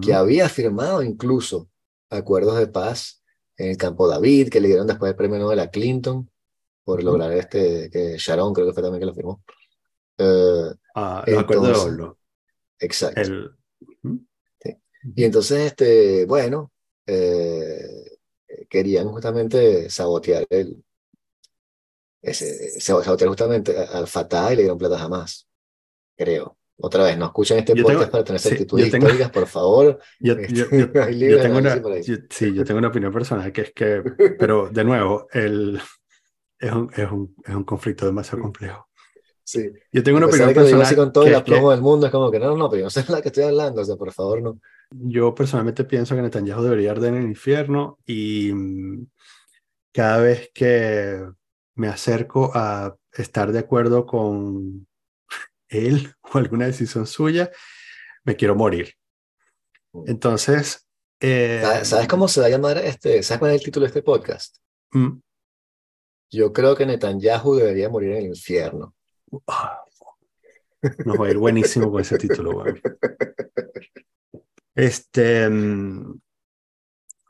Que 0.02 0.14
había 0.14 0.50
firmado 0.50 1.04
incluso 1.04 1.70
acuerdos 2.10 2.58
de 2.58 2.68
paz 2.68 3.24
en 3.58 3.70
el 3.70 3.78
campo 3.78 4.08
David, 4.08 4.50
que 4.50 4.60
le 4.62 4.68
dieron 4.68 4.88
después 4.88 5.10
el 5.12 5.16
premio 5.16 5.38
Nobel 5.40 5.60
a 5.60 5.70
Clinton 5.70 6.30
por 6.84 7.04
lograr 7.04 7.32
este, 7.34 7.90
que 7.90 8.18
Sharon 8.18 8.54
creo 8.54 8.68
que 8.68 8.74
fue 8.74 8.82
también 8.84 9.00
que 9.02 9.06
lo 9.06 9.14
firmó. 9.14 9.44
Eh, 10.18 10.72
Ah, 10.96 11.24
los 11.28 11.38
acuerdos 11.38 11.68
de 11.68 11.72
entonces, 11.74 11.92
Oslo. 11.94 12.18
exacto. 12.80 13.22
El, 13.22 13.52
Ujú. 14.04 14.26
Sí. 14.62 14.76
Y 15.16 15.24
entonces, 15.24 15.60
este, 15.68 16.26
bueno, 16.26 16.72
eh, 17.06 18.18
querían 18.70 19.08
justamente 19.10 19.90
sabotear 19.90 20.46
el, 20.50 20.84
ese, 22.22 22.80
sabotear 22.82 23.30
justamente 23.30 23.78
al 23.78 24.08
Fatah 24.08 24.52
y 24.52 24.56
le 24.58 24.62
dieron 24.64 24.78
plata 24.78 24.98
jamás, 25.00 25.48
creo. 26.18 26.59
Otra 26.82 27.04
vez, 27.04 27.18
no 27.18 27.26
escuchen 27.26 27.60
este 27.60 27.76
Yo 27.76 27.84
podcast 27.84 28.00
tengo- 28.04 28.12
para 28.12 28.24
tener 28.24 28.40
sí, 28.40 28.50
actitudes 28.50 28.86
yo 28.86 28.92
tengo- 28.92 29.06
históricas, 29.08 29.32
por 29.32 29.48
favor. 29.48 30.00
Yo, 30.20 30.36
yo- 30.40 30.66
yo- 30.72 30.92
tengo 31.42 31.58
una, 31.58 31.82
sí, 32.30 32.54
yo 32.54 32.64
tengo 32.64 32.78
una 32.80 32.88
opinión 32.88 33.12
personal 33.12 33.52
que 33.52 33.62
es 33.62 33.74
que, 33.74 34.02
pero 34.40 34.70
de 34.70 34.84
nuevo, 34.84 35.28
el, 35.34 35.80
es, 36.58 36.72
un, 36.72 36.90
es, 36.96 37.12
un, 37.12 37.36
es 37.46 37.54
un 37.56 37.64
conflicto 37.64 38.06
demasiado 38.06 38.42
complejo. 38.44 38.88
Sí. 39.44 39.72
Yo 39.92 40.04
tengo 40.04 40.18
una 40.20 40.28
opinión 40.28 40.50
digo 40.50 40.62
así 40.62 40.72
personal 40.72 40.96
con 40.96 41.12
todo 41.14 41.24
que 41.24 41.30
el 41.32 41.36
es 41.38 41.44
que 41.44 41.52
aplomo 41.52 41.72
del 41.72 41.82
mundo, 41.82 42.06
es 42.06 42.12
como 42.12 42.30
que 42.32 42.40
no, 42.40 42.48
no, 42.50 42.56
no, 42.56 42.70
pero 42.70 42.82
yo 42.82 42.86
no 42.86 42.90
sé 42.92 43.04
de 43.04 43.12
la 43.12 43.22
que 43.22 43.30
estoy 43.30 43.44
hablando, 43.46 43.82
o 43.82 43.86
sea, 43.86 43.96
por 43.96 44.12
favor, 44.14 44.42
no. 44.44 44.60
yo 44.92 45.34
personalmente 45.34 45.84
pienso 45.86 46.16
que 46.16 46.22
Netanyahu 46.22 46.62
debería 46.64 46.92
arder 46.92 47.14
en 47.16 47.22
el 47.24 47.28
infierno 47.30 47.98
y 48.06 48.52
mm, 48.54 49.08
cada 49.92 50.20
vez 50.22 50.52
que 50.54 51.26
me 51.76 51.88
acerco 51.88 52.52
a 52.54 52.96
estar 53.12 53.52
de 53.52 53.60
acuerdo 53.60 54.06
con 54.06 54.86
él 55.70 56.14
o 56.34 56.38
alguna 56.38 56.66
decisión 56.66 57.08
suya, 57.08 57.50
me 58.24 58.36
quiero 58.36 58.56
morir. 58.56 58.94
Entonces, 60.06 60.88
eh, 61.20 61.62
¿Sabes, 61.84 62.08
cómo 62.08 62.28
se 62.28 62.40
va 62.40 62.48
a 62.48 62.50
llamar 62.50 62.78
este? 62.78 63.22
¿Sabes 63.24 63.40
cuál 63.40 63.52
es 63.52 63.58
el 63.58 63.66
título 63.66 63.84
de 63.84 63.88
este 63.88 64.04
podcast? 64.04 64.58
mm, 64.92 65.20
Yo 66.32 66.54
creo 66.54 66.76
que 66.76 66.86
Netanyahu 66.86 67.56
debería 67.56 67.90
morir 67.90 68.12
en 68.12 68.18
el 68.18 68.26
infierno. 68.28 68.96
nos 71.06 71.20
va 71.20 71.28
a 71.28 71.30
ir 71.30 71.38
buenísimo 71.38 71.92
con 71.92 72.02
ese 72.02 72.18
título, 72.18 72.52
weón. 72.52 72.82
Este, 74.76 75.50
mm, 75.50 76.22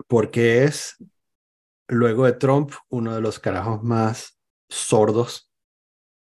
porque 0.07 0.65
es, 0.65 1.03
luego 1.87 2.25
de 2.25 2.33
Trump, 2.33 2.73
uno 2.89 3.15
de 3.15 3.21
los 3.21 3.39
carajos 3.39 3.81
más 3.81 4.39
sordos 4.69 5.51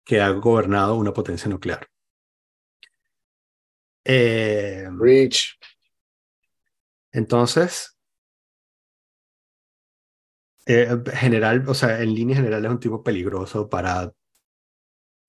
que 0.05 0.21
ha 0.21 0.29
gobernado 0.29 0.95
una 0.95 1.11
potencia 1.11 1.49
nuclear. 1.49 1.85
Eh, 4.09 4.87
Rich. 4.97 5.59
entonces, 7.11 7.97
eh, 10.65 10.87
general, 11.13 11.67
o 11.67 11.73
sea, 11.73 12.01
en 12.01 12.13
línea 12.13 12.37
general 12.37 12.63
es 12.63 12.71
un 12.71 12.79
tipo 12.79 13.03
peligroso 13.03 13.67
para 13.67 14.13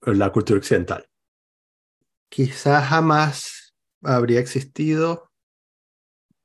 la 0.03 0.31
cultura 0.31 0.59
occidental. 0.59 1.09
Quizás 2.29 2.87
jamás 2.87 3.75
habría 4.03 4.39
existido 4.39 5.33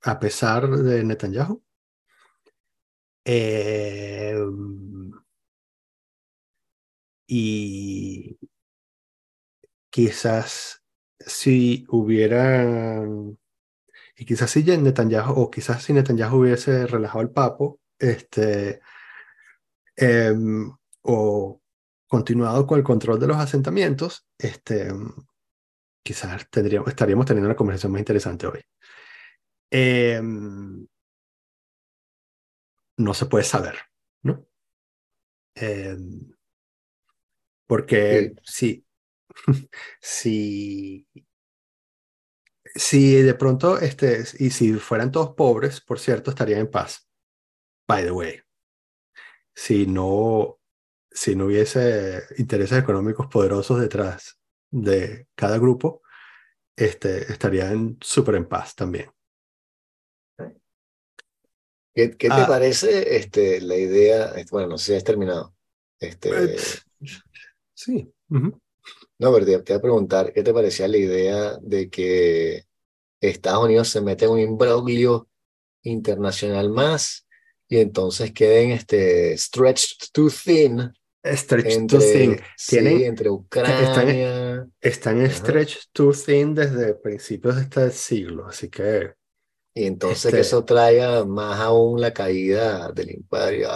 a 0.01 0.19
pesar 0.19 0.69
de 0.69 1.03
Netanyahu. 1.03 1.63
Eh, 3.25 4.35
y 7.27 8.37
quizás 9.91 10.82
si 11.25 11.85
hubiera, 11.89 13.05
y 14.15 14.25
quizás 14.25 14.51
si 14.51 14.63
Netanyahu, 14.63 15.33
o 15.41 15.51
quizás 15.51 15.83
si 15.83 15.93
Netanyahu 15.93 16.39
hubiese 16.41 16.87
relajado 16.87 17.21
el 17.21 17.31
papo, 17.31 17.79
este, 17.99 18.81
em, 19.95 20.71
o 21.01 21.61
continuado 22.07 22.67
con 22.67 22.77
el 22.77 22.83
control 22.83 23.19
de 23.19 23.27
los 23.27 23.37
asentamientos, 23.37 24.27
este, 24.37 24.91
quizás 26.03 26.49
tendríamos, 26.49 26.89
estaríamos 26.89 27.25
teniendo 27.25 27.47
una 27.47 27.55
conversación 27.55 27.91
más 27.91 28.01
interesante 28.01 28.47
hoy. 28.47 28.61
Em, 29.71 30.85
no 32.97 33.13
se 33.13 33.25
puede 33.25 33.43
saber, 33.43 33.75
¿no? 34.21 34.45
Em, 35.55 36.31
porque 37.65 38.33
sí, 38.43 38.67
si, 38.67 38.85
si 39.99 41.07
de 43.21 43.33
pronto, 43.35 43.77
este, 43.79 44.23
y 44.39 44.49
si 44.49 44.73
fueran 44.73 45.11
todos 45.11 45.35
pobres, 45.35 45.81
por 45.81 45.99
cierto, 45.99 46.31
estarían 46.31 46.61
en 46.61 46.71
paz. 46.71 47.07
By 47.87 48.03
the 48.03 48.11
way. 48.11 48.39
Si 49.55 49.85
no, 49.85 50.59
si 51.11 51.35
no 51.35 51.45
hubiese 51.45 52.23
intereses 52.37 52.79
económicos 52.79 53.27
poderosos 53.27 53.79
detrás 53.79 54.39
de 54.71 55.27
cada 55.35 55.57
grupo, 55.59 56.01
este, 56.75 57.31
estarían 57.31 57.97
súper 58.01 58.35
en 58.35 58.47
paz 58.47 58.75
también. 58.75 59.11
¿Qué, 61.95 62.17
qué 62.17 62.27
te 62.29 62.33
Ah. 62.33 62.47
parece 62.47 63.17
este, 63.17 63.61
la 63.61 63.75
idea? 63.75 64.33
Bueno, 64.49 64.69
no 64.69 64.77
sé 64.79 64.85
si 64.93 64.95
has 64.95 65.03
terminado. 65.03 65.55
Este, 65.99 66.55
Eh, 66.55 66.57
Sí. 67.75 68.11
ujú. 68.29 68.59
No, 69.19 69.31
pero 69.33 69.45
te, 69.45 69.59
te 69.59 69.73
voy 69.73 69.79
a 69.79 69.81
preguntar, 69.81 70.33
¿qué 70.33 70.43
te 70.43 70.53
parecía 70.53 70.87
la 70.87 70.97
idea 70.97 71.57
de 71.61 71.89
que 71.89 72.65
Estados 73.21 73.65
Unidos 73.65 73.89
se 73.89 74.01
mete 74.01 74.25
en 74.25 74.31
un 74.31 74.39
imbroglio 74.39 75.29
internacional 75.83 76.69
más 76.69 77.27
y 77.69 77.79
entonces 77.79 78.33
queden 78.33 78.71
este, 78.71 79.37
stretched 79.37 79.97
too 80.13 80.29
thin 80.29 80.93
Stretch 81.25 81.87
too 81.87 81.99
thin. 81.99 82.37
sí, 82.57 82.77
entre 83.05 83.29
Ucrania? 83.29 84.67
están 84.81 85.19
en 85.21 85.27
Ajá. 85.27 85.35
stretch 85.37 85.77
too 85.93 86.11
thin 86.13 86.53
desde 86.53 86.95
principios 86.95 87.55
de 87.55 87.61
este 87.63 87.91
siglo, 87.91 88.47
así 88.47 88.69
que 88.69 89.13
Y 89.75 89.85
entonces 89.85 90.25
Este- 90.25 90.37
que 90.37 90.41
eso 90.41 90.65
traiga 90.65 91.25
más 91.25 91.59
aún 91.61 92.01
la 92.01 92.13
caída 92.13 92.91
del 92.91 93.11
imperio. 93.11 93.69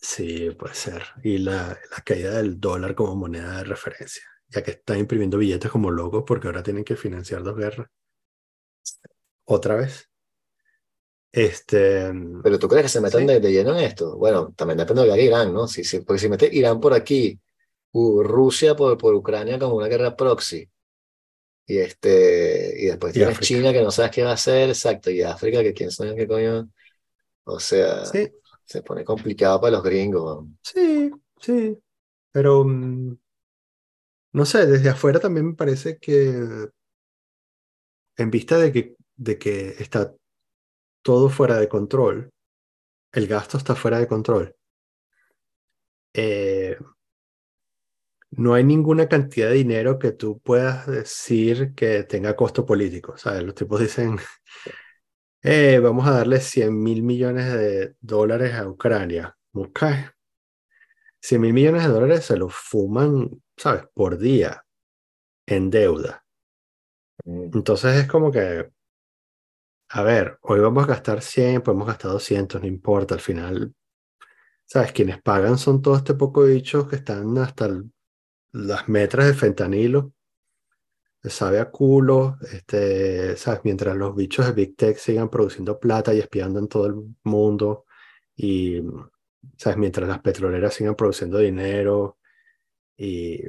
Sí, 0.00 0.50
puede 0.52 0.74
ser. 0.74 1.02
Y 1.22 1.38
la, 1.38 1.68
la 1.90 2.02
caída 2.04 2.32
del 2.38 2.58
dólar 2.60 2.94
como 2.94 3.14
moneda 3.16 3.58
de 3.58 3.64
referencia, 3.64 4.22
ya 4.48 4.62
que 4.62 4.72
están 4.72 4.98
imprimiendo 4.98 5.38
billetes 5.38 5.70
como 5.70 5.90
locos 5.90 6.24
porque 6.26 6.46
ahora 6.48 6.62
tienen 6.62 6.84
que 6.84 6.96
financiar 6.96 7.42
dos 7.42 7.56
guerras. 7.56 7.88
Otra 9.46 9.74
vez. 9.74 10.08
Este, 11.32 12.10
Pero 12.42 12.58
tú 12.58 12.68
crees 12.68 12.84
que 12.84 12.88
se 12.88 13.00
metan 13.00 13.20
Sí. 13.22 13.26
de, 13.26 13.40
de 13.40 13.52
lleno 13.52 13.76
en 13.76 13.84
esto? 13.84 14.16
Bueno, 14.16 14.52
también 14.56 14.78
depende 14.78 15.02
de 15.02 15.08
lo 15.08 15.14
que 15.14 15.24
Irán, 15.24 15.52
¿no? 15.52 15.68
Si, 15.68 15.84
si- 15.84 16.00
porque 16.00 16.20
si 16.20 16.28
mete 16.28 16.48
Irán 16.52 16.80
por 16.80 16.94
aquí, 16.94 17.38
u- 17.92 18.22
Rusia 18.22 18.76
por, 18.76 18.98
por 18.98 19.14
Ucrania 19.14 19.58
como 19.58 19.76
una 19.76 19.88
guerra 19.88 20.16
proxy, 20.16 20.70
y 21.66 21.78
este, 21.78 22.74
y 22.82 22.86
después 22.86 23.12
Y 23.12 23.22
tienes 23.22 23.40
África. 23.40 23.40
China 23.40 23.72
que 23.72 23.82
no 23.82 23.90
sabes 23.92 24.10
qué 24.12 24.24
va 24.24 24.30
a 24.32 24.34
hacer, 24.34 24.70
exacto, 24.70 25.10
y 25.10 25.22
África 25.22 25.62
que 25.62 25.74
quién 25.74 25.90
sabe 25.90 26.16
qué 26.16 26.26
coño. 26.28 26.70
O 27.44 27.60
sea, 27.60 28.02
sí, 28.02 28.32
se 28.68 28.82
pone 28.82 29.04
complicado 29.04 29.60
para 29.60 29.72
los 29.72 29.82
gringos. 29.82 30.44
sí, 30.62 31.10
sí. 31.40 31.78
Pero 32.32 32.64
mm, 32.64 33.16
no 34.32 34.44
sé, 34.46 34.66
desde 34.66 34.88
afuera 34.90 35.20
también 35.20 35.48
me 35.48 35.54
parece 35.54 35.98
que 35.98 36.68
en 38.18 38.30
vista 38.30 38.58
de 38.58 38.70
que, 38.72 38.96
de 39.16 39.38
que 39.38 39.68
está 39.78 40.14
todo 41.02 41.30
fuera 41.30 41.58
de 41.58 41.68
control, 41.68 42.30
el 43.12 43.28
gasto 43.28 43.58
está 43.58 43.74
fuera 43.76 43.98
de 44.00 44.08
control. 44.08 44.56
eh, 46.14 46.76
no 48.30 48.54
hay 48.54 48.64
ninguna 48.64 49.08
cantidad 49.08 49.48
de 49.48 49.54
dinero 49.54 49.98
que 49.98 50.12
tú 50.12 50.38
puedas 50.40 50.86
decir 50.86 51.74
que 51.74 52.04
tenga 52.04 52.36
costo 52.36 52.66
político. 52.66 53.16
¿sabes? 53.16 53.42
Los 53.44 53.54
tipos 53.54 53.80
dicen, 53.80 54.18
"Eh, 55.42 55.78
vamos 55.80 56.06
a 56.06 56.12
darle 56.12 56.40
100 56.40 56.80
mil 56.82 57.02
millones 57.02 57.52
de 57.52 57.96
dólares 58.00 58.54
a 58.54 58.68
Ucrania. 58.68 59.36
Ok. 59.52 59.80
100 61.20 61.40
mil 61.40 61.52
millones 61.52 61.82
de 61.84 61.88
dólares 61.90 62.24
se 62.24 62.36
los 62.36 62.54
fuman, 62.54 63.42
¿sabes? 63.56 63.84
Por 63.94 64.18
día 64.18 64.64
en 65.46 65.70
deuda. 65.70 66.24
Mm. 67.24 67.50
Entonces 67.54 67.96
es 67.96 68.06
como 68.08 68.30
que, 68.32 68.70
a 69.90 70.02
ver, 70.02 70.38
hoy 70.42 70.60
vamos 70.60 70.84
a 70.84 70.86
gastar 70.88 71.22
100, 71.22 71.62
podemos 71.62 71.86
gastar 71.86 72.10
200, 72.12 72.60
no 72.60 72.66
importa, 72.66 73.14
al 73.14 73.20
final, 73.20 73.74
¿sabes? 74.66 74.92
Quienes 74.92 75.22
pagan 75.22 75.58
son 75.58 75.82
todo 75.82 75.96
este 75.96 76.14
poco 76.14 76.44
de 76.44 76.54
bichos 76.54 76.88
que 76.88 76.96
están 76.96 77.38
hasta 77.38 77.66
el- 77.66 77.92
las 78.52 78.88
metras 78.88 79.26
de 79.28 79.34
fentanilo, 79.34 80.12
sabe 81.24 81.58
a 81.60 81.70
culo, 81.70 82.36
este, 82.52 83.36
¿sabes? 83.36 83.60
Mientras 83.64 83.96
los 83.96 84.14
bichos 84.14 84.46
de 84.46 84.52
Big 84.52 84.76
Tech 84.76 84.96
sigan 84.98 85.28
produciendo 85.28 85.78
plata 85.78 86.14
y 86.14 86.20
espiando 86.20 86.58
en 86.58 86.68
todo 86.68 86.86
el 86.86 86.94
mundo 87.24 87.86
y, 88.36 88.80
¿sabes? 89.56 89.78
Mientras 89.78 90.08
las 90.08 90.20
petroleras 90.20 90.74
sigan 90.74 90.94
produciendo 90.94 91.38
dinero 91.38 92.18
y, 92.96 93.40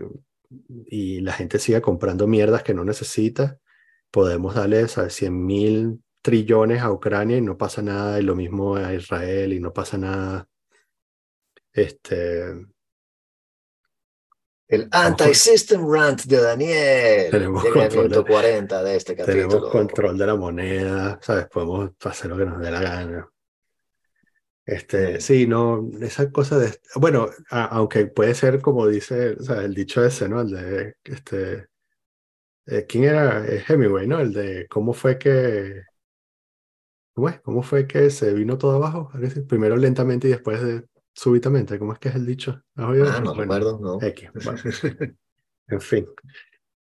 y 0.88 1.22
la 1.22 1.34
gente 1.34 1.60
siga 1.60 1.82
comprando 1.82 2.28
mierdas 2.28 2.64
que 2.64 2.74
no 2.74 2.84
necesita, 2.84 3.60
podemos 4.12 4.56
darle, 4.56 4.88
¿sabes? 4.88 5.14
100 5.16 5.46
mil 5.46 6.04
trillones 6.22 6.82
a 6.82 6.92
Ucrania 6.92 7.38
y 7.38 7.42
no 7.42 7.58
pasa 7.58 7.82
nada, 7.82 8.20
y 8.20 8.24
lo 8.24 8.36
mismo 8.36 8.76
a 8.76 8.94
Israel 8.94 9.54
y 9.54 9.60
no 9.60 9.74
pasa 9.74 9.98
nada. 9.98 10.48
Este, 11.74 12.54
El 14.70 14.88
anti-system 14.92 15.92
rant 15.92 16.24
de 16.26 16.38
Daniel. 16.42 17.32
Tenemos 17.32 17.64
Llega 17.64 17.76
el 17.76 17.82
control 17.90 18.04
minuto 18.06 18.24
de- 18.24 18.32
40 18.32 18.84
de 18.84 18.96
este 18.96 19.16
tenemos 19.16 19.56
capítulo. 19.56 19.72
control 19.72 20.18
de 20.18 20.28
la 20.28 20.36
moneda, 20.36 21.20
¿sabes? 21.24 21.48
Podemos 21.48 21.90
hacer 22.04 22.30
lo 22.30 22.38
que 22.38 22.46
nos 22.46 22.60
dé 22.62 22.70
la 22.70 22.80
gana. 22.82 23.28
Este, 24.66 25.16
Mm. 25.18 25.22
sí, 25.22 25.48
no, 25.48 25.90
esa 26.02 26.32
cosa 26.32 26.60
de, 26.60 26.72
bueno, 26.96 27.28
a- 27.50 27.66
aunque 27.66 28.06
puede 28.06 28.36
ser 28.36 28.62
como 28.62 28.86
dice, 28.88 29.32
o 29.40 29.44
sea, 29.44 29.64
el 29.64 29.74
dicho 29.74 30.06
ese, 30.06 30.30
¿no? 30.30 30.42
El 30.42 30.52
de, 30.52 30.94
este, 31.04 31.68
eh, 32.68 32.86
¿quién 32.88 33.06
era? 33.06 33.44
Hemingway, 33.68 34.06
¿no? 34.08 34.20
El 34.20 34.32
de 34.34 34.68
cómo 34.70 34.94
fue 34.94 35.18
que, 35.18 35.82
¿cómo 37.16 37.30
es? 37.30 37.40
¿Cómo 37.42 37.64
fue 37.64 37.88
que 37.88 38.12
se 38.12 38.32
vino 38.36 38.60
todo 38.60 38.76
abajo? 38.76 39.12
Primero 39.48 39.76
lentamente 39.78 40.28
y 40.28 40.32
después 40.32 40.62
de, 40.62 40.84
súbitamente, 41.20 41.78
¿cómo 41.78 41.94
es 41.94 42.00
que 42.00 42.10
es 42.10 42.16
el 42.16 42.26
dicho? 42.26 42.64
¿Has 42.76 42.86
oído 42.88 43.06
Ah, 43.10 43.20
no 43.20 43.34
Bueno, 43.36 43.42
recuerdo, 43.42 43.80
no. 43.80 43.98
X, 44.02 44.30
bueno. 44.34 44.60
En 45.68 45.82
fin. 45.82 46.08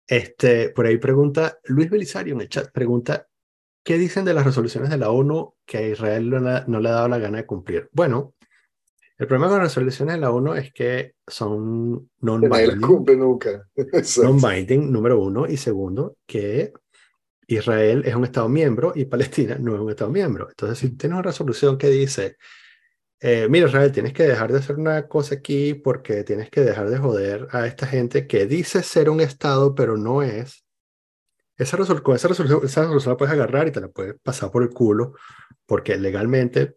Este, 0.07 0.69
por 0.71 0.85
ahí 0.87 0.99
pregunta, 0.99 1.59
Luis 1.65 1.89
Belisario 1.89 2.35
en 2.35 2.43
el 2.43 2.49
chat 2.51 2.71
pregunta, 2.71 3.27
¿qué 3.83 3.97
dicen 3.97 4.25
de 4.27 4.35
las 4.35 4.45
resoluciones 4.45 4.91
de 4.91 4.99
la 4.99 5.11
ONU 5.11 5.55
que 5.65 5.79
a 5.79 5.89
Israel 5.89 6.29
no, 6.29 6.39
le- 6.41 6.65
no 6.67 6.81
le 6.81 6.89
ha 6.91 6.93
dado 6.93 7.09
la 7.09 7.19
gana 7.19 7.39
de 7.39 7.47
cumplir? 7.47 7.89
Bueno, 7.93 8.35
el 9.17 9.27
problema 9.27 9.49
con 9.49 9.59
las 9.59 9.69
resoluciones 9.69 10.17
de 10.17 10.21
la 10.21 10.33
ONU 10.33 10.55
es 10.55 10.73
que 10.73 11.15
son 11.27 12.11
non-binding, 12.21 12.81
cumple 12.81 13.17
nunca. 13.17 13.67
Non-binding, 14.23 14.91
número 14.93 15.19
uno, 15.21 15.47
y 15.47 15.57
segundo, 15.57 16.17
que 16.27 16.73
Israel 17.47 18.03
es 18.05 18.15
un 18.15 18.25
Estado 18.25 18.49
miembro 18.49 18.93
y 18.95 19.05
Palestina 19.07 19.57
no 19.59 19.75
es 19.77 19.81
un 19.81 19.91
Estado 19.91 20.11
miembro. 20.11 20.49
Entonces, 20.51 20.79
si 20.79 20.91
tienes 20.97 21.15
una 21.15 21.23
resolución 21.23 21.79
que 21.79 21.89
dice, 21.89 22.37
eh, 23.21 23.47
mira 23.49 23.69
Israel, 23.69 23.93
tienes 23.93 24.13
que 24.13 24.25
dejar 24.25 24.53
de 24.53 24.59
hacer 24.59 24.77
una 24.77 25.09
cosa 25.09 25.37
aquí 25.37 25.75
porque 25.75 26.25
tienes 26.25 26.51
que 26.51 26.61
dejar 26.61 26.91
de 26.91 26.99
joder 26.99 27.49
a 27.53 27.67
esta 27.67 27.87
gente 27.87 28.27
que 28.27 28.47
dice 28.47 28.83
ser 28.83 29.09
un 29.11 29.21
Estado, 29.21 29.75
pero 29.75 29.97
no 29.97 30.23
es. 30.23 30.65
Esa 31.57 31.77
con 32.03 32.17
esa 32.17 32.29
resolución, 32.29 32.61
esa 32.65 32.83
resolución 32.83 33.13
la 33.13 33.17
puedes 33.17 33.33
agarrar 33.33 33.69
y 33.69 33.71
te 33.71 33.81
la 33.81 33.89
puedes 33.89 34.17
pasar 34.21 34.51
por 34.51 34.63
el 34.63 34.71
culo 34.71 35.15
porque 35.67 35.97
legalmente 35.97 36.77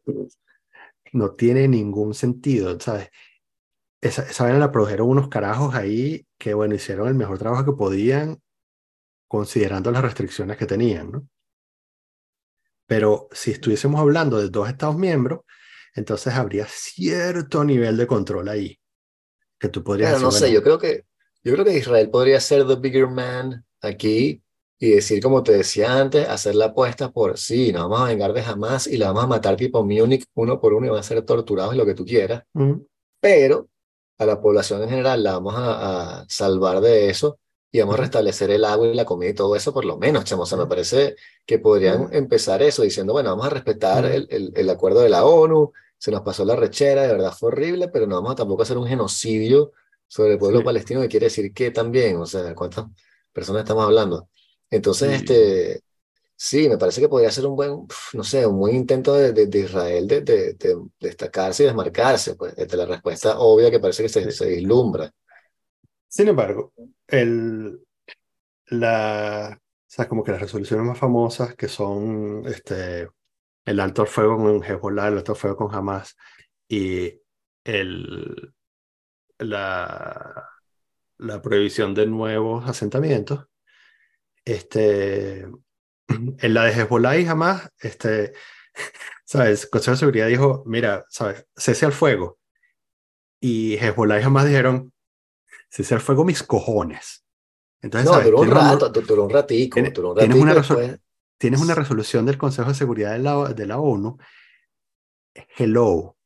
no 1.14 1.32
tiene 1.32 1.68
ningún 1.68 2.14
sentido, 2.14 2.80
¿sabes? 2.80 3.10
Esa, 4.00 4.24
esa 4.24 4.44
vaina 4.44 4.60
la 4.60 4.72
produjeron 4.72 5.10
unos 5.10 5.30
carajos 5.30 5.74
ahí 5.74 6.28
que, 6.38 6.54
bueno, 6.54 6.76
hicieron 6.76 7.08
el 7.08 7.16
mejor 7.16 7.40
trabajo 7.40 7.66
que 7.66 7.78
podían 7.78 8.40
considerando 9.28 9.92
las 9.92 10.04
restricciones 10.04 10.58
que 10.58 10.66
tenían, 10.66 11.12
¿no? 11.12 11.28
Pero 12.86 13.28
si 13.32 13.52
estuviésemos 13.52 14.00
hablando 14.00 14.40
de 14.40 14.50
dos 14.50 14.70
Estados 14.70 14.98
miembros, 14.98 15.42
entonces 15.98 16.34
habría 16.34 16.66
cierto 16.68 17.64
nivel 17.64 17.98
de 17.98 18.08
control 18.08 18.50
ahí. 18.50 18.80
Que 19.60 19.70
tú 19.70 19.84
podrías 19.84 20.14
Pero 20.14 20.22
no 20.22 20.32
sé, 20.32 20.52
yo 20.52 20.62
creo 20.62 20.78
que 20.78 21.06
yo 21.44 21.54
creo 21.54 21.66
que 21.66 21.78
Israel 21.78 22.10
podría 22.10 22.40
ser 22.40 22.68
the 22.68 22.76
bigger 22.76 23.08
man 23.08 23.66
aquí 23.82 24.44
y 24.80 24.92
decir, 24.92 25.24
como 25.24 25.42
te 25.42 25.54
decía 25.54 26.00
antes, 26.00 26.28
hacer 26.28 26.56
la 26.56 26.66
apuesta 26.66 27.12
por 27.12 27.38
sí, 27.38 27.72
nos 27.72 27.84
vamos 27.84 28.02
a 28.02 28.06
vengar 28.06 28.34
de 28.34 28.44
jamás 28.44 28.86
y 28.86 28.98
la 28.98 29.08
vamos 29.08 29.24
a 29.24 29.28
matar 29.28 29.56
tipo 29.56 29.84
Múnich 29.84 30.26
uno 30.36 30.60
por 30.60 30.74
uno 30.74 30.86
y 30.86 30.90
van 30.90 31.00
a 31.00 31.04
ser 31.04 31.22
torturados 31.24 31.74
y 31.74 31.78
lo 31.78 31.86
que 31.86 31.96
tú 31.96 32.06
quieras. 32.06 32.44
Pero 33.20 33.70
a 34.20 34.26
la 34.26 34.40
población 34.40 34.84
en 34.84 34.90
general 34.90 35.24
la 35.24 35.34
vamos 35.34 35.56
a, 35.58 36.26
salvar 36.28 36.82
de 36.82 37.10
eso 37.10 37.40
y 37.72 37.80
vamos 37.80 37.96
a 37.96 38.02
restablecer 38.02 38.52
el 38.52 38.66
agua 38.66 38.88
y 38.88 38.94
la 38.94 39.06
comida 39.06 39.32
y 39.32 39.34
todo 39.34 39.56
eso 39.56 39.74
por 39.74 39.86
lo 39.86 39.98
menos, 39.98 40.26
chamo. 40.26 40.44
O 40.44 40.46
sea, 40.46 40.58
me 40.58 40.68
parece 40.68 41.16
que 41.46 41.58
podrían 41.60 42.10
empezar 42.12 42.62
eso 42.62 42.84
diciendo, 42.84 43.14
bueno, 43.14 43.30
vamos 43.32 43.48
a 43.48 43.52
respetar 43.52 44.06
el, 44.06 44.28
el, 44.30 44.52
el, 44.56 44.70
acuerdo 44.70 45.00
de 45.00 45.10
la 45.10 45.26
ONU, 45.26 45.74
se 45.98 46.12
nos 46.12 46.22
pasó 46.22 46.46
la 46.46 46.56
rechera, 46.56 47.04
de 47.04 47.14
verdad 47.14 47.34
fue 47.38 47.50
horrible, 47.50 47.88
pero 47.90 48.08
no 48.08 48.16
vamos 48.16 48.32
a 48.32 48.36
tampoco 48.36 48.64
hacer 48.64 48.78
un 48.78 48.88
genocidio 48.88 49.72
sobre 50.08 50.34
el 50.34 50.40
pueblo 50.40 50.64
palestino, 50.64 51.02
que 51.02 51.08
quiere 51.08 51.26
decir 51.26 51.54
que 51.54 51.72
también, 51.72 52.18
o 52.18 52.26
sea, 52.26 52.54
¿cuántas 52.56 52.86
personas 53.34 53.64
estamos 53.64 53.84
hablando? 53.84 54.30
Entonces, 54.70 55.14
este, 55.14 55.82
sí, 56.36 56.70
me 56.70 56.78
parece 56.78 57.02
que 57.02 57.10
podría 57.10 57.32
ser 57.32 57.46
un 57.46 57.56
buen, 57.56 57.88
no 58.14 58.24
sé, 58.24 58.46
un 58.46 58.60
buen 58.60 58.76
intento 58.76 59.14
de, 59.16 59.34
de, 59.34 59.60
Israel 59.60 60.08
de, 60.08 60.22
de, 60.22 60.56
destacarse 61.00 61.64
y 61.64 61.66
desmarcarse, 61.66 62.36
pues, 62.36 62.56
de 62.56 62.78
la 62.78 62.86
respuesta 62.86 63.40
obvia 63.40 63.72
que 63.72 63.80
parece 63.80 64.04
que 64.04 64.10
se, 64.10 64.32
se 64.32 64.50
vislumbra. 64.50 65.12
Sin 66.08 66.30
embargo, 66.30 66.74
el, 67.08 67.82
la, 68.68 69.60
o 69.60 69.90
sea, 69.90 70.08
como 70.08 70.24
que 70.24 70.32
las 70.32 70.42
resoluciones 70.42 70.86
más 70.86 70.98
famosas 70.98 71.56
que 71.56 71.68
son 71.68 72.44
este, 72.46 73.10
el 73.68 73.82
alto 73.82 74.06
fuego 74.06 74.38
con 74.38 74.64
Hezbollah, 74.64 75.10
el 75.10 75.18
alto 75.18 75.36
fuego 75.36 75.58
con 75.58 75.76
Hamas 75.76 76.16
y 76.70 77.22
el, 77.66 78.54
la, 79.40 80.50
la 81.18 81.42
prohibición 81.42 81.94
de 81.94 82.08
nuevos 82.08 82.68
asentamientos. 82.68 83.46
Este, 84.46 85.42
en 86.08 86.54
la 86.54 86.64
de 86.64 86.72
Hezbollah 86.72 87.18
y 87.18 87.26
Hamas, 87.26 87.70
este, 87.80 88.32
¿sabes? 89.26 89.66
El 89.66 89.70
Consejo 89.70 89.96
de 89.96 90.00
Seguridad 90.00 90.28
dijo, 90.28 90.64
mira, 90.66 91.06
¿sabes? 91.10 91.46
Cese 91.54 91.86
al 91.86 91.92
fuego. 91.92 92.40
Y 93.42 93.76
Hezbollah 93.76 94.22
y 94.22 94.24
Hamas 94.24 94.46
dijeron, 94.46 94.94
cese 95.70 95.94
al 95.94 96.02
fuego 96.02 96.24
mis 96.24 96.42
cojones. 96.42 97.26
Entonces, 97.82 98.10
no, 98.10 98.22
duró 98.22 98.40
un 98.40 98.50
rato, 98.50 98.90
duró 98.90 99.26
un 99.26 99.30
ratico, 99.30 99.82
duró 99.94 100.12
un 100.12 100.18
Tienes 100.20 100.38
una, 100.38 101.00
tienes 101.38 101.62
una 101.62 101.76
resolución 101.76 102.26
del 102.26 102.38
Consejo 102.38 102.70
de 102.70 102.76
Seguridad 102.76 103.14
de 103.14 103.20
la, 103.20 103.54
de 103.54 103.66
la 103.66 103.80
ONU. 103.80 104.18
Hello. 105.58 106.18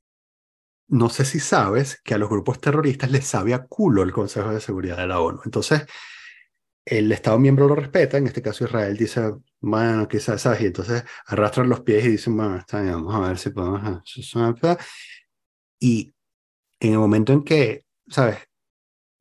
No 0.88 1.10
sé 1.10 1.26
si 1.26 1.40
sabes 1.40 2.02
que 2.04 2.14
a 2.14 2.18
los 2.18 2.30
grupos 2.30 2.60
terroristas 2.60 3.12
les 3.12 3.26
sabe 3.26 3.54
a 3.54 3.66
culo 3.66 4.04
el 4.04 4.12
Consejo 4.12 4.52
de 4.52 4.60
Seguridad 4.60 4.98
de 4.98 5.08
la 5.08 5.20
ONU. 5.20 5.42
Entonces, 5.46 5.86
el 6.86 7.12
Estado 7.12 7.40
miembro 7.40 7.68
lo 7.68 7.76
respeta, 7.76 8.18
en 8.18 8.28
este 8.28 8.42
caso 8.42 8.66
Israel 8.66 8.98
dice, 8.98 9.34
bueno, 9.60 10.08
quizás, 10.08 10.42
¿sabes? 10.42 10.62
Y 10.62 10.66
entonces 10.66 11.04
arrastran 11.28 11.70
los 11.70 11.82
pies 11.82 12.06
y 12.06 12.10
dicen, 12.10 12.36
bueno, 12.36 12.58
está 12.58 12.82
bien, 12.82 12.94
vamos 12.94 13.16
a 13.16 13.28
ver 13.28 13.38
si 13.38 13.50
podemos... 13.52 13.82
Y 15.80 16.14
en 16.80 16.94
el 16.94 17.00
momento 17.00 17.34
en 17.34 17.44
que, 17.44 17.86
¿sabes? 18.08 18.38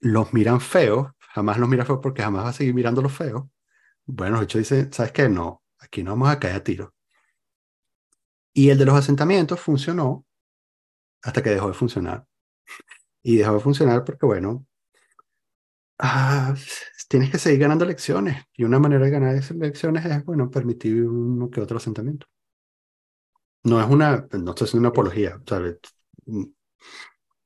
Los 0.01 0.33
miran 0.33 0.61
feos, 0.61 1.09
jamás 1.35 1.59
los 1.59 1.69
mira 1.69 1.85
feos 1.85 2.01
porque 2.03 2.23
jamás 2.23 2.45
va 2.45 2.49
a 2.49 2.53
seguir 2.55 2.75
mirando 2.75 3.03
los 3.03 3.13
feos. 3.13 3.45
Bueno, 4.07 4.39
de 4.39 4.45
hecho 4.45 4.59
dice, 4.59 4.89
¿sabes 4.91 5.13
qué? 5.13 5.29
No, 5.29 5.60
aquí 5.81 6.03
no 6.03 6.13
vamos 6.13 6.29
a 6.31 6.39
caer 6.39 6.57
a 6.57 6.65
tiro. 6.65 6.95
Y 8.53 8.71
el 8.71 8.79
de 8.79 8.85
los 8.85 8.95
asentamientos 8.95 9.61
funcionó 9.61 10.27
hasta 11.23 11.43
que 11.43 11.51
dejó 11.51 11.69
de 11.69 11.75
funcionar. 11.75 12.27
Y 13.23 13.37
dejó 13.37 13.55
de 13.55 13.61
funcionar 13.61 14.05
porque, 14.05 14.27
bueno, 14.27 14.67
ah, 15.99 16.55
tienes 17.09 17.31
que 17.31 17.39
seguir 17.39 17.61
ganando 17.61 17.85
elecciones. 17.85 18.45
Y 18.55 18.65
una 18.65 18.79
manera 18.79 19.05
de 19.05 19.11
ganar 19.11 19.35
esas 19.35 19.53
elecciones 19.53 20.05
es, 20.05 20.25
bueno, 20.25 20.51
permitir 20.51 21.03
uno 21.05 21.51
que 21.51 21.61
otro 21.61 21.77
asentamiento. 21.77 22.27
No 23.65 23.81
es 23.81 23.89
una, 23.89 24.27
no 24.33 24.51
estoy 24.51 24.67
haciendo 24.67 24.81
una 24.81 24.89
apología, 24.89 25.41
¿sabes? 25.47 25.77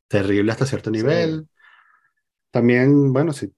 Terrible 0.08 0.52
hasta 0.52 0.66
cierto 0.66 0.90
nivel. 0.90 1.48
También, 2.50 3.12
bueno, 3.12 3.32
si, 3.32 3.52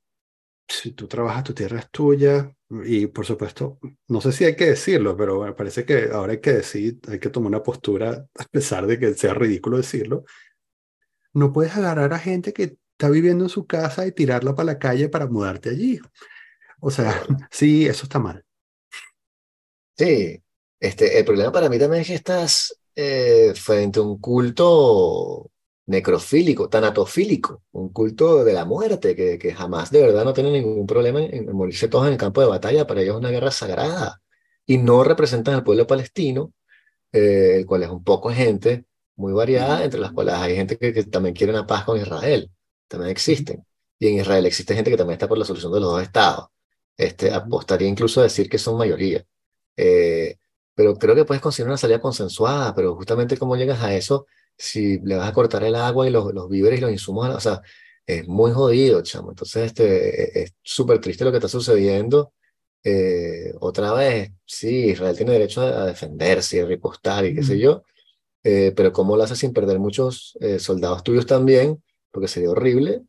si 0.68 0.92
tú 0.92 1.06
trabajas, 1.06 1.44
tu 1.44 1.54
tierra 1.54 1.78
es 1.78 1.90
tuya, 1.90 2.52
y 2.68 3.06
por 3.06 3.24
supuesto, 3.24 3.78
no 4.08 4.20
sé 4.20 4.32
si 4.32 4.44
hay 4.44 4.56
que 4.56 4.66
decirlo, 4.66 5.16
pero 5.16 5.42
me 5.42 5.52
parece 5.52 5.84
que 5.84 6.08
ahora 6.12 6.32
hay 6.32 6.40
que 6.40 6.52
decir, 6.52 6.98
hay 7.08 7.20
que 7.20 7.30
tomar 7.30 7.48
una 7.48 7.62
postura, 7.62 8.26
a 8.36 8.44
pesar 8.44 8.86
de 8.86 8.98
que 8.98 9.14
sea 9.14 9.34
ridículo 9.34 9.76
decirlo. 9.76 10.24
No 11.32 11.52
puedes 11.52 11.76
agarrar 11.76 12.12
a 12.12 12.18
gente 12.18 12.52
que 12.52 12.76
está 12.92 13.10
viviendo 13.10 13.44
en 13.44 13.50
su 13.50 13.66
casa 13.66 14.06
y 14.06 14.12
tirarla 14.12 14.54
para 14.54 14.66
la 14.66 14.78
calle 14.78 15.08
para 15.08 15.26
mudarte 15.26 15.70
allí. 15.70 16.00
O 16.80 16.90
sea, 16.90 17.22
sí, 17.50 17.86
eso 17.86 18.04
está 18.04 18.18
mal. 18.18 18.44
Sí, 19.96 20.42
este, 20.80 21.18
el 21.18 21.24
problema 21.24 21.52
para 21.52 21.68
mí 21.68 21.78
también 21.78 22.02
es 22.02 22.08
que 22.08 22.14
estás 22.14 22.78
eh, 22.94 23.52
frente 23.54 24.00
a 24.00 24.02
un 24.02 24.18
culto 24.18 25.50
necrofílico, 25.86 26.68
tanatofílico, 26.68 27.62
un 27.72 27.90
culto 27.90 28.44
de 28.44 28.52
la 28.52 28.64
muerte, 28.64 29.14
que, 29.14 29.38
que 29.38 29.54
jamás 29.54 29.90
de 29.90 30.02
verdad 30.02 30.24
no 30.24 30.32
tiene 30.32 30.50
ningún 30.50 30.86
problema 30.86 31.20
en, 31.22 31.52
morirse 31.52 31.88
todos 31.88 32.06
en 32.06 32.14
el 32.14 32.18
campo 32.18 32.40
de 32.40 32.48
batalla, 32.48 32.86
para 32.86 33.02
ellos 33.02 33.14
es 33.14 33.20
una 33.20 33.30
guerra 33.30 33.50
sagrada, 33.52 34.20
y 34.66 34.78
no 34.78 35.04
representan 35.04 35.54
al 35.54 35.64
pueblo 35.64 35.86
palestino, 35.86 36.52
eh, 37.12 37.56
el 37.58 37.66
cual 37.66 37.84
es 37.84 37.90
un 37.90 38.02
poco 38.04 38.30
gente 38.30 38.84
muy 39.16 39.32
variada, 39.32 39.84
entre 39.84 40.00
las 40.00 40.12
cuales 40.12 40.34
hay 40.34 40.56
gente 40.56 40.76
que, 40.78 41.04
también 41.04 41.34
quiere 41.34 41.52
una 41.52 41.66
paz 41.66 41.84
con 41.84 41.98
Israel, 42.00 42.50
también 42.88 43.10
existen, 43.10 43.64
y 43.98 44.08
en 44.08 44.16
Israel 44.16 44.44
existe 44.46 44.74
gente 44.74 44.90
que 44.90 44.96
también 44.96 45.14
está 45.14 45.28
por 45.28 45.38
la 45.38 45.44
solución 45.44 45.72
de 45.72 45.80
los 45.80 45.90
dos 45.90 46.02
estados, 46.02 46.48
este, 46.96 47.32
apostaría 47.32 47.88
incluso 47.88 48.20
a 48.20 48.24
decir 48.24 48.48
que 48.48 48.58
son 48.58 48.76
mayoría. 48.76 49.24
Eh, 49.76 50.38
pero 50.74 50.96
creo 50.96 51.14
que 51.14 51.24
puedes 51.24 51.42
conseguir 51.42 51.68
una 51.68 51.78
salida 51.78 52.00
consensuada, 52.00 52.74
pero 52.74 52.96
justamente 52.96 53.38
cómo 53.38 53.56
llegas 53.56 53.82
a 53.82 53.94
eso 53.94 54.26
si 54.56 54.98
le 55.00 55.16
vas 55.16 55.28
a 55.28 55.32
cortar 55.32 55.64
el 55.64 55.74
agua 55.74 56.06
y 56.06 56.10
los, 56.10 56.32
los 56.34 56.48
víveres 56.48 56.78
y 56.78 56.82
los 56.82 56.90
insumos, 56.92 57.28
o 57.28 57.40
sea, 57.40 57.62
es 58.06 58.26
muy 58.28 58.52
jodido, 58.52 59.02
chamo. 59.02 59.30
Entonces, 59.30 59.66
este, 59.66 60.42
es 60.42 60.54
súper 60.62 61.00
triste 61.00 61.24
lo 61.24 61.30
que 61.32 61.38
está 61.38 61.48
sucediendo. 61.48 62.32
Eh, 62.84 63.52
otra 63.60 63.92
vez, 63.94 64.32
sí, 64.44 64.90
Israel 64.90 65.16
tiene 65.16 65.32
derecho 65.32 65.62
a, 65.62 65.86
defenderse 65.86 66.58
y 66.58 66.60
a 66.60 66.66
ripostar 66.66 67.24
y 67.26 67.34
qué 67.34 67.42
sé 67.42 67.58
yo, 67.58 67.82
eh, 68.44 68.72
pero 68.76 68.92
¿cómo 68.92 69.16
lo 69.16 69.24
hace 69.24 69.36
sin 69.36 69.52
perder 69.52 69.80
muchos 69.80 70.38
eh, 70.40 70.60
soldados 70.60 71.02
tuyos 71.02 71.26
también? 71.26 71.82
Porque 72.12 72.28
sería 72.28 72.50
horrible. 72.50 73.02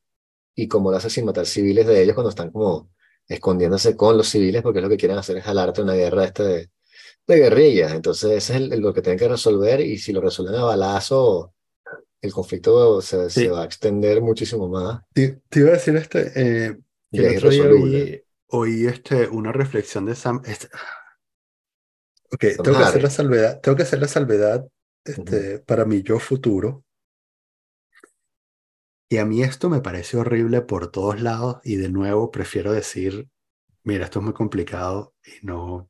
Y 0.55 0.67
cómo 0.67 0.91
lo 0.91 0.97
hace 0.97 1.09
sin 1.11 1.25
matar 1.25 1.45
civiles 1.45 1.85
de 1.87 2.01
ellos 2.01 2.15
cuando 2.15 2.29
están 2.31 2.51
como 2.51 2.89
escondiéndose 3.27 3.95
con 3.95 4.17
los 4.17 4.27
civiles, 4.29 4.63
porque 4.63 4.81
lo 4.81 4.89
que 4.89 4.97
quieren 4.97 5.17
hacer 5.19 5.37
es 5.37 5.43
jalarte 5.43 5.81
una 5.83 5.93
guerra 5.93 6.25
esta 6.25 6.43
de, 6.43 6.69
de 7.27 7.37
guerrillas. 7.37 7.93
Entonces, 7.93 8.31
ese 8.31 8.55
es 8.55 8.79
lo 8.79 8.93
que 8.93 9.01
tienen 9.01 9.19
que 9.19 9.27
resolver 9.27 9.81
y 9.81 9.97
si 9.97 10.13
lo 10.13 10.21
resuelven 10.21 10.55
a 10.55 10.63
balazo, 10.63 11.53
el 12.21 12.33
conflicto 12.33 13.01
se, 13.01 13.29
se 13.29 13.49
va 13.49 13.61
a 13.61 13.65
extender 13.65 14.21
muchísimo 14.21 14.67
más. 14.67 15.01
Te, 15.13 15.41
iba 15.55 15.69
a 15.69 15.73
decir 15.73 15.95
este, 15.97 16.31
eh, 16.35 16.77
que 17.11 18.23
oí, 18.49 18.87
este, 18.87 19.27
una 19.27 19.51
reflexión 19.51 20.05
de 20.05 20.15
Sam. 20.15 20.41
Este, 20.45 20.67
ok, 22.31 22.63
tengo 22.63 22.77
que 22.77 22.83
hacer 22.83 23.03
la 23.03 23.09
salvedad, 23.09 23.59
tengo 23.61 23.75
que 23.75 23.83
hacer 23.83 23.99
la 23.99 24.07
salvedad 24.07 24.67
este, 25.03 25.59
para 25.59 25.85
mi 25.85 26.01
yo 26.01 26.19
futuro. 26.19 26.83
Y 29.09 29.17
a 29.17 29.25
mí 29.25 29.41
esto 29.41 29.69
me 29.69 29.79
parece 29.79 30.17
horrible 30.17 30.61
por 30.61 30.91
todos 30.91 31.21
lados 31.21 31.59
y 31.63 31.77
de 31.77 31.89
nuevo 31.89 32.29
prefiero 32.29 32.73
decir, 32.73 33.29
mira, 33.83 34.03
esto 34.03 34.19
es 34.19 34.25
muy 34.25 34.33
complicado 34.33 35.13
y 35.23 35.45
no, 35.45 35.89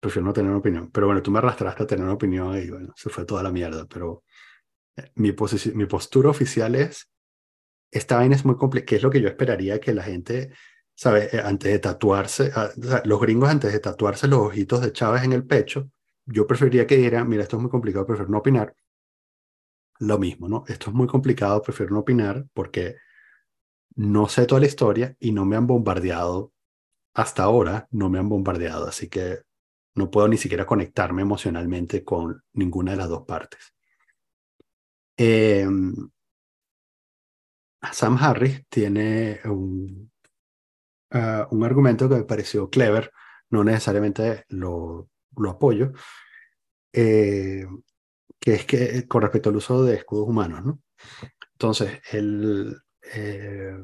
prefiero 0.00 0.26
no 0.26 0.32
tener 0.32 0.50
una 0.50 0.58
opinión. 0.60 0.90
Pero 0.90 1.06
bueno, 1.06 1.22
tú 1.22 1.30
me 1.30 1.38
arrastraste 1.38 1.82
a 1.82 1.86
tener 1.86 2.04
una 2.04 2.14
opinión 2.14 2.56
y 2.56 2.70
bueno, 2.70 2.92
se 2.96 3.10
fue 3.10 3.24
toda 3.24 3.42
la 3.42 3.52
mierda. 3.52 3.86
Pero 3.86 4.24
eh, 4.96 5.12
mi, 5.16 5.34
mi 5.74 5.86
postura 5.86 6.30
oficial 6.30 6.74
es, 6.74 7.10
esta 7.90 8.16
vaina 8.16 8.36
es 8.36 8.44
muy 8.44 8.56
complicada, 8.56 8.86
que 8.86 8.96
es 8.96 9.02
lo 9.02 9.10
que 9.10 9.20
yo 9.20 9.28
esperaría 9.28 9.78
que 9.80 9.94
la 9.94 10.02
gente, 10.02 10.52
¿sabe? 10.94 11.28
Eh, 11.32 11.42
antes 11.44 11.70
de 11.70 11.78
tatuarse, 11.78 12.50
ah, 12.54 12.70
los 13.04 13.20
gringos 13.20 13.50
antes 13.50 13.72
de 13.72 13.80
tatuarse 13.80 14.26
los 14.26 14.40
ojitos 14.40 14.80
de 14.80 14.92
Chávez 14.92 15.22
en 15.24 15.32
el 15.32 15.46
pecho, 15.46 15.90
yo 16.26 16.46
preferiría 16.46 16.86
que 16.86 16.96
dijeran, 16.96 17.28
mira, 17.28 17.42
esto 17.42 17.56
es 17.56 17.62
muy 17.62 17.70
complicado, 17.70 18.06
prefiero 18.06 18.30
no 18.30 18.38
opinar. 18.38 18.74
Lo 19.98 20.18
mismo, 20.18 20.48
¿no? 20.48 20.64
Esto 20.66 20.90
es 20.90 20.96
muy 20.96 21.06
complicado, 21.06 21.60
prefiero 21.60 21.92
no 21.92 22.00
opinar 22.00 22.46
porque 22.54 22.96
no 23.96 24.28
sé 24.28 24.46
toda 24.46 24.60
la 24.60 24.66
historia 24.66 25.16
y 25.18 25.32
no 25.32 25.44
me 25.44 25.56
han 25.56 25.66
bombardeado 25.66 26.52
hasta 27.12 27.42
ahora, 27.42 27.88
no 27.90 28.08
me 28.08 28.18
han 28.18 28.28
bombardeado, 28.28 28.86
así 28.86 29.08
que 29.08 29.40
no 29.94 30.10
puedo 30.10 30.28
ni 30.28 30.36
siquiera 30.36 30.66
conectarme 30.66 31.22
emocionalmente 31.22 32.04
con 32.04 32.42
ninguna 32.52 32.92
de 32.92 32.96
las 32.96 33.08
dos 33.08 33.24
partes. 33.26 33.74
Em, 35.16 35.94
Sam 37.92 38.16
Harris 38.20 38.64
tiene 38.68 39.40
un, 39.44 40.10
ah, 41.10 41.48
un 41.50 41.64
argumento 41.64 42.08
que 42.08 42.16
me 42.16 42.24
pareció 42.24 42.70
clever, 42.70 43.12
no 43.50 43.64
necesariamente 43.64 44.44
lo, 44.48 45.10
lo 45.36 45.50
apoyo, 45.50 45.92
eh, 46.92 47.66
que 48.38 48.54
es 48.54 48.64
que 48.64 49.06
con 49.06 49.22
respecto 49.22 49.50
al 49.50 49.56
uso 49.56 49.84
de 49.84 49.96
escudos 49.96 50.28
humanos, 50.28 50.64
¿no? 50.64 50.80
Entonces, 51.52 52.00
el, 52.12 52.76
eh, 53.14 53.76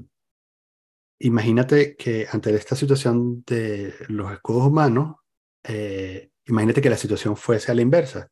imagínate 1.18 1.96
que 1.96 2.26
ante 2.30 2.54
esta 2.54 2.76
situación 2.76 3.42
de 3.46 3.94
los 4.08 4.32
escudos 4.32 4.66
humanos, 4.66 5.16
eh, 5.68 6.30
imagínate 6.46 6.80
que 6.80 6.90
la 6.90 6.96
situación 6.96 7.36
fuese 7.36 7.72
a 7.72 7.74
la 7.74 7.82
inversa 7.82 8.30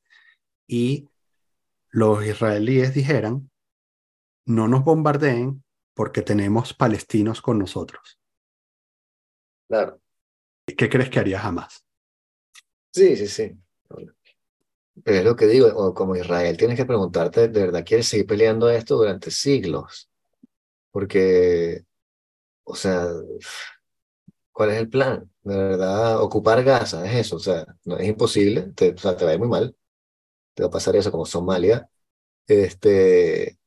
y 0.66 1.08
los 1.90 2.24
israelíes 2.24 2.94
dijeran, 2.94 3.50
no 4.46 4.68
nos 4.68 4.84
bombardeen 4.84 5.64
porque 5.94 6.22
tenemos 6.22 6.74
palestinos 6.74 7.40
con 7.40 7.58
nosotros. 7.58 8.20
Claro. 9.68 10.00
¿Qué 10.66 10.88
crees 10.88 11.10
que 11.10 11.20
haría 11.20 11.38
jamás? 11.38 11.84
Sí, 12.92 13.16
sí, 13.16 13.26
sí. 13.28 13.56
Pero 15.02 15.18
es 15.18 15.24
lo 15.24 15.36
que 15.36 15.46
digo, 15.46 15.94
como 15.94 16.16
Israel 16.16 16.56
tienes 16.56 16.76
que 16.76 16.84
preguntarte, 16.84 17.48
¿de 17.48 17.60
verdad 17.66 17.84
quieres 17.84 18.08
seguir 18.08 18.26
peleando 18.26 18.70
esto 18.70 18.96
durante 18.96 19.30
siglos? 19.30 20.08
Porque, 20.90 21.84
o 22.64 22.76
sea, 22.76 23.06
¿cuál 24.52 24.70
es 24.70 24.76
el 24.78 24.88
plan? 24.88 25.33
De 25.44 25.56
verdad, 25.56 26.22
ocupar 26.22 26.64
Gaza, 26.64 27.04
es 27.06 27.26
eso, 27.26 27.36
o 27.36 27.38
sea, 27.38 27.66
no 27.84 27.98
es 27.98 28.08
imposible, 28.08 28.62
te, 28.74 28.92
o 28.92 28.98
sea, 28.98 29.14
te 29.16 29.26
va 29.26 29.30
a 29.32 29.34
ir 29.34 29.40
muy 29.40 29.48
mal, 29.48 29.76
te 30.54 30.62
va 30.62 30.68
a 30.68 30.72
pasar 30.72 30.96
eso 30.96 31.10
como 31.10 31.26
Somalia, 31.26 31.88
este, 32.46 33.58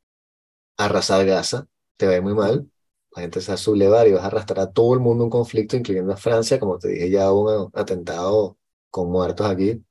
arrasar 0.77 1.25
Gaza, 1.25 1.67
te 1.97 2.07
va 2.07 2.13
a 2.13 2.15
ir 2.17 2.23
muy 2.23 2.33
mal, 2.33 2.69
la 3.15 3.21
gente 3.21 3.41
se 3.41 3.51
va 3.51 3.55
a 3.55 3.57
sublevar 3.57 4.07
y 4.07 4.13
vas 4.13 4.23
a 4.23 4.27
arrastrar 4.27 4.59
a 4.59 4.71
todo 4.71 4.95
el 4.95 4.99
mundo 5.01 5.23
un 5.25 5.29
conflicto, 5.29 5.77
incluyendo 5.77 6.13
a 6.13 6.17
Francia, 6.17 6.59
como 6.59 6.79
te 6.79 6.89
dije 6.89 7.11
ya, 7.11 7.31
un 7.31 7.69
atentado 7.73 8.57
con 8.89 9.11
muertos 9.11 9.47
aquí. 9.47 9.83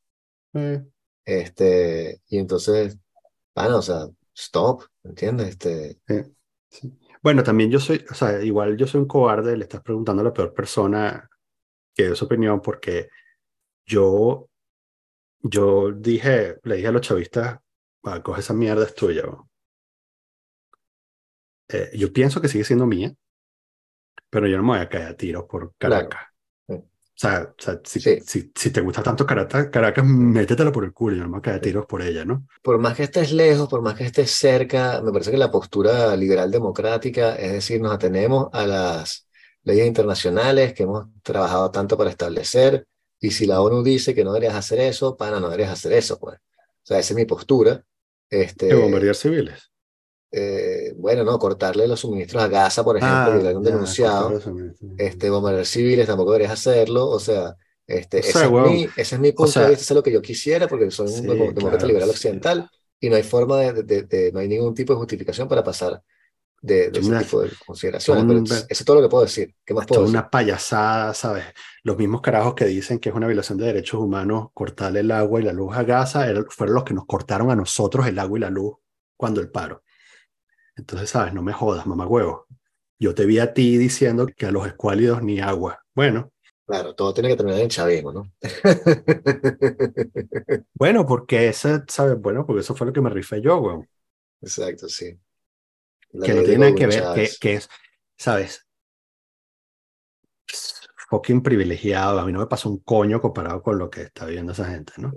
Mm. 0.53 0.89
Este, 1.25 2.21
y 2.29 2.39
entonces, 2.39 2.99
bueno, 3.55 3.79
o 3.79 3.83
sea, 3.83 4.09
stop, 4.35 4.83
¿entiendes? 5.05 5.51
Este, 5.51 6.01
sí. 6.69 6.93
Bueno, 7.23 7.43
también 7.43 7.71
yo 7.71 7.81
soy, 7.81 8.05
o 8.11 8.15
sea, 8.15 8.43
igual 8.43 8.77
yo 8.77 8.87
soy 8.87 9.01
un 9.01 9.09
cobarde, 9.09 9.57
le 9.57 9.65
estás 9.65 9.83
preguntando 9.83 10.23
a 10.23 10.25
la 10.27 10.33
peor 10.33 10.55
persona 10.55 11.29
que 11.97 12.05
dio 12.05 12.15
su 12.15 12.27
opinión, 12.27 12.61
porque 12.61 13.09
yo, 13.87 14.49
yo 15.41 15.93
dije, 15.93 16.59
le 16.63 16.77
dije 16.77 16.89
a 16.89 16.93
los 16.93 17.01
chavistas, 17.01 17.59
ah, 18.05 18.23
coge 18.23 18.41
esa 18.41 18.55
mierda, 18.55 18.85
es 18.85 18.95
tuya. 18.95 19.23
Eh, 21.69 21.91
yo 21.95 22.13
pienso 22.13 22.41
que 22.41 22.49
sigue 22.49 22.65
siendo 22.65 22.87
mía, 22.87 23.13
pero 24.29 24.47
yo 24.47 24.59
no 24.59 24.63
me 24.63 24.69
voy 24.71 24.79
a 24.81 24.89
caer 24.89 25.09
a 25.09 25.17
tiros 25.17 25.45
por 25.45 25.75
Caracas. 25.79 26.21
O 26.69 27.19
sea, 27.19 27.55
si, 27.83 28.21
si, 28.21 28.71
te 28.71 28.81
gusta 28.83 29.03
tanto 29.03 29.25
Caracas, 29.25 29.71
Caracas, 29.71 30.05
métetelo 30.05 30.71
por 30.71 30.85
el 30.85 30.93
culo, 30.93 31.17
yo 31.17 31.23
no 31.23 31.31
me 31.31 31.41
voy 31.41 31.51
a 31.51 31.61
tiros 31.63 31.87
por 31.87 32.03
ella, 32.03 32.27
¿no? 32.27 32.47
Por 32.63 32.79
más 32.79 32.95
que 32.95 33.05
estés 33.05 33.33
lejos, 33.33 33.71
por 33.71 33.81
más 33.81 33.95
que 33.95 34.05
estés 34.05 34.33
cerca, 34.33 35.01
me 35.03 35.13
parece 35.13 35.31
que 35.31 35.39
la 35.39 35.51
postura 35.51 36.15
liberal 36.15 36.51
democrática, 36.51 37.35
es 37.37 37.53
decir, 37.53 37.81
nos 37.81 37.95
atenemos 37.95 38.51
a 38.53 38.67
las 38.67 39.26
leyes 39.67 39.87
internacionales 39.87 40.73
que 40.73 40.85
hemos 40.85 41.09
trabajado 41.23 41.71
tanto 41.73 41.99
para 41.99 42.09
establecer, 42.09 42.87
y 43.21 43.33
si 43.33 43.47
la 43.47 43.61
ONU 43.61 43.83
dice 43.83 44.15
que 44.15 44.25
no 44.25 44.33
deberías 44.33 44.55
hacer 44.55 44.79
eso, 44.81 45.17
pana, 45.17 45.41
no 45.41 45.49
deberías 45.49 45.73
hacer 45.73 45.93
eso, 45.93 46.19
pues. 46.19 46.37
O 46.37 46.87
sea, 46.87 47.01
esa 47.01 47.13
es 47.13 47.17
mi 47.17 47.25
postura. 47.25 47.85
Este, 48.31 48.67
¿De 48.67 48.75
bombardear 48.75 49.17
civiles? 49.17 49.73
Eh, 50.31 50.95
bueno, 50.97 51.25
no, 51.25 51.37
cortarle 51.39 51.89
los 51.89 52.01
suministros 52.01 52.43
a 52.43 52.49
Gaza, 52.49 52.85
por 52.85 52.97
ejemplo, 52.97 53.41
que 53.41 53.49
ah, 53.49 53.57
un 53.57 53.65
denunciado, 53.65 54.41
este, 54.99 55.31
bombardear 55.31 55.67
civiles, 55.67 56.07
tampoco 56.07 56.33
deberías 56.33 56.53
hacerlo, 56.53 57.09
o 57.09 57.19
sea, 57.19 57.57
este, 57.87 58.21
ese, 58.21 58.45
es 58.45 58.51
mi, 58.51 58.85
ese, 58.97 59.15
es 59.17 59.21
mi, 59.21 59.33
punto 59.33 59.61
de 59.61 59.71
vista, 59.71 59.83
es 59.83 59.91
lo 59.91 60.03
que 60.03 60.13
yo 60.13 60.23
quisiera, 60.23 60.69
porque 60.69 60.91
soy 60.93 61.09
un 61.09 61.55
demócrata 61.55 61.87
liberal 61.87 62.11
occidental, 62.11 62.71
y 63.01 63.09
no 63.09 63.17
hay 63.17 63.25
forma 63.25 63.59
de, 63.59 63.83
de, 63.83 64.31
no 64.33 64.39
hay 64.39 64.49
ningún 64.49 64.75
tipo 64.75 64.93
de 64.93 64.99
justificación 64.99 65.49
para 65.49 65.65
pasar 65.65 66.03
de, 66.63 66.87
ese 66.87 67.19
tipo 67.19 67.43
de 67.43 67.51
consideraciones. 67.65 68.51
eso 68.51 68.67
es 68.69 68.85
todo 68.85 68.97
lo 68.97 69.03
que 69.03 69.09
puedo 69.09 69.25
decir. 69.25 69.55
¿Qué 69.65 69.75
más 69.75 69.87
puedo 69.87 70.05
Una 70.05 70.29
payasada, 70.29 71.15
¿sabes? 71.15 71.45
Los 71.83 71.97
mismos 71.97 72.21
carajos 72.21 72.55
que 72.55 72.65
dicen 72.65 72.99
que 72.99 73.11
es 73.11 73.15
una 73.15 73.27
violación 73.27 73.59
de 73.59 73.67
derechos 73.67 74.01
humanos 74.01 74.49
cortarle 74.53 75.01
el 75.01 75.11
agua 75.11 75.41
y 75.41 75.45
la 75.45 75.53
luz 75.53 75.77
a 75.77 75.85
Gaza 75.85 76.27
fueron 76.49 76.75
los 76.75 76.85
que 76.85 76.95
nos 76.95 77.07
cortaron 77.07 77.51
a 77.51 77.57
nosotros 77.57 78.07
el 78.07 78.19
agua 78.19 78.39
y 78.39 78.43
la 78.43 78.51
luz 78.51 78.75
cuando 79.17 79.41
el 79.41 79.51
paro. 79.51 79.83
Entonces, 80.77 81.11
sabes, 81.11 81.33
no 81.33 81.43
me 81.43 81.53
jodas, 81.53 81.87
mamá 81.87 82.07
huevo. 82.07 82.47
Yo 82.99 83.15
te 83.15 83.27
vi 83.27 83.39
a 83.39 83.55
ti 83.55 83.79
diciendo 83.79 84.27
que 84.27 84.47
a 84.47 84.51
los 84.51 84.67
escuálidos 84.67 85.23
ni 85.23 85.41
agua. 85.41 85.85
Bueno. 85.95 86.33
Claro, 86.67 86.95
todo 86.95 87.15
tiene 87.15 87.29
que 87.29 87.37
terminar 87.37 87.61
en 87.61 87.69
chavismo, 87.69 88.13
¿no? 88.13 88.33
bueno, 90.75 91.07
porque 91.07 91.49
ese, 91.49 91.83
¿sabes? 91.87 92.21
Bueno, 92.21 92.45
porque 92.45 92.61
eso 92.61 92.75
fue 92.75 92.89
lo 92.89 92.93
que 92.93 93.01
me 93.01 93.11
rifé 93.11 93.41
yo, 93.41 93.59
weón. 93.59 93.89
Exacto, 94.43 94.89
sí. 94.89 95.17
Que 96.11 96.35
no 96.35 96.43
tiene 96.43 96.75
que 96.75 96.87
ver, 96.87 97.05
que, 97.15 97.31
que, 97.41 97.55
es, 97.55 97.69
¿sabes? 98.17 98.67
Fucking 101.09 101.43
privilegiado. 101.43 102.19
A 102.19 102.25
mí 102.25 102.33
no 102.33 102.41
me 102.41 102.47
pasó 102.47 102.69
un 102.69 102.79
coño 102.79 103.21
comparado 103.21 103.63
con 103.63 103.79
lo 103.79 103.91
que 103.91 104.03
está 104.03 104.27
viviendo 104.27 104.53
esa 104.53 104.67
gente, 104.67 104.93
¿no? 104.99 105.13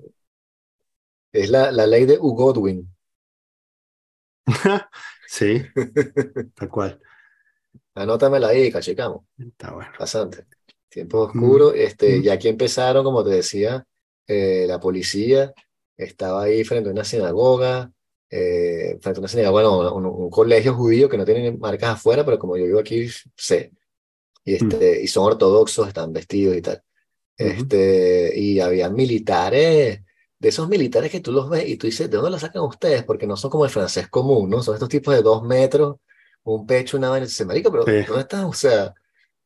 Es 1.32 1.50
la, 1.50 1.72
la 1.72 1.86
ley 1.88 2.06
de 2.06 2.18
Hugo 2.18 2.54
Godwin. 2.54 2.96
Sí, 5.30 5.62
tal 6.56 6.70
cual. 6.70 7.00
Anótamela 7.94 8.48
ahí, 8.48 8.72
cachecamos. 8.72 9.26
Está 9.38 9.72
bueno. 9.72 9.92
Bastante. 10.00 10.46
Tiempo 10.90 11.20
oscuro. 11.20 11.72
Este, 11.72 12.24
Ya 12.24 12.34
aquí 12.34 12.48
empezaron, 12.48 13.04
como 13.04 13.24
te 13.24 13.30
decía, 13.30 13.86
eh, 14.26 14.66
la 14.68 14.80
policía 14.80 15.54
estaba 15.96 16.44
ahí 16.44 16.64
frente 16.64 16.90
a 16.90 16.94
una 16.94 17.04
sinagoga, 17.04 17.92
eh, 18.30 18.98
frente 19.02 19.20
a 19.20 19.22
una 19.22 19.28
sinagoga, 19.28 19.70
bueno, 19.70 19.94
un, 19.94 20.30
colegio 20.30 20.74
judío 20.74 21.10
que 21.10 21.18
no 21.18 21.26
tiene 21.26 21.52
marcas 21.54 21.96
afuera, 21.96 22.24
pero 22.24 22.38
como 22.38 22.58
yo 22.58 22.66
vivo 22.66 22.80
aquí, 22.80 23.08
sé. 23.36 23.72
Y, 24.44 24.56
este, 24.56 25.02
y 25.02 25.08
son 25.08 25.26
ortodoxos, 25.26 25.88
están 25.88 26.14
vestidos 26.14 26.56
y 26.56 26.62
tal. 26.62 26.84
Este, 27.38 28.38
y 28.38 28.60
había 28.60 28.90
militares 28.90 30.02
de 30.40 30.50
esos 30.50 30.68
militares 30.68 31.12
que 31.12 31.20
tú 31.20 31.32
los 31.32 31.50
ves 31.50 31.68
y 31.68 31.78
tú 31.78 31.88
dices, 31.88 32.10
¿de 32.10 32.18
dónde 32.18 32.32
los 32.32 32.42
sacan 32.42 32.64
ustedes? 32.64 33.04
Porque 33.04 33.28
no 33.28 33.36
son 33.38 33.52
como 33.52 33.66
el 33.66 33.72
francés 33.72 34.08
común, 34.08 34.50
¿no? 34.50 34.64
Son 34.64 34.74
estos 34.74 34.90
tipos 34.90 35.14
de 35.14 35.22
dos 35.22 35.44
metros, 35.44 35.98
un 36.44 36.66
pecho, 36.66 36.98
una 36.98 37.10
vaina. 37.10 37.26
Dice, 37.26 37.46
marico, 37.46 37.72
pero 37.72 37.86
¿dónde 37.86 38.22
están? 38.22 38.46
O 38.46 38.54
sea, 38.54 38.94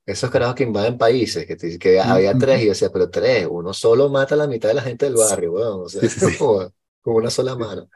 esos 0.06 0.30
carajos 0.30 0.56
que 0.56 0.64
invaden 0.64 0.98
países, 0.98 1.46
que, 1.46 1.80
que 1.80 2.00
había 2.00 2.38
tres, 2.38 2.62
y 2.62 2.66
yo 2.66 2.72
decía, 2.72 2.90
pero 2.92 3.10
tres, 3.10 3.48
uno 3.50 3.74
solo 3.74 4.10
mata 4.10 4.36
a 4.36 4.38
la 4.38 4.48
mitad 4.48 4.70
de 4.70 4.76
la 4.76 4.82
gente 4.82 5.06
del 5.06 5.16
barrio, 5.16 5.54
weón, 5.54 5.82
o 5.86 5.90
sea, 5.90 6.02
como, 6.38 6.72
con 7.02 7.16
una 7.16 7.30
sola 7.30 7.56
mano. 7.56 7.90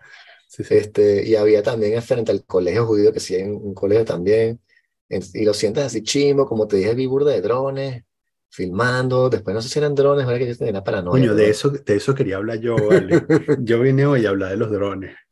Este, 0.58 1.28
y 1.28 1.36
había 1.36 1.62
también 1.62 2.02
frente 2.02 2.32
al 2.32 2.46
colegio 2.46 2.86
judío, 2.86 3.12
que 3.12 3.20
sí 3.20 3.36
hay 3.36 3.44
un, 3.44 3.74
colegio 3.74 4.06
también, 4.06 4.62
y 5.10 5.46
lo 5.46 5.54
sientes 5.54 5.84
así 5.84 6.04
chimo, 6.04 6.46
como 6.46 6.68
te 6.68 6.78
dije, 6.78 6.96
vi 6.96 7.08
de 7.08 7.42
drones, 7.42 8.04
filmando, 8.50 9.30
después 9.30 9.54
no 9.54 9.62
sé 9.62 9.70
si 9.70 9.80
eran 9.80 9.94
drones, 9.94 10.26
ahora 10.26 10.40
que 10.40 10.48
yo 10.48 10.58
tenía 10.58 10.84
paranoia. 10.84 11.12
Coño, 11.12 11.36
de 11.36 11.50
eso, 11.50 11.70
de 11.70 11.96
eso 11.96 12.16
quería 12.16 12.38
hablar 12.38 12.60
yo, 12.60 12.76
vale. 12.76 13.26
yo 13.60 13.80
vine 13.82 14.06
hoy 14.06 14.26
a 14.26 14.30
hablar 14.30 14.52
de 14.52 14.58
los 14.58 14.72
drones. 14.72 15.16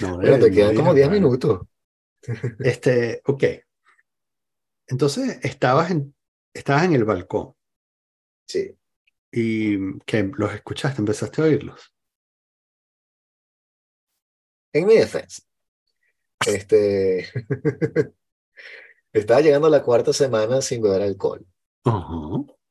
no, 0.00 0.18
Pero 0.20 0.38
te 0.38 0.50
quedan 0.50 0.76
como 0.76 0.94
10 0.94 1.10
minutos. 1.10 1.60
este, 2.60 3.20
ok. 3.26 3.44
Entonces, 4.86 5.38
estabas 5.42 5.90
en, 5.90 6.14
estabas 6.52 6.84
en 6.84 6.94
el 6.94 7.04
balcón. 7.04 7.54
Sí. 8.46 8.76
Y 9.32 9.98
que 10.00 10.30
los 10.36 10.52
escuchaste, 10.52 11.00
empezaste 11.00 11.40
a 11.40 11.44
oírlos. 11.44 11.92
En 14.72 14.86
mi 14.86 14.96
defensa. 14.96 15.42
Este. 16.46 17.28
Estaba 19.12 19.40
llegando 19.40 19.66
a 19.66 19.70
la 19.70 19.82
cuarta 19.82 20.12
semana 20.12 20.62
sin 20.62 20.82
beber 20.82 21.02
alcohol. 21.02 21.44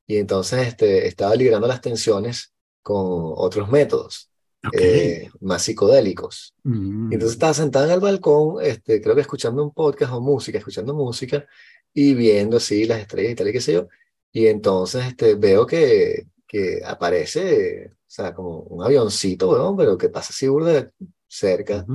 Y 0.07 0.17
entonces 0.17 0.67
este, 0.67 1.07
estaba 1.07 1.35
librando 1.35 1.67
las 1.67 1.81
tensiones 1.81 2.53
con 2.81 3.33
otros 3.35 3.69
métodos 3.69 4.29
eh, 4.73 5.29
más 5.41 5.63
psicodélicos. 5.63 6.53
Mm. 6.63 7.13
entonces 7.13 7.33
estaba 7.33 7.53
sentada 7.53 7.85
en 7.85 7.91
el 7.91 7.99
balcón, 7.99 8.63
este, 8.63 9.01
creo 9.01 9.15
que 9.15 9.21
escuchando 9.21 9.63
un 9.63 9.73
podcast 9.73 10.13
o 10.13 10.21
música, 10.21 10.57
escuchando 10.57 10.93
música 10.93 11.45
y 11.93 12.13
viendo 12.13 12.57
así 12.57 12.85
las 12.85 12.99
estrellas 12.99 13.33
y 13.33 13.35
tal 13.35 13.47
y 13.49 13.53
qué 13.53 13.61
sé 13.61 13.73
yo. 13.73 13.87
Y 14.31 14.47
entonces 14.47 15.05
este, 15.05 15.35
veo 15.35 15.65
que, 15.65 16.27
que 16.49 16.81
aparece, 16.83 17.91
o 17.93 17.95
sea, 18.07 18.33
como 18.33 18.61
un 18.61 18.83
avioncito, 18.83 19.51
weón, 19.51 19.77
pero 19.77 19.97
que 19.97 20.09
pasa 20.09 20.31
así 20.31 20.47
de 20.47 20.91
cerca. 21.27 21.85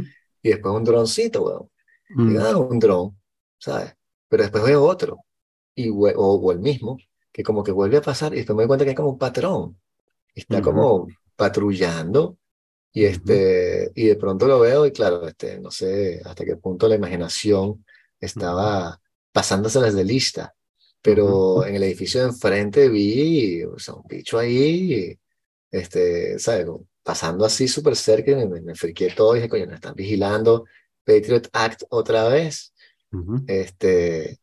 Y 0.41 0.51
después 0.51 0.75
un 0.75 0.85
droncito, 0.85 1.43
weón. 1.43 1.71
Y, 2.33 2.37
ah, 2.39 2.57
un 2.57 2.79
dron, 2.79 3.19
¿sabes? 3.59 3.97
pero 4.35 4.43
después 4.43 4.65
veo 4.65 4.85
otro, 4.85 5.25
y, 5.77 5.91
o, 5.91 5.95
o, 5.95 6.53
el 6.53 6.59
mismo, 6.59 6.99
que 7.31 7.45
como 7.45 7.63
que 7.63 7.71
vuelve 7.71 7.99
a 7.99 8.03
pasar 8.03 8.33
y 8.33 8.39
después 8.39 8.57
me 8.57 8.63
doy 8.65 8.67
cuenta 8.69 8.85
que 8.85 8.91
hay 8.91 8.97
como 8.97 9.11
un 9.11 9.19
patrón, 9.19 9.81
está 10.35 10.61
como 10.61 11.07
patrullando 11.37 12.37
y, 12.93 13.05
este, 13.05 13.93
y 13.95 14.07
de 14.07 14.17
pronto 14.17 14.49
lo 14.49 14.59
veo 14.59 14.87
y 14.87 14.91
claro, 14.91 15.27
este, 15.29 15.61
no 15.61 15.71
sé 15.71 16.21
hasta 16.25 16.45
qué 16.45 16.57
punto 16.57 16.89
la 16.89 16.97
imaginación 16.97 17.85
estaba 18.19 19.01
pasándoselas 19.31 19.95
de 19.95 20.05
lista. 20.05 20.55
Pero 21.05 21.67
en 21.67 21.75
el 21.75 21.83
edificio 21.83 22.23
de 22.23 22.29
enfrente 22.29 22.89
vi 22.89 23.63
o 23.63 23.79
sea, 23.79 23.93
un 23.93 24.05
bicho 24.09 24.39
ahí, 24.39 25.15
este, 25.71 26.39
¿sabes? 26.39 26.67
Pasando 27.03 27.45
así 27.45 27.69
súper 27.69 27.95
cerca 27.95 28.35
me, 28.35 28.47
me, 28.63 28.75
friqué 28.75 29.11
todo 29.15 29.35
y 29.35 29.41
dije, 29.41 29.51
coño, 29.51 29.67
me 29.67 29.75
están 29.75 29.95
vigilando. 29.95 30.65
Patriot 31.05 31.51
Act 31.53 31.83
otra 31.91 32.29
vez. 32.29 32.73
este, 33.47 34.41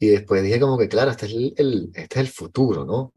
y 0.00 0.08
después 0.08 0.42
dije 0.42 0.58
como 0.58 0.76
que, 0.76 0.88
claro, 0.88 1.12
este 1.12 1.26
es 1.26 1.32
el, 1.34 1.54
el, 1.56 1.90
este 1.94 2.18
es 2.18 2.26
el 2.26 2.32
futuro, 2.32 2.84
¿no? 2.84 2.96
O 2.98 3.14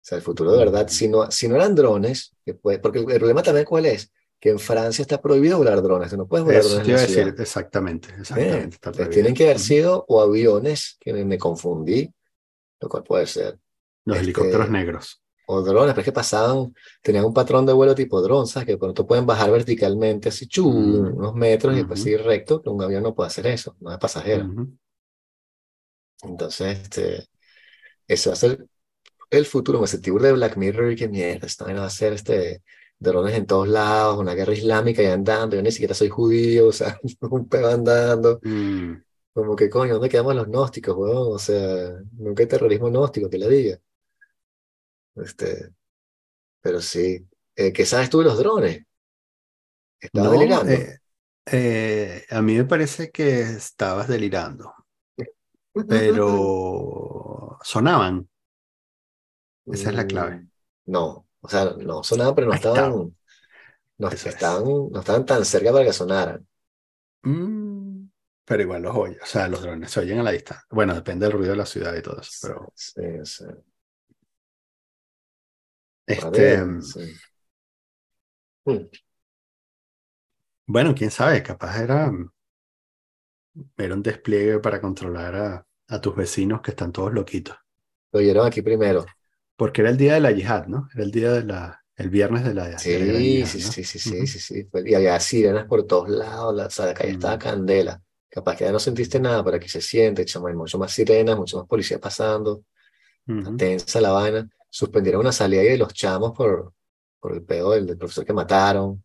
sea, 0.00 0.18
el 0.18 0.24
futuro 0.24 0.50
de 0.50 0.58
verdad, 0.58 0.88
si 0.88 1.06
no, 1.06 1.30
si 1.30 1.46
no 1.46 1.54
eran 1.54 1.76
drones, 1.76 2.34
puede, 2.60 2.80
porque 2.80 2.98
el, 2.98 3.04
problema 3.04 3.44
también 3.44 3.64
cuál 3.64 3.86
es, 3.86 4.10
que 4.40 4.50
en 4.50 4.58
Francia 4.58 5.02
está 5.02 5.22
prohibido 5.22 5.58
volar 5.58 5.80
drones, 5.80 6.12
no 6.14 6.26
puedes 6.26 6.44
volar 6.44 6.62
Eso 6.62 6.70
drones. 6.70 6.84
te 6.84 6.90
iba 6.90 6.98
a 6.98 7.06
decir, 7.06 7.34
exactamente, 7.38 8.08
exactamente. 8.18 8.74
está 8.74 8.90
Bien, 8.90 8.96
prohibido. 8.96 9.10
tienen 9.10 9.34
que 9.34 9.44
haber 9.44 9.60
sido 9.60 10.04
o 10.08 10.20
aviones, 10.20 10.96
que 10.98 11.12
me, 11.12 11.24
me 11.24 11.38
confundí, 11.38 12.12
lo 12.80 12.88
cual 12.88 13.02
puede 13.04 13.26
ser, 13.26 13.58
Los 14.04 14.16
este, 14.18 14.24
helicópteros 14.24 14.70
negros. 14.70 15.22
o 15.46 15.62
drones, 15.62 15.92
pero 15.92 16.00
es 16.00 16.04
que 16.06 16.12
pasaban, 16.12 16.74
tenían 17.02 17.24
un 17.26 17.34
patrón 17.34 17.66
de 17.66 17.72
vuelo 17.74 17.94
tipo 17.94 18.20
dron, 18.22 18.46
¿sabes? 18.46 18.66
Que 18.66 18.72
de 18.72 18.78
pronto 18.78 19.06
pueden 19.06 19.26
bajar 19.26 19.50
verticalmente 19.50 20.28
así, 20.30 20.46
chu, 20.48 20.70
Mm. 20.70 21.16
unos 21.18 21.34
metros 21.34 21.74
y 21.74 21.78
después 21.78 22.02
seguir 22.02 22.22
recto, 22.22 22.60
pero 22.62 22.72
un 22.74 22.82
avión 22.82 23.02
no 23.02 23.14
puede 23.14 23.28
hacer 23.28 23.46
eso, 23.48 23.76
no 23.80 23.92
es 23.92 23.98
pasajero. 23.98 24.46
Ujú. 24.46 24.72
Entonces, 26.22 26.78
este, 26.82 27.26
ese 28.08 28.30
va 28.30 28.34
a 28.34 28.36
ser 28.36 28.66
el 29.30 29.46
futuro. 29.46 29.80
Me 29.80 29.86
sentí 29.88 30.10
de 30.12 30.32
Black 30.32 30.56
Mirror 30.58 30.92
y 30.92 30.96
que 30.96 31.08
mierda, 31.08 31.46
esta 31.46 31.66
va 31.66 31.86
a 31.86 31.90
ser 31.90 32.14
este, 32.14 32.62
drones 32.98 33.34
en 33.36 33.46
todos 33.46 33.68
lados, 33.68 34.18
una 34.18 34.34
guerra 34.34 34.54
islámica 34.54 35.02
y 35.02 35.06
andando. 35.06 35.56
Yo 35.56 35.62
ni 35.62 35.72
siquiera 35.72 35.94
soy 35.94 36.10
judío, 36.10 36.68
o 36.70 36.72
sea, 36.72 36.98
un 37.22 37.48
peo 37.48 37.68
andando. 37.68 38.40
Mm. 38.42 38.94
Como 39.34 39.54
que 39.56 39.68
coño, 39.70 39.94
¿dónde 39.94 40.08
quedamos 40.08 40.34
los 40.34 40.46
gnósticos, 40.46 40.96
weón? 40.96 41.34
O 41.34 41.38
sea, 41.38 41.92
nunca 42.12 42.42
hay 42.42 42.48
terrorismo 42.48 42.88
gnóstico, 42.88 43.28
que 43.30 43.38
la 43.38 43.48
diga. 43.48 43.78
Este, 45.16 45.72
pero 46.60 46.80
sí. 46.80 47.26
Eh, 47.56 47.72
¿qué 47.72 47.86
sabes 47.86 48.10
tú 48.10 48.18
de 48.20 48.24
los 48.26 48.38
drones? 48.38 48.84
Estaba 50.00 50.28
No, 50.28 50.30
delirando. 50.30 50.76
eh, 50.76 50.98
eh, 51.46 52.24
a 52.30 52.40
mí 52.42 52.54
me 52.56 52.64
parece 52.64 53.10
que 53.10 53.40
estabas 53.42 54.08
delirando, 54.08 54.72
pero 55.86 57.58
sonaban. 57.64 58.28
Esa 59.70 59.90
es 59.90 59.96
la 59.96 60.06
clave. 60.06 60.36
Mm, 60.36 60.48
No, 60.86 61.26
o 61.40 61.48
sea, 61.48 61.64
no 61.78 62.02
sonaban, 62.04 62.34
pero 62.34 62.46
no 62.48 62.54
estaban, 62.54 63.16
no 63.98 64.08
estaban, 64.08 64.64
no 64.92 65.00
estaban 65.00 65.26
tan 65.26 65.44
cerca 65.44 65.72
para 65.72 65.84
que 65.86 65.92
sonaran. 65.92 66.46
Mm, 67.26 67.73
pero 68.44 68.62
igual 68.62 68.82
los 68.82 68.96
oyes, 68.96 69.18
o 69.22 69.26
sea, 69.26 69.48
los 69.48 69.62
drones 69.62 69.90
se 69.90 70.00
oyen 70.00 70.18
a 70.20 70.22
la 70.22 70.32
distancia. 70.32 70.66
Bueno, 70.70 70.94
depende 70.94 71.26
del 71.26 71.32
ruido 71.34 71.52
de 71.52 71.58
la 71.58 71.66
ciudad 71.66 71.94
y 71.96 72.02
todo 72.02 72.20
eso, 72.20 72.32
pero 72.40 72.74
Sí, 72.74 73.02
sí. 73.24 73.44
este, 76.06 76.64
sí. 76.80 77.00
Mm, 78.66 78.88
bueno, 80.66 80.94
quién 80.94 81.10
sabe, 81.10 81.42
capaz 81.42 81.80
era, 81.80 82.10
era 83.76 83.94
un 83.94 84.02
despliegue 84.02 84.58
para 84.58 84.80
controlar 84.80 85.34
a, 85.36 85.66
a 85.88 86.00
tus 86.00 86.16
vecinos 86.16 86.60
que 86.60 86.72
están 86.72 86.90
todos 86.92 87.12
loquitos. 87.12 87.56
Lo 88.12 88.20
oyeron 88.20 88.46
aquí 88.46 88.62
primero. 88.62 89.14
Porque 89.56 89.80
era 89.82 89.90
el 89.90 89.96
día 89.96 90.14
de 90.14 90.20
la 90.20 90.30
yihad, 90.32 90.66
¿no? 90.68 90.88
Era 90.94 91.02
el 91.04 91.10
día 91.10 91.32
de 91.32 91.42
la, 91.44 91.84
el 91.96 92.08
viernes 92.10 92.44
de 92.44 92.54
la, 92.54 92.84
de 92.84 92.98
la 92.98 93.04
gran 93.06 93.28
Sí, 93.28 93.30
yihad, 93.30 93.56
sí, 93.56 93.60
¿no? 93.60 93.72
sí, 93.72 93.84
sí, 93.84 93.98
sí, 93.98 94.26
sí, 94.26 94.38
sí. 94.40 94.68
Y 94.84 94.94
había 94.94 95.18
sirenas 95.20 95.66
por 95.66 95.86
todos 95.86 96.08
lados, 96.08 96.54
la, 96.54 96.66
o 96.66 96.70
sea, 96.70 96.86
la 96.86 96.94
calle 96.94 97.12
estaba 97.12 97.38
Mm. 97.38 97.38
candela. 97.38 98.02
Capaz 98.34 98.56
que 98.56 98.64
ya 98.64 98.72
no 98.72 98.80
sentiste 98.80 99.20
nada, 99.20 99.44
pero 99.44 99.58
aquí 99.58 99.68
se 99.68 99.80
siente, 99.80 100.24
chamo, 100.24 100.48
hay 100.48 100.54
mucho 100.54 100.76
más 100.76 100.90
sirenas, 100.90 101.36
mucho 101.36 101.58
más 101.58 101.68
policía 101.68 102.00
pasando, 102.00 102.64
tensa 103.56 104.00
la 104.00 104.10
vaina. 104.10 104.50
Suspendieron 104.68 105.20
una 105.20 105.30
salida 105.30 105.60
ahí 105.60 105.68
de 105.68 105.78
los 105.78 105.94
chamos 105.94 106.32
por, 106.32 106.72
por 107.20 107.32
el 107.32 107.44
peo 107.44 107.70
del, 107.70 107.86
del 107.86 107.96
profesor 107.96 108.24
que 108.24 108.32
mataron. 108.32 109.04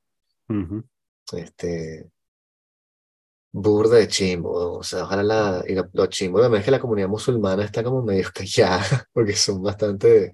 Este, 1.31 2.09
burda 3.51 3.97
de 3.97 4.07
chimbo, 4.07 4.79
o 4.79 4.81
sea, 4.81 5.03
ojalá 5.03 5.21
la, 5.21 5.63
y 5.67 5.75
lo, 5.75 5.87
lo 5.93 6.07
chimbo 6.07 6.41
también 6.41 6.61
es 6.61 6.65
que 6.65 6.71
la 6.71 6.79
comunidad 6.79 7.07
musulmana 7.07 7.63
está 7.63 7.83
como 7.83 8.01
medio 8.01 8.29
callada, 8.33 9.07
porque 9.13 9.33
son 9.33 9.61
bastante 9.61 10.33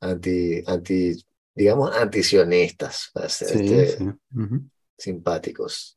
anti, 0.00 0.60
anti, 0.66 1.24
digamos, 1.54 1.94
antisionistas, 1.94 3.10
para 3.14 3.28
ser 3.28 3.48
Sí, 3.48 3.74
este, 3.74 3.98
sí. 3.98 4.10
Simpáticos. 4.98 5.96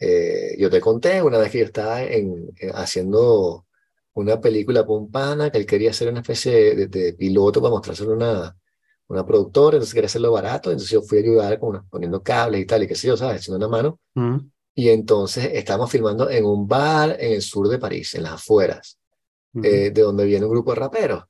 Eh, 0.00 0.56
yo 0.58 0.70
te 0.70 0.80
conté 0.80 1.22
una 1.22 1.38
vez 1.38 1.50
que 1.52 1.58
yo 1.58 1.64
estaba 1.66 2.02
en, 2.02 2.50
en- 2.58 2.70
haciendo 2.74 3.66
una 4.14 4.40
película 4.40 4.84
con 4.86 5.02
un 5.04 5.10
pana 5.10 5.50
que 5.50 5.58
él 5.58 5.66
quería 5.66 5.90
hacer 5.90 6.08
una 6.08 6.20
especie 6.20 6.74
de, 6.74 6.86
de 6.88 7.12
piloto 7.14 7.60
para 7.60 7.70
mostrárselo 7.70 8.12
a 8.12 8.14
una, 8.16 8.56
una 9.08 9.26
productora, 9.26 9.76
entonces 9.76 9.94
quería 9.94 10.06
hacerlo 10.06 10.32
barato, 10.32 10.70
entonces 10.70 10.90
yo 10.90 11.02
fui 11.02 11.18
a 11.18 11.20
ayudar 11.22 11.58
con 11.60 11.70
una- 11.70 11.82
poniendo 11.88 12.22
cables 12.22 12.62
y 12.62 12.66
tal, 12.66 12.82
y 12.82 12.86
qué 12.88 12.94
sé 12.94 13.08
yo, 13.08 13.16
¿sabes? 13.16 13.42
Echando 13.42 13.58
una 13.58 13.68
mano. 13.68 14.00
Ujú. 14.16 14.50
Y 14.74 14.88
entonces 14.88 15.50
estábamos 15.52 15.90
filmando 15.90 16.30
en 16.30 16.44
un 16.46 16.66
bar 16.66 17.16
en 17.20 17.32
el 17.34 17.42
sur 17.42 17.68
de 17.68 17.78
París, 17.78 18.14
en 18.14 18.22
las 18.22 18.32
afueras, 18.32 18.98
Ujú. 19.54 19.66
eh, 19.66 19.90
de 19.90 20.02
donde 20.02 20.24
viene 20.24 20.46
un 20.46 20.52
grupo 20.52 20.70
de 20.72 20.76
raperos, 20.80 21.24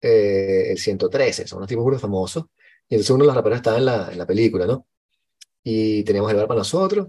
eh, 0.00 0.70
el 0.70 0.78
113, 0.78 1.46
son 1.46 1.58
unos 1.58 1.68
tipos 1.68 1.84
muy 1.84 1.98
famosos. 1.98 2.44
Y 2.88 2.94
entonces 2.94 3.10
uno 3.10 3.24
de 3.24 3.26
los 3.28 3.36
raperos 3.36 3.56
estaba 3.56 3.78
en 3.78 3.84
la, 3.86 4.08
en 4.12 4.18
la 4.18 4.26
película, 4.26 4.66
¿no? 4.66 4.86
Y 5.64 6.04
teníamos 6.04 6.30
el 6.30 6.36
bar 6.36 6.46
para 6.46 6.58
nosotros. 6.58 7.08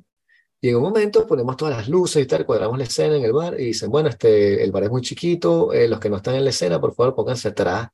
En 0.69 0.77
un 0.77 0.83
momento 0.83 1.27
ponemos 1.27 1.57
todas 1.57 1.77
las 1.77 1.89
luces 1.89 2.23
y 2.23 2.25
tal, 2.25 2.45
cuadramos 2.45 2.77
la 2.77 2.85
escena 2.85 3.15
en 3.17 3.23
el 3.23 3.33
bar 3.33 3.59
y 3.59 3.65
dicen, 3.65 3.89
bueno, 3.89 4.09
este, 4.09 4.63
el 4.63 4.71
bar 4.71 4.83
es 4.83 4.89
muy 4.89 5.01
chiquito, 5.01 5.73
eh, 5.73 5.87
los 5.87 5.99
que 5.99 6.09
no 6.09 6.17
están 6.17 6.35
en 6.35 6.43
la 6.43 6.49
escena, 6.49 6.79
por 6.79 6.93
favor, 6.93 7.15
pónganse 7.15 7.49
atrás 7.49 7.89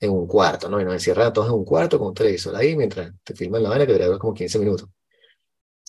en 0.00 0.10
un 0.10 0.26
cuarto, 0.26 0.68
¿no? 0.68 0.80
Y 0.80 0.84
nos 0.84 0.94
encierran 0.94 1.32
todos 1.32 1.48
en 1.48 1.54
un 1.54 1.64
cuarto 1.64 1.98
con 1.98 2.08
un 2.08 2.14
televisor 2.14 2.54
ahí 2.56 2.76
mientras 2.76 3.12
te 3.22 3.34
filman 3.34 3.62
la 3.62 3.70
vaina 3.70 3.86
que 3.86 3.92
durar 3.92 4.18
como 4.18 4.34
15 4.34 4.58
minutos. 4.58 4.88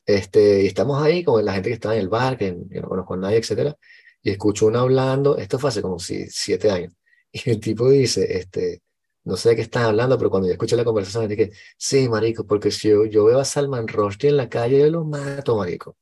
Este, 0.06 0.64
y 0.64 0.68
estamos 0.68 1.02
ahí 1.02 1.24
con 1.24 1.44
la 1.44 1.54
gente 1.54 1.70
que 1.70 1.76
estaba 1.76 1.96
en 1.96 2.02
el 2.02 2.10
bar, 2.10 2.38
que 2.38 2.56
yo 2.70 2.82
no 2.82 2.90
conozco 2.90 3.14
a 3.16 3.18
nadie, 3.18 3.38
etcétera, 3.38 3.76
y 4.22 4.32
escucho 4.32 4.68
uno 4.68 4.80
hablando, 4.80 5.38
esto 5.38 5.60
fue 5.60 5.70
hace 5.70 5.82
como 5.82 6.00
si, 6.00 6.28
siete 6.28 6.70
años, 6.70 6.94
y 7.32 7.50
el 7.50 7.60
tipo 7.60 7.90
dice, 7.90 8.38
este, 8.38 8.82
no 9.24 9.38
sé 9.38 9.50
de 9.50 9.56
qué 9.56 9.62
están 9.64 9.86
hablando, 9.86 10.18
pero 10.18 10.30
cuando 10.30 10.48
yo 10.48 10.54
escuché 10.54 10.76
la 10.76 10.84
conversación, 10.84 11.28
dije, 11.28 11.52
sí, 11.78 12.08
marico, 12.10 12.46
porque 12.46 12.72
si 12.72 12.90
yo, 12.90 13.06
yo 13.06 13.26
veo 13.26 13.40
a 13.40 13.46
Salman 13.46 13.88
Rushdie 13.88 14.30
en 14.30 14.38
la 14.38 14.50
calle, 14.50 14.80
yo 14.80 14.90
lo 14.90 15.06
mato, 15.06 15.58
marico. 15.58 15.98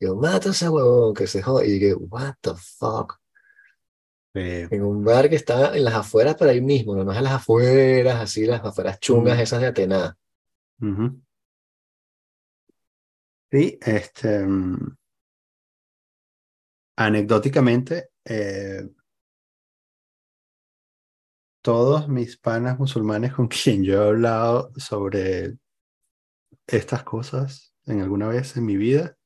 Yo 0.00 0.16
mato 0.16 0.48
a 0.48 0.52
ese 0.52 0.68
huevón 0.68 1.14
que 1.14 1.26
se 1.26 1.42
joda. 1.42 1.64
Y 1.64 1.72
dije, 1.72 1.94
what 1.94 2.34
the 2.40 2.52
fuck. 2.54 3.18
En 4.34 4.84
un 4.84 5.04
bar 5.04 5.28
que 5.28 5.36
está 5.36 5.76
en 5.76 5.84
las 5.84 5.94
afueras, 5.94 6.36
pero 6.38 6.50
ahí 6.50 6.60
mismo, 6.60 6.94
no, 6.94 7.02
no 7.02 7.10
es 7.10 7.18
en 7.18 7.24
las 7.24 7.32
afueras, 7.32 8.20
así, 8.20 8.46
las 8.46 8.64
afueras 8.64 9.00
chungas 9.00 9.40
esas 9.40 9.60
de 9.60 9.66
Atenas. 9.66 10.14
ujú. 10.80 11.20
Sí, 13.50 13.78
este, 13.80 14.46
mm, 14.46 14.96
anecdóticamente, 16.96 18.10
eh, 18.24 18.86
todos 21.62 22.08
mis 22.08 22.36
panas 22.36 22.78
musulmanes 22.78 23.32
con 23.32 23.48
quien 23.48 23.82
yo 23.82 23.94
he 23.94 24.08
hablado 24.08 24.70
sobre 24.76 25.56
estas 26.66 27.02
cosas 27.02 27.74
en 27.86 28.02
alguna 28.02 28.28
vez 28.28 28.56
en 28.56 28.66
mi 28.66 28.76
vida, 28.76 29.17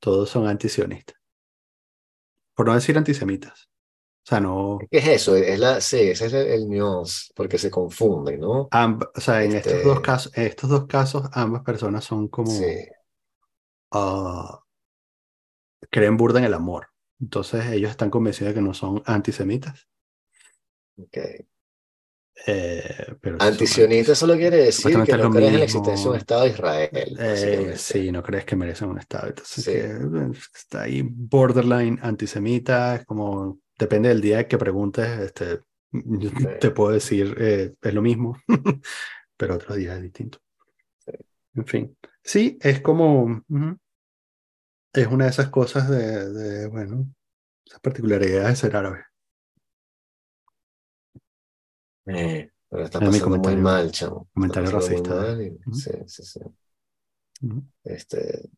todos 0.00 0.30
son 0.30 0.48
antisionistas. 0.48 1.16
Por 2.54 2.66
no 2.66 2.74
decir 2.74 2.96
antisemitas. 2.96 3.70
O 4.26 4.28
sea, 4.30 4.40
no, 4.40 4.90
¿Qué 4.90 4.98
es 4.98 5.06
eso? 5.08 5.36
Es 5.36 5.58
la, 5.58 5.80
sí, 5.80 5.96
ese 6.10 6.26
es 6.26 6.32
el, 6.32 6.46
el 6.48 6.68
nuance, 6.68 7.30
porque 7.34 7.58
se 7.58 7.70
confunden, 7.70 8.40
¿no? 8.40 8.72
amb- 8.72 9.04
o 9.14 9.20
sea, 9.20 9.44
en 9.44 9.54
estos 9.54 9.80
dos 9.82 10.00
Este, 10.00 10.08
casos, 10.08 10.32
en 10.36 10.46
estos 10.46 10.68
dos 10.70 10.86
casos, 10.86 11.28
ambas 11.32 11.62
personas 11.62 12.04
son 12.04 12.26
como, 12.28 12.56
sí, 12.56 12.90
ah, 13.92 14.60
creen 15.90 16.16
burda 16.16 16.38
en 16.40 16.44
el 16.46 16.54
amor. 16.54 16.88
Entonces 17.20 17.66
ellos 17.66 17.90
están 17.90 18.10
convencidos 18.10 18.48
de 18.50 18.54
que 18.54 18.62
no 18.66 18.74
son 18.74 19.02
antisemitas, 19.06 19.88
ok. 20.96 21.18
Eh, 22.46 23.14
pero 23.20 23.36
Antisionista 23.40 24.12
antis- 24.12 24.16
solo 24.16 24.36
quiere 24.36 24.56
decir 24.58 24.92
que 25.04 25.16
no 25.16 25.30
crees 25.30 25.52
en 25.52 25.58
la 25.58 25.64
existencia 25.64 26.04
de 26.04 26.10
un. 26.10 26.16
Estado 26.16 26.42
de 26.44 26.48
Israel, 26.50 27.16
Eh, 27.18 27.72
sí, 27.76 28.12
no 28.12 28.22
crees 28.22 28.44
que 28.44 28.56
merecen 28.56 28.88
un 28.88 28.98
Estado. 28.98 29.28
Entonces, 29.28 29.64
Sí, 29.64 29.72
que 29.72 30.58
está 30.58 30.82
ahí 30.82 31.02
borderline 31.02 31.98
antisemita, 32.02 33.04
como, 33.04 33.60
depende 33.78 34.08
del 34.08 34.20
día 34.20 34.46
que 34.48 34.58
preguntes, 34.58 35.06
este, 35.20 35.60
sí, 35.92 35.92
te 36.60 36.70
puedo 36.70 36.92
decir, 36.92 37.34
eh, 37.38 37.74
es 37.80 37.94
lo 37.94 38.02
mismo, 38.02 38.36
pero 39.36 39.54
otro 39.56 39.74
día 39.74 39.96
es 39.96 40.02
distinto. 40.02 40.38
sí. 41.04 41.12
En 41.54 41.66
fin, 41.66 41.96
sí, 42.22 42.58
es 42.60 42.80
como, 42.80 43.42
es 44.92 45.06
una 45.06 45.24
de 45.24 45.30
esas 45.30 45.48
cosas 45.50 45.88
de, 45.88 46.30
de, 46.32 46.66
bueno, 46.68 47.08
esas 47.64 47.80
particularidades 47.80 48.48
de 48.50 48.56
ser 48.56 48.76
árabe. 48.76 49.04
Eh, 52.14 52.50
pero 52.68 52.84
está 52.84 53.02
pasando 53.02 53.38
muy 53.38 53.56
comentario, 53.56 53.58
mal, 53.58 53.90
chamo. 53.90 54.28
Comentario 54.34 54.70
racista. 54.70 55.42
y 55.42 55.50
Ujú, 55.66 55.70
sí, 55.70 55.90
sí, 56.06 56.22
sí. 56.24 56.40
Este, 57.84 58.50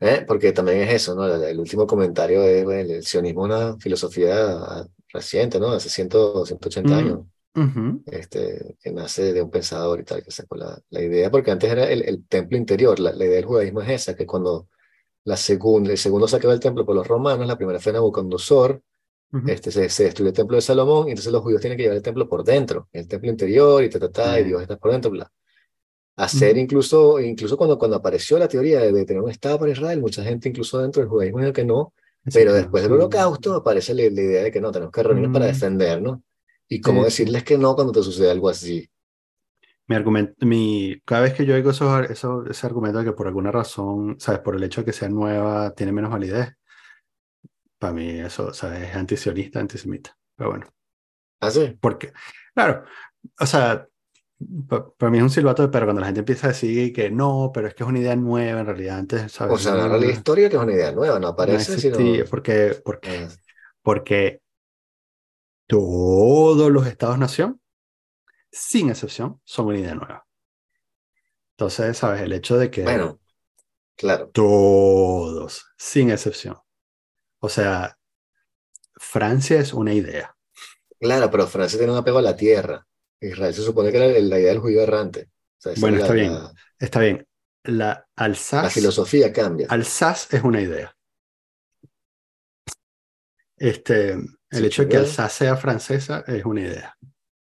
¿Eh? 0.00 0.24
Porque 0.26 0.52
también 0.52 0.78
es 0.82 0.94
eso, 0.94 1.14
¿no? 1.16 1.26
El, 1.26 1.42
el 1.44 1.58
último 1.60 1.86
comentario 1.86 2.42
es, 2.44 2.64
bueno, 2.64 2.94
el 2.94 3.04
sionismo 3.04 3.46
es 3.46 3.52
una 3.54 3.78
filosofía 3.78 4.86
reciente, 5.12 5.58
¿no? 5.58 5.72
Hace 5.72 5.88
100, 5.90 6.08
180 6.46 6.96
Mm. 6.96 6.98
años, 6.98 7.26
Ujú. 7.56 8.04
este, 8.06 8.76
que 8.82 8.92
nace 8.92 9.32
de 9.34 9.42
un 9.42 9.50
pensador 9.50 10.00
y 10.00 10.04
tal, 10.04 10.22
que 10.24 10.30
sacó 10.32 10.56
la, 10.56 10.80
la 10.90 11.02
idea, 11.02 11.30
porque 11.30 11.50
antes 11.52 11.70
era 11.72 11.90
el, 11.90 12.02
el 12.02 12.26
templo 12.28 12.58
interior, 12.58 13.00
la, 13.00 13.12
la 13.12 13.24
idea 13.26 13.36
del 13.36 13.46
judaísmo 13.46 13.82
es 13.82 13.90
esa, 13.90 14.16
que 14.16 14.26
cuando 14.26 14.68
la 15.24 15.36
segunda, 15.36 15.92
el 15.92 15.98
segundo 15.98 16.28
saqueo 16.28 16.50
del 16.50 16.60
templo 16.60 16.86
por 16.86 16.96
los 16.96 17.06
romanos, 17.08 17.46
la 17.46 17.56
primera 17.56 17.80
fue 17.80 17.92
Nabucodonosor, 17.92 18.82
Ujú. 19.32 19.48
este, 19.48 19.70
se, 19.70 19.88
se 19.88 20.04
destruyó 20.04 20.28
el 20.30 20.34
templo 20.34 20.56
de 20.56 20.62
Salomón, 20.62 21.08
y 21.08 21.10
entonces 21.10 21.32
los 21.32 21.42
judíos 21.42 21.60
tienen 21.60 21.76
que 21.76 21.82
llevar 21.82 21.96
el 21.96 22.02
templo 22.02 22.28
por 22.28 22.44
dentro, 22.44 22.88
el 22.92 23.06
templo 23.06 23.30
interior, 23.30 23.84
y 23.84 23.90
ta, 23.90 23.98
ta, 23.98 24.10
ta, 24.10 24.38
y 24.38 24.42
Eh. 24.42 24.44
Dios 24.46 24.62
está 24.62 24.76
por 24.76 24.92
dentro, 24.92 25.10
bla. 25.10 25.30
Hacer 26.16 26.52
Ujú. 26.52 26.60
incluso, 26.60 27.20
incluso 27.20 27.56
cuando, 27.56 27.78
cuando 27.78 27.96
apareció 27.96 28.38
la 28.38 28.48
teoría 28.48 28.80
de, 28.80 28.92
de 28.92 29.04
tener 29.04 29.22
un 29.22 29.30
Estado 29.30 29.58
para 29.58 29.70
Israel, 29.70 30.00
mucha 30.00 30.22
gente 30.24 30.48
incluso 30.48 30.78
dentro 30.80 31.00
del 31.00 31.08
judaísmo 31.08 31.40
dijo 31.40 31.52
que 31.52 31.64
no, 31.64 31.92
pero 32.32 32.52
después 32.52 32.82
del 32.82 32.92
holocausto 32.92 33.54
aparece 33.54 33.94
la, 33.94 34.02
la 34.02 34.20
idea 34.20 34.42
de 34.42 34.50
que 34.50 34.60
no, 34.60 34.72
tenemos 34.72 34.92
que 34.92 35.02
reunirnos 35.02 35.32
para 35.32 35.46
defendernos. 35.46 36.18
Y 36.70 36.80
cómo 36.82 37.04
decirles 37.04 37.44
que 37.44 37.56
no 37.56 37.74
cuando 37.74 37.92
te 37.92 38.02
sucede 38.02 38.30
algo 38.30 38.50
así. 38.50 38.86
Mi 39.86 39.96
argumento, 39.96 40.44
mi, 40.44 41.00
cada 41.06 41.22
vez 41.22 41.32
que 41.32 41.46
yo 41.46 41.54
oigo 41.54 41.70
eso, 41.70 42.02
eso, 42.02 42.44
ese 42.44 42.66
argumento 42.66 42.98
de 42.98 43.06
que 43.06 43.12
por 43.12 43.26
alguna 43.26 43.50
razón, 43.50 44.16
¿sabes? 44.18 44.40
Por 44.40 44.54
el 44.56 44.62
hecho 44.64 44.82
de 44.82 44.84
que 44.84 44.92
sea 44.92 45.08
nueva, 45.08 45.72
tiene 45.74 45.92
menos 45.92 46.10
validez, 46.10 46.50
para 47.78 47.92
mí 47.92 48.08
eso. 48.20 48.50
Es 48.50 48.64
antisionista, 48.96 49.60
antisemita. 49.60 50.16
Pero 50.36 50.50
bueno, 50.50 50.66
¿Así? 51.40 51.78
porque, 51.80 52.12
claro, 52.54 52.84
o 53.40 53.46
sea, 53.46 53.88
pa- 54.68 54.90
para 54.96 55.10
mí 55.10 55.18
es 55.18 55.24
un 55.24 55.30
silbato 55.30 55.62
de 55.62 55.68
perro 55.68 55.86
cuando 55.86 56.00
la 56.00 56.06
gente 56.08 56.20
empieza 56.20 56.48
a 56.48 56.50
decir 56.50 56.92
que 56.92 57.10
no, 57.10 57.50
pero 57.54 57.68
es 57.68 57.74
que 57.74 57.84
es 57.84 57.90
una 57.90 58.00
idea 58.00 58.16
nueva, 58.16 58.60
en 58.60 58.66
realidad 58.66 58.98
antes, 58.98 59.32
¿sabes? 59.32 59.54
O 59.54 59.58
sea, 59.58 59.72
No- 59.72 59.78
narra 59.78 59.98
la 59.98 60.06
historia 60.06 60.48
que 60.48 60.56
es 60.56 60.62
una 60.62 60.72
idea 60.72 60.92
nueva, 60.92 61.18
no 61.18 61.28
no 61.46 61.58
aparece, 61.58 61.76
sino... 61.78 61.98
existía, 61.98 62.24
porque, 62.28 62.80
porque, 62.84 63.08
Ah, 63.08 63.38
porque 63.82 64.42
todos 65.66 66.70
los 66.70 66.86
estados-nación, 66.86 67.60
sin 68.52 68.90
excepción, 68.90 69.40
son 69.44 69.66
una 69.68 69.78
idea 69.80 69.94
nueva. 69.94 70.26
Entonces, 71.52 71.98
¿sabes? 71.98 72.22
El 72.22 72.32
hecho 72.32 72.56
de 72.56 72.70
que 72.70 72.80
bueno, 72.82 73.20
claro. 73.96 74.34
todos, 74.34 75.66
sin 75.76 76.10
excepción. 76.10 76.56
O 77.40 77.48
sea, 77.48 77.96
Francia 78.96 79.60
es 79.60 79.72
una 79.72 79.94
idea. 79.94 80.34
Claro, 81.00 81.30
pero 81.30 81.46
Francia 81.46 81.78
tiene 81.78 81.92
un 81.92 81.98
apego 81.98 82.18
a 82.18 82.22
la 82.22 82.36
tierra. 82.36 82.84
Israel 83.20 83.54
se 83.54 83.62
supone 83.62 83.90
que 83.90 83.98
era 83.98 84.06
la 84.20 84.38
idea 84.38 84.50
del 84.50 84.58
judío 84.60 84.82
errante. 84.82 85.30
O 85.58 85.60
sea, 85.60 85.72
esa 85.72 85.80
Bueno, 85.80 85.96
es 85.98 86.02
está 86.02 86.14
la, 86.14 86.20
bien. 86.20 86.32
la- 86.34 86.52
Está 86.78 87.00
bien. 87.00 87.26
La 87.64 87.74
la 87.86 88.06
Alsace, 88.16 88.70
filosofía 88.80 89.32
cambia. 89.32 89.66
Alsace 89.68 90.36
es 90.38 90.42
una 90.44 90.60
idea. 90.60 90.94
Este, 93.56 94.12
el 94.12 94.28
Sí, 94.50 94.66
hecho 94.66 94.82
de 94.82 94.88
que. 94.88 94.96
Alsace 94.98 95.44
sea 95.44 95.56
francesa 95.56 96.24
es 96.26 96.44
una 96.44 96.60
idea. 96.62 96.96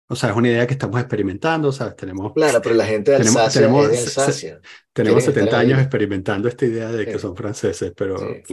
O 0.10 0.16
sea, 0.16 0.30
es 0.32 0.36
una 0.36 0.50
idea 0.50 0.68
que 0.68 0.74
estamos 0.74 1.00
experimentando, 1.00 1.72
¿sabes? 1.72 1.96
Tenemos, 1.96 2.34
Claro, 2.34 2.62
pero 2.62 2.76
la 2.76 2.86
gente 2.86 3.12
de 3.12 3.18
Tenemos- 3.20 3.38
Alsacia 3.38 3.62
tenemos- 3.62 3.86
es 3.86 3.92
de 3.92 4.32
se- 4.34 4.50
tenemos 4.52 4.64
quieren 4.94 5.18
estar 5.18 5.34
70 5.34 5.60
años 5.60 5.80
experimentando 5.80 6.48
esta 6.50 6.66
idea 6.66 6.92
de 6.92 7.06
que 7.06 7.14
Sí. 7.14 7.20
son 7.20 7.36
franceses, 7.36 7.94
pero 7.96 8.18
Sí. 8.20 8.44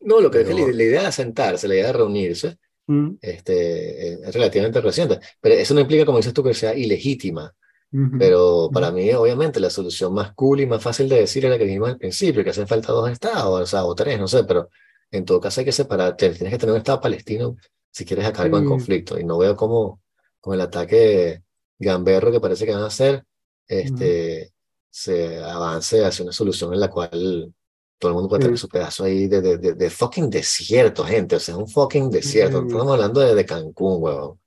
No, 0.00 0.20
lo 0.20 0.30
que 0.30 0.40
es 0.40 0.48
que 0.48 0.54
Pero- 0.54 0.66
la, 0.68 0.72
la 0.74 0.82
idea 0.82 1.02
de 1.04 1.12
sentarse, 1.12 1.68
la 1.68 1.74
idea 1.74 1.86
de 1.88 1.92
reunirse, 1.94 2.58
Mm, 2.86 3.18
este, 3.20 4.14
es 4.14 4.34
relativamente 4.34 4.80
reciente. 4.80 5.20
Pero 5.40 5.54
eso 5.54 5.74
no 5.74 5.80
implica, 5.80 6.04
como 6.04 6.18
dices 6.18 6.34
tú, 6.34 6.42
que 6.42 6.54
sea 6.54 6.74
ilegítima. 6.74 7.54
ujú. 7.92 8.18
Pero 8.18 8.68
para 8.72 8.90
mí, 8.90 9.12
obviamente, 9.12 9.60
la 9.60 9.70
solución 9.70 10.12
más 10.12 10.32
cool 10.34 10.60
y 10.60 10.66
más 10.66 10.82
fácil 10.82 11.08
de 11.08 11.16
decir 11.20 11.44
era 11.44 11.54
la 11.54 11.58
que 11.58 11.66
dijimos 11.66 11.88
al 11.90 11.98
principio, 11.98 12.42
que 12.42 12.50
hacen 12.50 12.66
falta 12.66 12.90
dos 12.92 13.08
estados, 13.10 13.60
o 13.62 13.66
sea, 13.66 13.84
o 13.84 13.94
tres, 13.94 14.18
no 14.18 14.26
sé, 14.26 14.42
pero 14.44 14.70
en 15.12 15.24
todo 15.24 15.40
caso 15.40 15.60
hay 15.60 15.66
que 15.66 15.72
separar, 15.72 16.16
tienes 16.16 16.38
que 16.38 16.58
tener 16.58 16.70
un 16.72 16.78
estado 16.78 17.00
palestino 17.00 17.56
si 17.92 18.04
quieres 18.04 18.24
acabar 18.26 18.50
con 18.50 18.60
el 18.62 18.66
Sí. 18.66 18.70
conflicto. 18.70 19.18
Y 19.20 19.24
no 19.24 19.38
veo 19.38 19.54
cómo 19.56 20.00
con 20.40 20.54
el 20.54 20.60
ataque 20.60 21.42
gamberro 21.78 22.32
que 22.32 22.40
parece 22.40 22.66
que 22.66 22.72
van 22.72 22.82
a 22.82 22.86
hacer, 22.86 23.24
este, 23.68 24.52
se 24.90 25.38
avance 25.38 26.04
hacia 26.04 26.24
una 26.24 26.32
solución 26.32 26.74
en 26.74 26.80
la 26.80 26.88
cual 26.90 27.52
todo 28.00 28.10
el 28.10 28.14
mundo 28.14 28.28
puede 28.28 28.42
tener 28.42 28.58
su 28.58 28.68
pedazo 28.68 29.04
ahí 29.04 29.28
de, 29.28 29.40
de, 29.42 29.58
de, 29.58 29.74
de 29.74 29.90
fucking 29.90 30.30
desierto, 30.30 31.04
gente, 31.04 31.36
o 31.36 31.40
sea, 31.40 31.56
un 31.56 31.68
fucking 31.68 32.10
desierto. 32.10 32.62
Estamos 32.62 32.92
hablando 32.92 33.20
de, 33.20 33.46
Cancún, 33.46 34.02
huevón. 34.02 34.40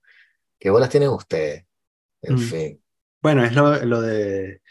¿Qué 0.59 0.69
bolas 0.69 0.89
tienen 0.89 1.09
ustedes? 1.09 1.65
En 2.21 2.35
Mm. 2.35 2.39
fin. 2.39 2.83
Bueno, 3.21 3.43
es 3.45 3.53
lo, 3.53 3.85
lo 3.85 4.01
de 4.01 4.61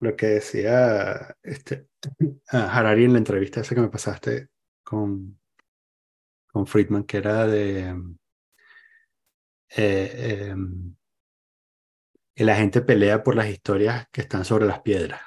lo 0.00 0.16
que 0.16 0.26
decía 0.26 1.36
este, 1.42 1.86
Harari 2.48 3.04
en 3.04 3.12
la 3.12 3.18
entrevista 3.18 3.60
esa 3.60 3.74
que 3.74 3.80
me 3.80 3.88
pasaste 3.88 4.48
con, 4.84 5.40
con 6.52 6.66
Friedman, 6.66 7.04
que 7.04 7.16
era 7.16 7.46
de 7.46 7.80
em, 7.88 8.16
eh, 9.76 10.48
em, 10.50 10.94
que 12.34 12.44
la 12.44 12.56
gente 12.56 12.80
pelea 12.80 13.22
por 13.22 13.34
las 13.36 13.48
historias 13.48 14.06
que 14.10 14.22
están 14.22 14.44
sobre 14.44 14.66
las 14.66 14.80
piedras. 14.80 15.20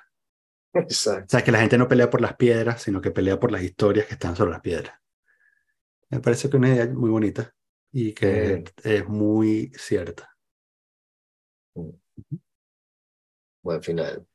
Exacto. 0.73 1.25
O 1.25 1.29
sea, 1.29 1.43
que 1.43 1.51
la 1.51 1.59
gente 1.59 1.77
no 1.77 1.87
pelea 1.87 2.09
por 2.09 2.21
las 2.21 2.35
piedras, 2.35 2.81
sino 2.81 3.01
que 3.01 3.11
pelea 3.11 3.39
por 3.39 3.51
las 3.51 3.61
historias 3.63 4.07
que 4.07 4.13
están 4.13 4.35
sobre 4.35 4.51
las 4.51 4.61
piedras. 4.61 4.99
Me 6.09 6.19
parece 6.19 6.49
que 6.49 6.57
es 6.57 6.59
una 6.59 6.69
idea 6.69 6.87
muy 6.87 7.09
bonita 7.09 7.53
y 7.91 8.13
que 8.13 8.63
es 8.83 9.07
muy 9.07 9.71
cierta. 9.75 10.29
Buen 13.63 13.81
final. 13.81 14.25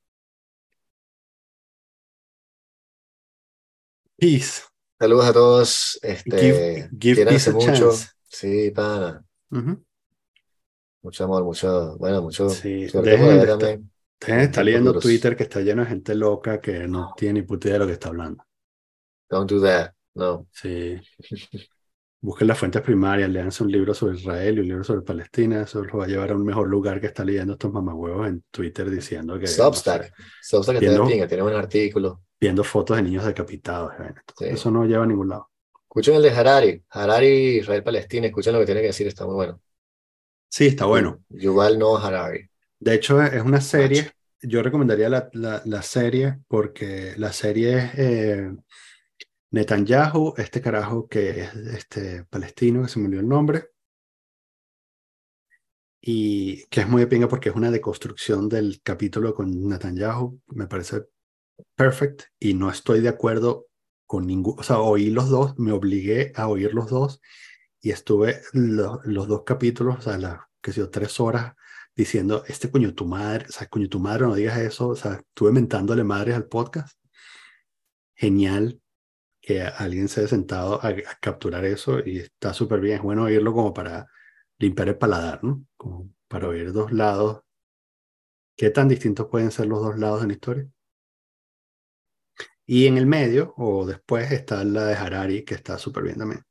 Peace. 4.16 4.62
Saludos 4.98 5.26
a 5.26 5.32
todos. 5.32 5.98
Este, 6.02 6.88
Give- 6.90 6.90
give 6.98 7.26
peace 7.26 7.52
mucho. 7.52 7.66
chance. 7.72 8.08
Sí, 8.28 8.70
pana. 8.72 9.24
Mucho 11.02 11.24
amor, 11.24 11.44
mucho, 11.44 11.96
bueno, 11.98 12.22
mucho 12.22 12.48
Sí, 12.50 12.86
dejen 12.86 13.40
de 13.40 13.52
estar- 13.52 13.80
están 14.20 14.64
leyendo. 14.64 14.98
Twitter 14.98 15.36
que 15.36 15.44
está 15.44 15.60
lleno 15.60 15.82
de 15.82 15.88
gente 15.88 16.14
loca 16.14 16.60
que 16.60 16.86
no 16.88 17.12
tiene 17.16 17.40
ni 17.40 17.46
puta 17.46 17.68
idea 17.68 17.74
de 17.74 17.78
lo 17.80 17.86
que 17.86 17.92
está 17.92 18.08
hablando. 18.08 18.44
Don't 19.30 19.50
do 19.50 19.60
that. 19.62 19.92
No. 20.14 20.46
Sí. 20.52 20.96
Busquen 22.20 22.48
las 22.48 22.58
fuentes 22.58 22.82
primarias, 22.82 23.30
leanse 23.30 23.62
un 23.62 23.70
libro 23.70 23.94
sobre 23.94 24.16
Israel 24.16 24.56
y 24.56 24.60
un 24.62 24.66
libro 24.66 24.82
sobre 24.84 25.02
Palestina. 25.02 25.62
Eso 25.62 25.84
los 25.84 25.96
va 25.96 26.04
a 26.04 26.08
llevar 26.08 26.32
a 26.32 26.34
un 26.34 26.44
mejor 26.44 26.68
lugar 26.68 27.00
que 27.00 27.06
están 27.06 27.26
leyendo 27.26 27.52
estos 27.52 27.72
mamahuevos 27.72 28.26
en 28.26 28.42
Twitter 28.50 28.90
diciendo 28.90 29.34
que. 29.34 29.42
no 29.42 29.46
Substack. 29.46 30.06
sé, 30.06 30.12
Substack 30.42 30.76
está 30.76 30.80
Viendo- 30.90 31.26
tiene 31.28 31.42
un 31.44 31.52
artículo. 31.54 32.22
viendo 32.40 32.64
fotos 32.64 32.96
de 32.96 33.04
niños 33.04 33.24
decapitados. 33.24 33.92
Sí. 34.36 34.46
Eso 34.46 34.70
no 34.72 34.84
lleva 34.84 35.04
a 35.04 35.06
ningún 35.06 35.28
lado. 35.28 35.48
Escuchen 35.84 36.16
el 36.16 36.22
de 36.22 36.30
Harari. 36.30 36.82
Harari, 36.90 37.58
Israel, 37.58 37.84
Palestina. 37.84 38.26
Escuchen 38.26 38.52
lo 38.52 38.58
que 38.58 38.66
tiene 38.66 38.80
que 38.80 38.88
decir, 38.88 39.06
está 39.06 39.24
muy 39.24 39.34
bueno. 39.36 39.60
Sí, 40.48 40.66
está 40.66 40.86
bueno. 40.86 41.22
Yuval 41.28 41.78
Noah 41.78 42.04
Harari. 42.04 42.48
De 42.80 42.94
hecho, 42.94 43.22
es 43.22 43.42
una 43.42 43.60
serie. 43.60 44.10
Yo 44.42 44.62
recomendaría 44.62 45.08
la, 45.08 45.28
la, 45.32 45.62
la 45.64 45.82
serie 45.82 46.38
porque 46.48 47.14
la 47.16 47.32
serie 47.32 47.78
es 47.78 47.90
eh, 47.98 48.50
Netanyahu, 49.50 50.34
este 50.38 50.62
carajo 50.62 51.06
que 51.08 51.40
es 51.42 51.54
este 51.54 52.24
palestino, 52.24 52.82
que 52.82 52.88
se 52.88 52.98
me 52.98 53.06
olvidó 53.06 53.20
el 53.20 53.28
nombre, 53.28 53.70
y 56.00 56.66
que 56.68 56.80
es 56.82 56.88
muy 56.88 57.00
de 57.02 57.06
pinga 57.08 57.28
porque 57.28 57.48
es 57.50 57.54
una 57.56 57.70
deconstrucción 57.70 58.48
del 58.48 58.80
capítulo 58.82 59.34
con 59.34 59.68
Netanyahu. 59.68 60.40
Me 60.48 60.66
parece 60.66 61.04
perfect 61.76 62.24
y 62.40 62.54
no 62.54 62.70
estoy 62.70 63.00
de 63.00 63.08
acuerdo 63.10 63.68
con 64.06 64.26
ningún, 64.26 64.56
o 64.58 64.64
sea, 64.64 64.80
oí 64.80 65.10
los 65.10 65.30
dos, 65.30 65.58
me 65.58 65.72
obligué 65.72 66.32
a 66.36 66.48
oír 66.48 66.74
los 66.74 66.90
dos 66.90 67.20
y 67.82 67.92
estuve 67.92 68.42
lo- 68.54 69.00
los 69.04 69.28
dos 69.28 69.44
capítulos, 69.44 69.98
o 69.98 70.02
sea, 70.02 70.18
las, 70.18 70.40
que 70.62 70.72
sé 70.72 70.80
yo, 70.80 70.90
tres 70.90 71.20
horas 71.20 71.54
diciendo, 71.98 72.44
este 72.46 72.70
coño 72.70 72.94
tu 72.94 73.06
madre, 73.06 73.46
o 73.48 73.52
sea, 73.52 73.66
coño 73.66 73.88
tu 73.88 73.98
madre, 73.98 74.22
no 74.24 74.34
digas 74.36 74.56
eso, 74.58 74.88
o 74.90 74.96
sea, 74.96 75.14
estuve 75.14 75.50
mentándole 75.50 76.04
madres 76.04 76.36
al 76.36 76.46
podcast. 76.46 76.96
Genial 78.14 78.80
que 79.40 79.62
alguien 79.62 80.08
se 80.08 80.20
haya 80.20 80.28
sentado 80.28 80.80
a, 80.82 80.88
a 80.88 81.18
capturar 81.20 81.64
eso 81.64 81.98
y 82.04 82.18
está 82.18 82.54
súper 82.54 82.80
bien, 82.80 82.96
es 82.98 83.02
bueno 83.02 83.24
oírlo 83.24 83.52
como 83.52 83.74
para 83.74 84.06
limpiar 84.58 84.88
el 84.88 84.98
paladar, 84.98 85.42
¿no? 85.42 85.64
Como 85.76 86.14
para 86.28 86.48
oír 86.48 86.72
dos 86.72 86.92
lados. 86.92 87.42
¿Qué 88.56 88.70
tan 88.70 88.88
distintos 88.88 89.26
pueden 89.28 89.50
ser 89.50 89.66
los 89.66 89.80
dos 89.82 89.98
lados 89.98 90.22
en 90.22 90.28
la 90.28 90.34
historia? 90.34 90.68
Y 92.64 92.86
en 92.86 92.96
el 92.98 93.06
medio, 93.06 93.54
o 93.56 93.86
después, 93.86 94.30
está 94.30 94.62
la 94.62 94.84
de 94.84 94.94
Harari, 94.94 95.44
que 95.44 95.54
está 95.54 95.78
súper 95.78 96.04
bien 96.04 96.18
también. 96.18 96.44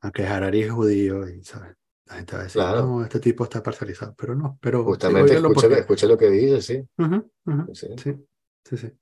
Aunque 0.00 0.26
Harari 0.26 0.62
es 0.62 0.70
judío 0.72 1.28
y, 1.28 1.42
¿sabes? 1.44 1.76
La 2.06 2.16
gente 2.16 2.34
va 2.34 2.40
a 2.40 2.44
decir, 2.44 2.60
Claro. 2.60 2.82
no, 2.86 3.02
este 3.04 3.18
tipo 3.20 3.44
está 3.44 3.62
parcializado, 3.62 4.14
pero 4.16 4.34
no, 4.34 4.58
pero 4.60 4.84
Justamente 4.84 5.34
escuche, 5.34 5.54
porque- 5.68 5.80
escuche 5.80 6.06
lo 6.06 6.18
que 6.18 6.30
dice, 6.30 6.60
sí. 6.60 6.88
Ujú, 6.98 7.30
ujú, 7.46 7.74
Sí. 7.74 7.86
sí, 8.02 8.14
sí, 8.64 8.76
sí. 8.76 8.92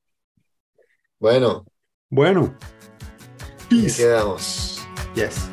Bueno, 1.18 1.64
Bueno. 2.10 2.56
Peace. 3.68 4.02
quedamos. 4.02 4.80
Yes. 5.14 5.48